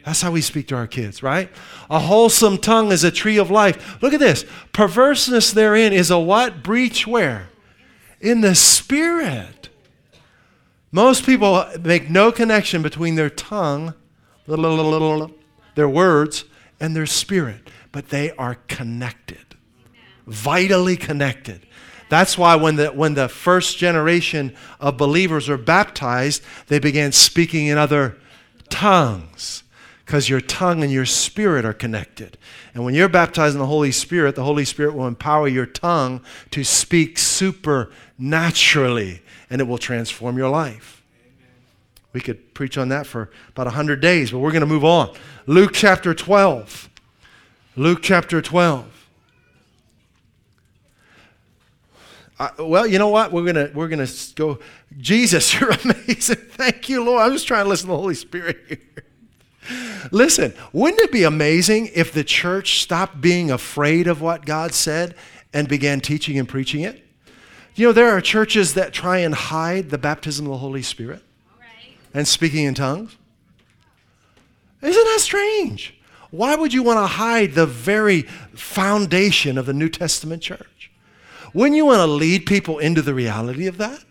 That's 0.04 0.22
how 0.22 0.30
we 0.30 0.40
speak 0.40 0.68
to 0.68 0.76
our 0.76 0.86
kids, 0.86 1.22
right? 1.22 1.50
A 1.90 1.98
wholesome 1.98 2.56
tongue 2.56 2.90
is 2.90 3.04
a 3.04 3.10
tree 3.10 3.36
of 3.36 3.50
life. 3.50 4.02
Look 4.02 4.14
at 4.14 4.20
this. 4.20 4.46
Perverseness 4.72 5.52
therein 5.52 5.92
is 5.92 6.10
a 6.10 6.18
what? 6.18 6.62
Breach 6.62 7.06
where? 7.06 7.50
In 8.20 8.40
the 8.40 8.54
Spirit. 8.54 9.68
Most 10.90 11.26
people 11.26 11.66
make 11.82 12.08
no 12.08 12.32
connection 12.32 12.82
between 12.82 13.14
their 13.14 13.28
tongue, 13.30 13.94
their 14.46 15.88
words, 15.88 16.44
and 16.80 16.96
their 16.96 17.06
spirit, 17.06 17.68
but 17.92 18.08
they 18.08 18.30
are 18.32 18.54
connected, 18.68 19.56
vitally 20.26 20.96
connected. 20.96 21.66
That's 22.08 22.38
why 22.38 22.56
when 22.56 22.76
the, 22.76 22.88
when 22.88 23.14
the 23.14 23.28
first 23.28 23.76
generation 23.76 24.56
of 24.80 24.96
believers 24.96 25.48
were 25.48 25.58
baptized, 25.58 26.42
they 26.68 26.78
began 26.78 27.12
speaking 27.12 27.66
in 27.66 27.76
other 27.76 28.16
tongues 28.70 29.62
because 30.06 30.30
your 30.30 30.40
tongue 30.40 30.82
and 30.82 30.90
your 30.90 31.04
spirit 31.04 31.66
are 31.66 31.74
connected. 31.74 32.38
And 32.72 32.82
when 32.82 32.94
you're 32.94 33.10
baptized 33.10 33.54
in 33.54 33.58
the 33.58 33.66
Holy 33.66 33.92
Spirit, 33.92 34.36
the 34.36 34.44
Holy 34.44 34.64
Spirit 34.64 34.94
will 34.94 35.06
empower 35.06 35.48
your 35.48 35.66
tongue 35.66 36.22
to 36.50 36.64
speak 36.64 37.18
supernaturally, 38.18 39.22
and 39.48 39.60
it 39.60 39.64
will 39.64 39.78
transform 39.78 40.36
your 40.36 40.48
life. 40.48 41.02
We 42.12 42.20
could 42.20 42.52
preach 42.54 42.76
on 42.76 42.88
that 42.88 43.06
for 43.06 43.30
about 43.50 43.66
100 43.66 44.00
days, 44.00 44.32
but 44.32 44.38
we're 44.38 44.50
going 44.50 44.60
to 44.60 44.66
move 44.66 44.84
on. 44.84 45.14
Luke 45.46 45.70
chapter 45.72 46.14
12. 46.14 46.88
Luke 47.76 48.00
chapter 48.02 48.42
12. 48.42 48.94
I, 52.40 52.50
well, 52.60 52.86
you 52.86 52.98
know 52.98 53.08
what? 53.08 53.32
We're 53.32 53.44
gonna 53.44 53.68
we're 53.74 53.88
gonna 53.88 54.06
go. 54.36 54.60
Jesus, 54.96 55.52
you're 55.60 55.70
amazing. 55.70 56.36
Thank 56.36 56.88
you, 56.88 57.02
Lord. 57.02 57.20
I'm 57.20 57.32
just 57.32 57.48
trying 57.48 57.64
to 57.64 57.68
listen 57.68 57.86
to 57.88 57.92
the 57.92 57.98
Holy 57.98 58.14
Spirit 58.14 58.58
here. 58.68 58.78
Listen, 60.12 60.54
wouldn't 60.72 61.00
it 61.00 61.10
be 61.10 61.24
amazing 61.24 61.90
if 61.96 62.12
the 62.12 62.22
church 62.22 62.80
stopped 62.80 63.20
being 63.20 63.50
afraid 63.50 64.06
of 64.06 64.20
what 64.20 64.46
God 64.46 64.72
said 64.72 65.16
and 65.52 65.66
began 65.66 66.00
teaching 66.00 66.38
and 66.38 66.48
preaching 66.48 66.82
it? 66.82 67.07
You 67.74 67.86
know, 67.86 67.92
there 67.92 68.08
are 68.10 68.20
churches 68.20 68.74
that 68.74 68.92
try 68.92 69.18
and 69.18 69.34
hide 69.34 69.90
the 69.90 69.98
baptism 69.98 70.46
of 70.46 70.52
the 70.52 70.58
Holy 70.58 70.82
Spirit 70.82 71.22
and 72.12 72.26
speaking 72.26 72.64
in 72.64 72.74
tongues. 72.74 73.16
Isn't 74.82 75.04
that 75.04 75.20
strange? 75.20 75.94
Why 76.30 76.54
would 76.54 76.72
you 76.72 76.82
want 76.82 76.98
to 76.98 77.06
hide 77.06 77.54
the 77.54 77.66
very 77.66 78.22
foundation 78.54 79.56
of 79.58 79.66
the 79.66 79.72
New 79.72 79.88
Testament 79.88 80.42
church? 80.42 80.90
Wouldn't 81.54 81.76
you 81.76 81.86
want 81.86 82.00
to 82.00 82.06
lead 82.06 82.46
people 82.46 82.78
into 82.78 83.00
the 83.00 83.14
reality 83.14 83.66
of 83.66 83.78
that? 83.78 84.04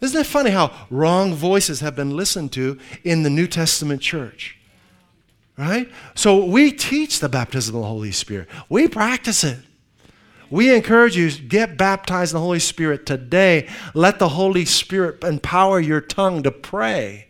Isn't 0.00 0.20
it 0.20 0.26
funny 0.26 0.50
how 0.50 0.70
wrong 0.90 1.34
voices 1.34 1.80
have 1.80 1.96
been 1.96 2.16
listened 2.16 2.52
to 2.52 2.78
in 3.02 3.22
the 3.22 3.30
New 3.30 3.46
Testament 3.46 4.02
church? 4.02 4.58
Right? 5.56 5.90
So 6.14 6.44
we 6.44 6.72
teach 6.72 7.20
the 7.20 7.28
baptism 7.28 7.74
of 7.76 7.82
the 7.82 7.88
Holy 7.88 8.12
Spirit. 8.12 8.48
We 8.68 8.86
practice 8.88 9.44
it. 9.44 9.58
We 10.50 10.74
encourage 10.74 11.16
you 11.16 11.30
get 11.30 11.76
baptized 11.76 12.32
in 12.32 12.36
the 12.36 12.44
Holy 12.44 12.58
Spirit 12.58 13.06
today. 13.06 13.68
Let 13.94 14.18
the 14.18 14.30
Holy 14.30 14.64
Spirit 14.64 15.24
empower 15.24 15.80
your 15.80 16.00
tongue 16.00 16.42
to 16.42 16.50
pray 16.50 17.28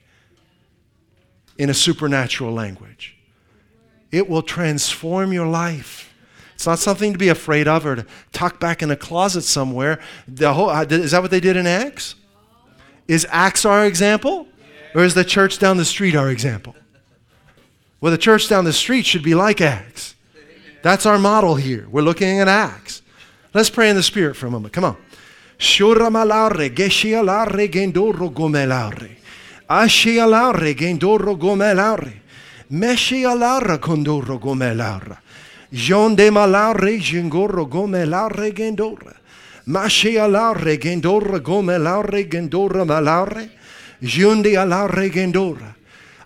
in 1.56 1.70
a 1.70 1.74
supernatural 1.74 2.52
language. 2.52 3.16
It 4.10 4.28
will 4.28 4.42
transform 4.42 5.32
your 5.32 5.46
life. 5.46 6.12
It's 6.54 6.66
not 6.66 6.78
something 6.78 7.12
to 7.12 7.18
be 7.18 7.28
afraid 7.28 7.66
of 7.66 7.84
or 7.84 7.96
to 7.96 8.06
tuck 8.32 8.60
back 8.60 8.82
in 8.82 8.90
a 8.90 8.96
closet 8.96 9.42
somewhere. 9.42 10.00
Whole, 10.40 10.70
uh, 10.70 10.84
is 10.84 11.10
that 11.10 11.22
what 11.22 11.30
they 11.30 11.40
did 11.40 11.56
in 11.56 11.66
Acts? 11.66 12.14
Is 13.08 13.26
Acts 13.30 13.64
our 13.64 13.84
example? 13.84 14.48
Or 14.94 15.02
is 15.02 15.14
the 15.14 15.24
church 15.24 15.58
down 15.58 15.76
the 15.76 15.84
street 15.84 16.14
our 16.14 16.30
example? 16.30 16.76
Well, 18.00 18.12
the 18.12 18.18
church 18.18 18.48
down 18.48 18.64
the 18.64 18.72
street 18.72 19.06
should 19.06 19.24
be 19.24 19.34
like 19.34 19.60
Acts. 19.60 20.14
That's 20.82 21.06
our 21.06 21.18
model 21.18 21.56
here. 21.56 21.88
We're 21.90 22.02
looking 22.02 22.38
at 22.38 22.46
Acts. 22.46 23.02
Let's 23.54 23.70
pray 23.70 23.88
in 23.88 23.94
the 23.94 24.02
Spirit 24.02 24.34
for 24.36 24.48
a 24.48 24.50
moment. 24.50 24.72
Come 24.72 24.84
on. 24.84 24.96
Shuramalare, 25.56 26.74
geshialare, 26.74 27.68
gendoro 27.68 28.32
gomelare. 28.32 29.16
Ashialare, 29.68 30.74
gendoro 30.74 31.36
gomelare. 31.36 32.22
Meshialara, 32.72 33.78
condoro 33.78 34.40
gomelare. 34.40 35.18
Jonde 35.70 36.30
malare, 36.30 36.98
gengoro 36.98 37.68
gomelare, 37.68 38.52
gendora. 38.52 39.14
Mashe 39.66 40.18
alare 40.18 40.76
gendora 40.76 41.38
gome 41.38 41.78
gendora 42.28 42.84
malare. 42.84 43.50
Jundi 43.98 44.56
alare 44.56 45.08
gendora. 45.08 45.73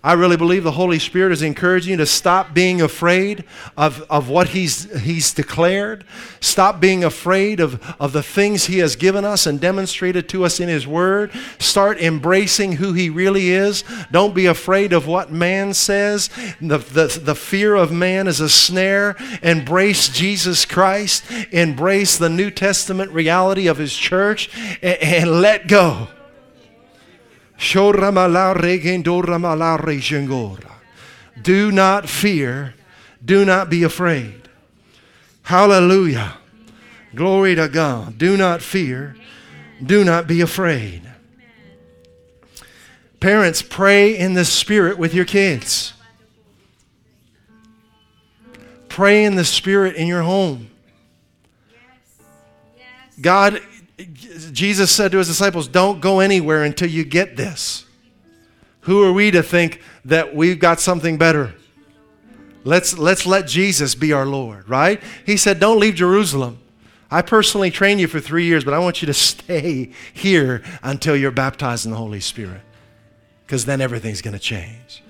I 0.03 0.13
really 0.13 0.37
believe 0.37 0.65
the 0.65 0.73
Holy 0.73 0.99
Spirit 0.99 1.33
is 1.33 1.43
encouraging 1.43 1.93
you 1.93 1.97
to 1.97 2.07
stop 2.07 2.55
being 2.55 2.81
afraid 2.81 3.45
of, 3.77 4.03
of 4.09 4.29
what 4.29 4.49
he's, 4.49 5.01
he's 5.01 5.35
declared. 5.35 6.05
Stop 6.41 6.81
being 6.81 7.03
afraid 7.03 7.61
of, 7.61 7.83
of 8.01 8.13
the 8.13 8.23
things 8.23 8.67
He 8.67 8.79
has 8.79 8.97
given 8.97 9.25
us 9.25 9.47
and 9.47 9.61
demonstrated 9.61 10.29
to 10.31 10.45
us 10.45 10.61
in 10.61 10.69
His 10.69 10.87
Word. 10.87 11.33
Start 11.59 12.01
embracing 12.01 12.73
who 12.73 12.93
He 12.93 13.11
really 13.11 13.51
is. 13.51 13.85
Don't 14.13 14.35
be 14.35 14.47
afraid 14.47 14.93
of 14.93 15.07
what 15.07 15.33
man 15.33 15.75
says. 15.75 16.29
The, 16.61 16.79
the, 16.79 17.21
the 17.23 17.35
fear 17.35 17.75
of 17.75 17.93
man 17.93 18.29
is 18.29 18.41
a 18.41 18.49
snare. 18.49 19.17
Embrace 19.43 20.09
Jesus 20.09 20.65
Christ. 20.65 21.25
Embrace 21.51 22.17
the 22.19 22.29
New 22.29 22.51
Testament 22.51 23.11
reality 23.11 23.67
of 23.67 23.79
His 23.79 23.97
church 23.97 24.51
and, 24.83 25.03
and 25.03 25.41
let 25.41 25.67
go. 25.67 26.09
Do 31.41 31.73
not 31.73 32.09
fear. 32.09 32.75
Do 33.25 33.45
not 33.45 33.69
be 33.69 33.83
afraid. 33.83 34.49
Hallelujah. 35.43 36.39
Glory 37.15 37.55
to 37.57 37.69
God. 37.69 38.17
Do 38.17 38.37
not 38.37 38.63
fear. 38.63 39.17
Do 39.85 40.05
not 40.05 40.27
be 40.27 40.41
afraid. 40.41 41.03
Parents, 43.21 43.63
pray 43.63 44.17
in 44.17 44.35
the 44.35 44.45
Spirit 44.45 44.97
with 44.97 45.13
your 45.13 45.25
kids. 45.25 45.95
Pray 48.89 49.25
in 49.25 49.35
the 49.35 49.45
Spirit 49.45 49.97
in 49.97 50.07
your 50.07 50.23
home. 50.23 50.71
God 53.21 53.61
Jesus 53.99 54.91
said 54.91 55.13
to 55.13 55.19
his 55.19 55.29
disciples, 55.29 55.67
Don't 55.67 56.01
go 56.01 56.21
anywhere 56.21 56.65
until 56.65 56.89
you 56.89 57.05
get 57.05 57.37
this. 57.37 57.85
Who 58.83 59.03
are 59.03 59.13
we 59.13 59.31
to 59.33 59.43
think 59.43 59.83
that 60.05 60.35
we've 60.35 60.59
got 60.59 60.81
something 60.81 61.19
better? 61.19 61.55
Let's, 62.65 62.97
let's 62.97 63.27
let 63.27 63.47
Jesus 63.47 63.95
be 63.95 64.13
our 64.13 64.27
Lord, 64.27 64.69
right? 64.69 65.03
He 65.27 65.37
said, 65.37 65.59
Don't 65.59 65.81
leave 65.81 65.95
Jerusalem. 65.95 66.59
I 67.11 67.23
personally 67.23 67.71
trained 67.71 68.01
you 68.01 68.07
for 68.07 68.21
three 68.21 68.45
years, 68.45 68.65
but 68.65 68.75
I 68.75 68.79
want 68.79 69.01
you 69.03 69.07
to 69.07 69.15
stay 69.15 69.93
here 70.13 70.63
until 70.83 71.17
you're 71.17 71.31
baptized 71.31 71.85
in 71.85 71.91
the 71.91 71.97
Holy 71.97 72.21
Spirit, 72.21 72.61
because 73.47 73.65
then 73.65 73.81
everything's 73.81 74.23
going 74.23 74.35
to 74.35 74.41
change. 74.41 75.03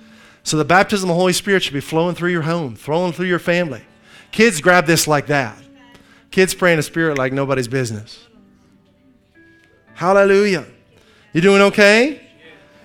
So 0.45 0.57
the 0.57 0.65
baptism 0.65 1.11
of 1.11 1.15
the 1.15 1.21
Holy 1.21 1.33
Spirit 1.33 1.63
should 1.63 1.75
be 1.75 1.81
flowing 1.81 2.15
through 2.15 2.31
your 2.31 2.43
home, 2.43 2.75
flowing 2.75 3.13
through 3.13 3.27
your 3.27 3.39
family. 3.39 3.83
Kids 4.31 4.61
grab 4.61 4.87
this 4.87 5.07
like 5.07 5.27
that. 5.27 5.59
Kids 6.31 6.55
pray 6.55 6.73
in 6.73 6.77
the 6.79 6.83
Spirit 6.83 7.19
like 7.19 7.33
nobody's 7.33 7.69
business. 7.69 8.28
Hallelujah. 9.99 10.65
You 11.33 11.41
doing 11.41 11.61
okay? 11.61 12.25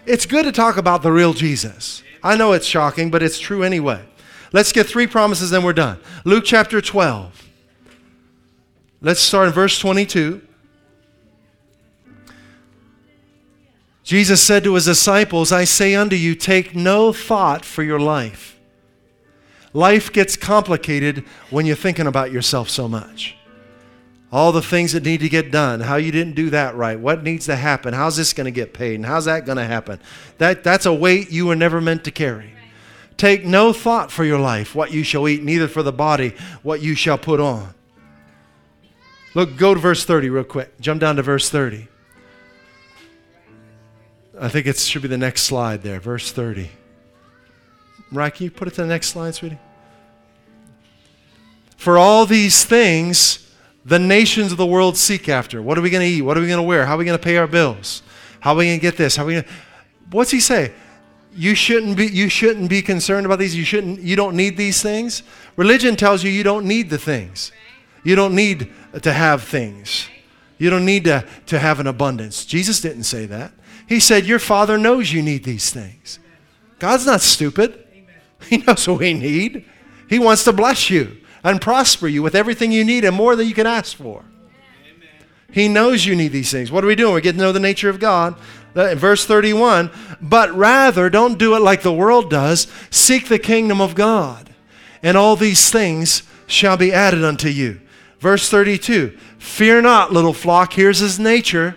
It's 0.07 0.25
good 0.25 0.45
to 0.45 0.51
talk 0.51 0.77
about 0.77 1.03
the 1.03 1.11
real 1.11 1.33
Jesus. 1.33 2.01
I 2.23 2.35
know 2.35 2.53
it's 2.53 2.65
shocking, 2.65 3.11
but 3.11 3.21
it's 3.21 3.37
true 3.37 3.61
anyway. 3.61 4.03
Let's 4.51 4.71
get 4.71 4.87
three 4.87 5.05
promises, 5.05 5.51
then 5.51 5.63
we're 5.63 5.73
done. 5.73 5.99
Luke 6.25 6.43
chapter 6.43 6.81
12. 6.81 7.49
Let's 9.01 9.19
start 9.19 9.49
in 9.49 9.53
verse 9.53 9.77
22. 9.77 10.41
Jesus 14.03 14.41
said 14.41 14.63
to 14.63 14.73
his 14.73 14.85
disciples, 14.85 15.51
I 15.51 15.65
say 15.65 15.93
unto 15.93 16.15
you, 16.15 16.33
take 16.33 16.73
no 16.73 17.13
thought 17.13 17.63
for 17.63 17.83
your 17.83 17.99
life. 17.99 18.59
Life 19.71 20.11
gets 20.11 20.35
complicated 20.35 21.25
when 21.51 21.67
you're 21.67 21.75
thinking 21.75 22.07
about 22.07 22.31
yourself 22.31 22.71
so 22.71 22.87
much 22.87 23.37
all 24.33 24.51
the 24.51 24.63
things 24.63 24.93
that 24.93 25.03
need 25.03 25.19
to 25.19 25.29
get 25.29 25.51
done, 25.51 25.79
how 25.79 25.95
you 25.95 26.11
didn't 26.11 26.33
do 26.33 26.49
that 26.49 26.73
right, 26.75 26.99
what 26.99 27.21
needs 27.21 27.45
to 27.45 27.55
happen, 27.55 27.93
how's 27.93 28.17
this 28.17 28.33
going 28.33 28.45
to 28.45 28.51
get 28.51 28.73
paid, 28.73 28.95
and 28.95 29.05
how's 29.05 29.25
that 29.25 29.45
going 29.45 29.59
to 29.59 29.63
happen. 29.63 29.99
That, 30.39 30.63
that's 30.63 30.87
a 30.87 30.93
weight 30.93 31.29
you 31.29 31.45
were 31.45 31.55
never 31.55 31.79
meant 31.79 32.03
to 32.05 32.11
carry. 32.11 32.51
Take 33.15 33.45
no 33.45 33.71
thought 33.71 34.11
for 34.11 34.23
your 34.23 34.39
life, 34.39 34.73
what 34.73 34.91
you 34.91 35.03
shall 35.03 35.27
eat, 35.27 35.43
neither 35.43 35.67
for 35.67 35.83
the 35.83 35.93
body, 35.93 36.33
what 36.63 36.81
you 36.81 36.95
shall 36.95 37.19
put 37.19 37.39
on. 37.39 37.75
Look, 39.35 39.55
go 39.55 39.75
to 39.75 39.79
verse 39.79 40.03
30 40.03 40.31
real 40.31 40.43
quick. 40.43 40.81
Jump 40.81 40.99
down 40.99 41.17
to 41.17 41.21
verse 41.21 41.51
30. 41.51 41.87
I 44.41 44.49
think 44.49 44.65
it 44.65 44.77
should 44.77 45.03
be 45.03 45.07
the 45.07 45.15
next 45.15 45.43
slide 45.43 45.83
there, 45.83 45.99
verse 45.99 46.31
30. 46.31 46.71
Right, 48.11 48.33
can 48.33 48.45
you 48.45 48.51
put 48.51 48.67
it 48.67 48.71
to 48.71 48.81
the 48.81 48.87
next 48.87 49.09
slide, 49.09 49.35
sweetie? 49.35 49.59
For 51.77 51.99
all 51.99 52.25
these 52.25 52.65
things, 52.65 53.43
the 53.85 53.99
nations 53.99 54.51
of 54.51 54.57
the 54.57 54.65
world 54.65 54.97
seek 54.97 55.27
after. 55.27 55.61
What 55.61 55.77
are 55.77 55.81
we 55.81 55.89
going 55.89 56.07
to 56.07 56.07
eat? 56.07 56.21
What 56.21 56.37
are 56.37 56.41
we 56.41 56.47
going 56.47 56.57
to 56.57 56.63
wear? 56.63 56.85
How 56.85 56.95
are 56.95 56.97
we 56.97 57.05
going 57.05 57.17
to 57.17 57.23
pay 57.23 57.37
our 57.37 57.47
bills? 57.47 58.01
How 58.39 58.51
are 58.51 58.57
we 58.57 58.65
going 58.65 58.79
to 58.79 58.81
get 58.81 58.97
this? 58.97 59.15
How 59.15 59.23
are 59.23 59.27
we 59.27 59.33
going 59.33 59.43
to... 59.43 59.49
What's 60.11 60.31
he 60.31 60.39
say? 60.39 60.71
You 61.35 61.55
shouldn't 61.55 61.97
be 61.97 62.05
you 62.05 62.29
shouldn't 62.29 62.69
be 62.69 62.83
concerned 62.83 63.25
about 63.25 63.39
these. 63.39 63.55
You 63.55 63.63
shouldn't 63.63 64.01
you 64.01 64.15
don't 64.15 64.35
need 64.35 64.55
these 64.55 64.83
things. 64.83 65.23
Religion 65.55 65.95
tells 65.95 66.23
you 66.23 66.29
you 66.29 66.43
don't 66.43 66.67
need 66.67 66.91
the 66.91 66.99
things. 66.99 67.51
You 68.03 68.15
don't 68.15 68.35
need 68.35 68.71
to 69.01 69.11
have 69.11 69.41
things. 69.41 70.07
You 70.59 70.69
don't 70.69 70.85
need 70.85 71.05
to, 71.05 71.25
to 71.47 71.57
have 71.57 71.79
an 71.79 71.87
abundance. 71.87 72.45
Jesus 72.45 72.79
didn't 72.79 73.03
say 73.03 73.25
that. 73.25 73.51
He 73.87 73.99
said, 73.99 74.25
Your 74.25 74.39
Father 74.39 74.77
knows 74.77 75.11
you 75.11 75.21
need 75.21 75.43
these 75.43 75.71
things. 75.71 76.19
God's 76.79 77.05
not 77.05 77.21
stupid. 77.21 77.79
He 78.49 78.57
knows 78.57 78.85
what 78.89 78.99
we 78.99 79.13
need. 79.13 79.65
He 80.09 80.19
wants 80.19 80.43
to 80.43 80.51
bless 80.51 80.89
you 80.89 81.17
and 81.43 81.61
prosper 81.61 82.07
you 82.07 82.23
with 82.23 82.35
everything 82.35 82.71
you 82.71 82.83
need 82.83 83.03
and 83.03 83.15
more 83.15 83.35
than 83.35 83.47
you 83.47 83.53
can 83.53 83.67
ask 83.67 83.97
for. 83.97 84.23
He 85.51 85.67
knows 85.67 86.05
you 86.05 86.15
need 86.15 86.31
these 86.31 86.51
things. 86.51 86.71
What 86.71 86.83
are 86.83 86.87
we 86.87 86.95
doing? 86.95 87.13
We're 87.13 87.21
getting 87.21 87.39
to 87.39 87.45
know 87.45 87.51
the 87.51 87.59
nature 87.59 87.89
of 87.89 87.99
God. 87.99 88.35
Verse 88.73 89.25
31 89.25 89.91
But 90.19 90.51
rather, 90.55 91.09
don't 91.09 91.37
do 91.37 91.55
it 91.55 91.59
like 91.59 91.83
the 91.83 91.93
world 91.93 92.29
does. 92.29 92.67
Seek 92.89 93.27
the 93.27 93.37
kingdom 93.37 93.79
of 93.79 93.93
God, 93.93 94.49
and 95.03 95.15
all 95.15 95.35
these 95.35 95.69
things 95.69 96.23
shall 96.47 96.75
be 96.75 96.91
added 96.91 97.23
unto 97.23 97.49
you. 97.49 97.81
Verse 98.19 98.49
32 98.49 99.17
Fear 99.37 99.81
not, 99.83 100.11
little 100.11 100.33
flock. 100.33 100.73
Here's 100.73 100.99
his 100.99 101.19
nature. 101.19 101.75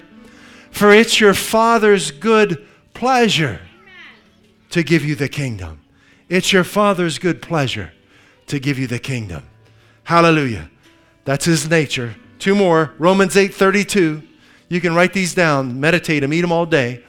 For 0.71 0.93
it's 0.93 1.21
your 1.21 1.35
Father's 1.35 2.11
good 2.11 2.67
pleasure 2.95 3.61
to 4.71 4.83
give 4.83 5.05
you 5.05 5.15
the 5.15 5.29
kingdom. 5.29 5.81
It's 6.29 6.53
your 6.53 6.65
Father's 6.65 7.19
good 7.19 7.43
pleasure 7.43 7.93
to 8.47 8.59
give 8.59 8.79
you 8.79 8.87
the 8.87 8.99
kingdom. 8.99 9.43
Hallelujah. 10.07 10.71
That's 11.25 11.45
his 11.47 11.69
nature. 11.69 12.15
Two 12.39 12.55
more. 12.55 12.93
Romans 12.97 13.35
8:32. 13.35 14.23
You 14.69 14.81
can 14.81 14.95
write 14.95 15.13
these 15.13 15.35
down, 15.35 15.81
meditate 15.81 16.21
them, 16.21 16.33
eat 16.33 16.43
them 16.43 16.53
all 16.53 16.65
day. 16.65 17.03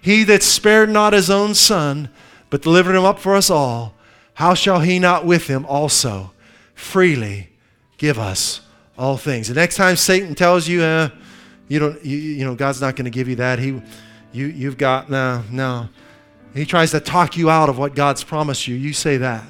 He 0.00 0.22
that 0.24 0.42
spared 0.44 0.88
not 0.88 1.12
his 1.12 1.30
own 1.30 1.54
son, 1.54 2.10
but 2.50 2.62
delivered 2.62 2.94
him 2.94 3.04
up 3.04 3.18
for 3.18 3.34
us 3.34 3.50
all, 3.50 3.94
how 4.34 4.54
shall 4.54 4.80
he 4.80 5.00
not 5.00 5.26
with 5.26 5.48
him 5.48 5.66
also 5.66 6.32
freely 6.74 7.50
give 7.98 8.20
us 8.20 8.60
all 8.96 9.16
things? 9.16 9.48
The 9.48 9.54
next 9.54 9.74
time 9.74 9.96
Satan 9.96 10.36
tells 10.36 10.68
you, 10.68 10.82
uh, 10.82 11.08
you 11.66 11.80
don't, 11.80 12.04
you, 12.04 12.16
you 12.16 12.44
know, 12.44 12.54
God's 12.54 12.80
not 12.80 12.94
going 12.94 13.06
to 13.06 13.10
give 13.10 13.28
you 13.28 13.36
that. 13.36 13.58
He, 13.58 13.82
you, 14.32 14.46
you've 14.46 14.78
got 14.78 15.10
no, 15.10 15.42
no. 15.50 15.88
He 16.54 16.64
tries 16.64 16.92
to 16.92 17.00
talk 17.00 17.36
you 17.36 17.50
out 17.50 17.68
of 17.68 17.78
what 17.78 17.96
God's 17.96 18.22
promised 18.22 18.68
you. 18.68 18.76
You 18.76 18.92
say 18.92 19.16
that. 19.16 19.44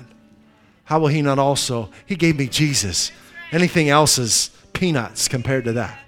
How 0.85 0.99
will 0.99 1.09
He 1.09 1.23
not 1.23 1.39
also? 1.39 1.91
He 2.07 2.17
gave 2.17 2.37
me 2.37 2.49
Jesus. 2.49 3.11
Anything 3.53 3.89
else 3.89 4.19
is 4.19 4.51
peanuts 4.73 5.29
compared 5.29 5.65
to 5.65 5.73
that. 5.73 5.99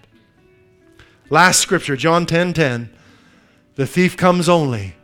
Last 1.31 1.61
scripture, 1.61 1.97
John 1.97 2.27
10 2.27 2.53
10. 2.53 2.91
The 3.75 3.87
thief 3.87 4.17
comes 4.17 4.49
only 4.49 4.95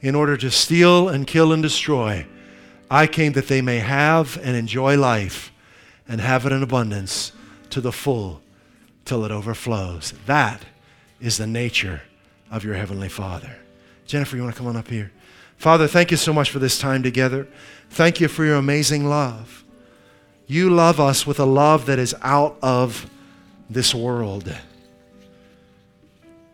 in 0.00 0.14
order 0.14 0.36
to 0.36 0.50
steal 0.50 1.08
and 1.08 1.26
kill 1.26 1.52
and 1.52 1.62
destroy. 1.62 2.26
I 2.90 3.06
came 3.06 3.32
that 3.32 3.48
they 3.48 3.60
may 3.60 3.78
have 3.78 4.38
and 4.42 4.56
enjoy 4.56 4.96
life 4.96 5.52
and 6.08 6.20
have 6.20 6.46
it 6.46 6.52
in 6.52 6.62
abundance 6.62 7.32
to 7.70 7.80
the 7.80 7.92
full 7.92 8.40
till 9.04 9.24
it 9.24 9.30
overflows. 9.30 10.12
That 10.26 10.64
is 11.20 11.38
the 11.38 11.46
nature 11.46 12.02
of 12.50 12.64
your 12.64 12.74
Heavenly 12.74 13.08
Father. 13.08 13.56
Jennifer, 14.06 14.36
you 14.36 14.42
want 14.42 14.54
to 14.54 14.58
come 14.58 14.66
on 14.66 14.76
up 14.76 14.88
here? 14.88 15.12
Father, 15.56 15.86
thank 15.86 16.10
you 16.10 16.16
so 16.16 16.32
much 16.32 16.50
for 16.50 16.58
this 16.58 16.78
time 16.78 17.02
together. 17.02 17.46
Thank 17.90 18.20
you 18.20 18.28
for 18.28 18.44
your 18.44 18.56
amazing 18.56 19.08
love. 19.08 19.64
You 20.46 20.70
love 20.70 21.00
us 21.00 21.26
with 21.26 21.40
a 21.40 21.44
love 21.44 21.86
that 21.86 21.98
is 21.98 22.14
out 22.22 22.56
of 22.62 23.10
this 23.68 23.94
world. 23.94 24.56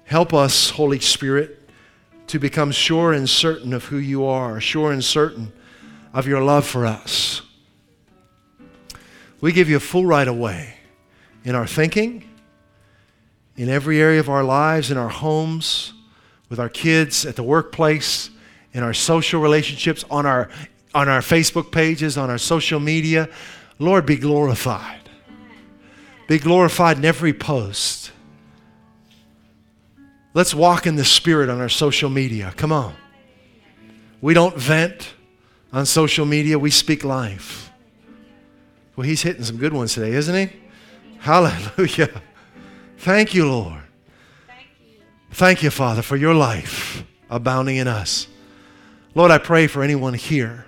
Help 0.04 0.32
us, 0.32 0.70
Holy 0.70 0.98
Spirit, 0.98 1.60
to 2.28 2.38
become 2.38 2.72
sure 2.72 3.12
and 3.12 3.28
certain 3.28 3.74
of 3.74 3.84
who 3.84 3.98
you 3.98 4.24
are, 4.24 4.60
sure 4.60 4.92
and 4.92 5.04
certain 5.04 5.52
of 6.12 6.26
your 6.26 6.42
love 6.42 6.66
for 6.66 6.86
us. 6.86 7.42
We 9.40 9.52
give 9.52 9.68
you 9.68 9.76
a 9.76 9.80
full 9.80 10.06
right 10.06 10.26
of 10.26 10.36
way 10.36 10.74
in 11.44 11.54
our 11.54 11.66
thinking, 11.66 12.28
in 13.56 13.68
every 13.68 14.00
area 14.00 14.20
of 14.20 14.30
our 14.30 14.42
lives, 14.42 14.90
in 14.90 14.96
our 14.96 15.10
homes, 15.10 15.92
with 16.48 16.58
our 16.58 16.70
kids, 16.70 17.26
at 17.26 17.36
the 17.36 17.42
workplace, 17.42 18.30
in 18.72 18.82
our 18.82 18.94
social 18.94 19.40
relationships, 19.40 20.04
on 20.10 20.24
our, 20.24 20.48
on 20.96 21.10
our 21.10 21.20
Facebook 21.20 21.70
pages, 21.70 22.16
on 22.16 22.30
our 22.30 22.38
social 22.38 22.80
media. 22.80 23.28
Lord, 23.78 24.06
be 24.06 24.16
glorified. 24.16 25.10
Be 26.26 26.38
glorified 26.38 26.96
in 26.96 27.04
every 27.04 27.34
post. 27.34 28.12
Let's 30.32 30.54
walk 30.54 30.86
in 30.86 30.96
the 30.96 31.04
Spirit 31.04 31.50
on 31.50 31.60
our 31.60 31.68
social 31.68 32.08
media. 32.08 32.54
Come 32.56 32.72
on. 32.72 32.94
We 34.22 34.32
don't 34.32 34.56
vent 34.56 35.12
on 35.70 35.84
social 35.84 36.24
media, 36.24 36.58
we 36.58 36.70
speak 36.70 37.04
life. 37.04 37.70
Well, 38.96 39.06
he's 39.06 39.20
hitting 39.20 39.44
some 39.44 39.58
good 39.58 39.74
ones 39.74 39.92
today, 39.92 40.12
isn't 40.12 40.34
he? 40.34 40.56
Hallelujah. 41.18 42.22
Thank 42.96 43.34
you, 43.34 43.50
Lord. 43.50 43.82
Thank 45.32 45.62
you, 45.62 45.68
Father, 45.68 46.00
for 46.00 46.16
your 46.16 46.32
life 46.32 47.04
abounding 47.28 47.76
in 47.76 47.86
us. 47.86 48.28
Lord, 49.14 49.30
I 49.30 49.36
pray 49.36 49.66
for 49.66 49.82
anyone 49.82 50.14
here 50.14 50.65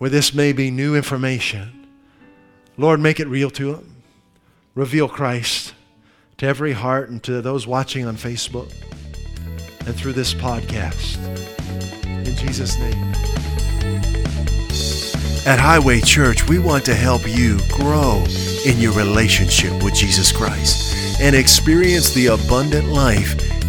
where 0.00 0.08
this 0.08 0.32
may 0.32 0.50
be 0.50 0.70
new 0.70 0.96
information. 0.96 1.86
Lord, 2.78 3.00
make 3.00 3.20
it 3.20 3.28
real 3.28 3.50
to 3.50 3.72
them. 3.72 4.02
Reveal 4.74 5.10
Christ 5.10 5.74
to 6.38 6.46
every 6.46 6.72
heart 6.72 7.10
and 7.10 7.22
to 7.24 7.42
those 7.42 7.66
watching 7.66 8.06
on 8.06 8.16
Facebook 8.16 8.72
and 9.86 9.94
through 9.94 10.14
this 10.14 10.32
podcast. 10.32 11.18
In 12.06 12.34
Jesus' 12.34 12.78
name. 12.78 13.12
At 15.46 15.58
Highway 15.58 16.00
Church, 16.00 16.48
we 16.48 16.58
want 16.58 16.86
to 16.86 16.94
help 16.94 17.28
you 17.28 17.58
grow 17.68 18.24
in 18.64 18.78
your 18.78 18.94
relationship 18.94 19.82
with 19.82 19.92
Jesus 19.92 20.32
Christ 20.32 21.20
and 21.20 21.36
experience 21.36 22.14
the 22.14 22.28
abundant 22.28 22.88
life 22.88 23.59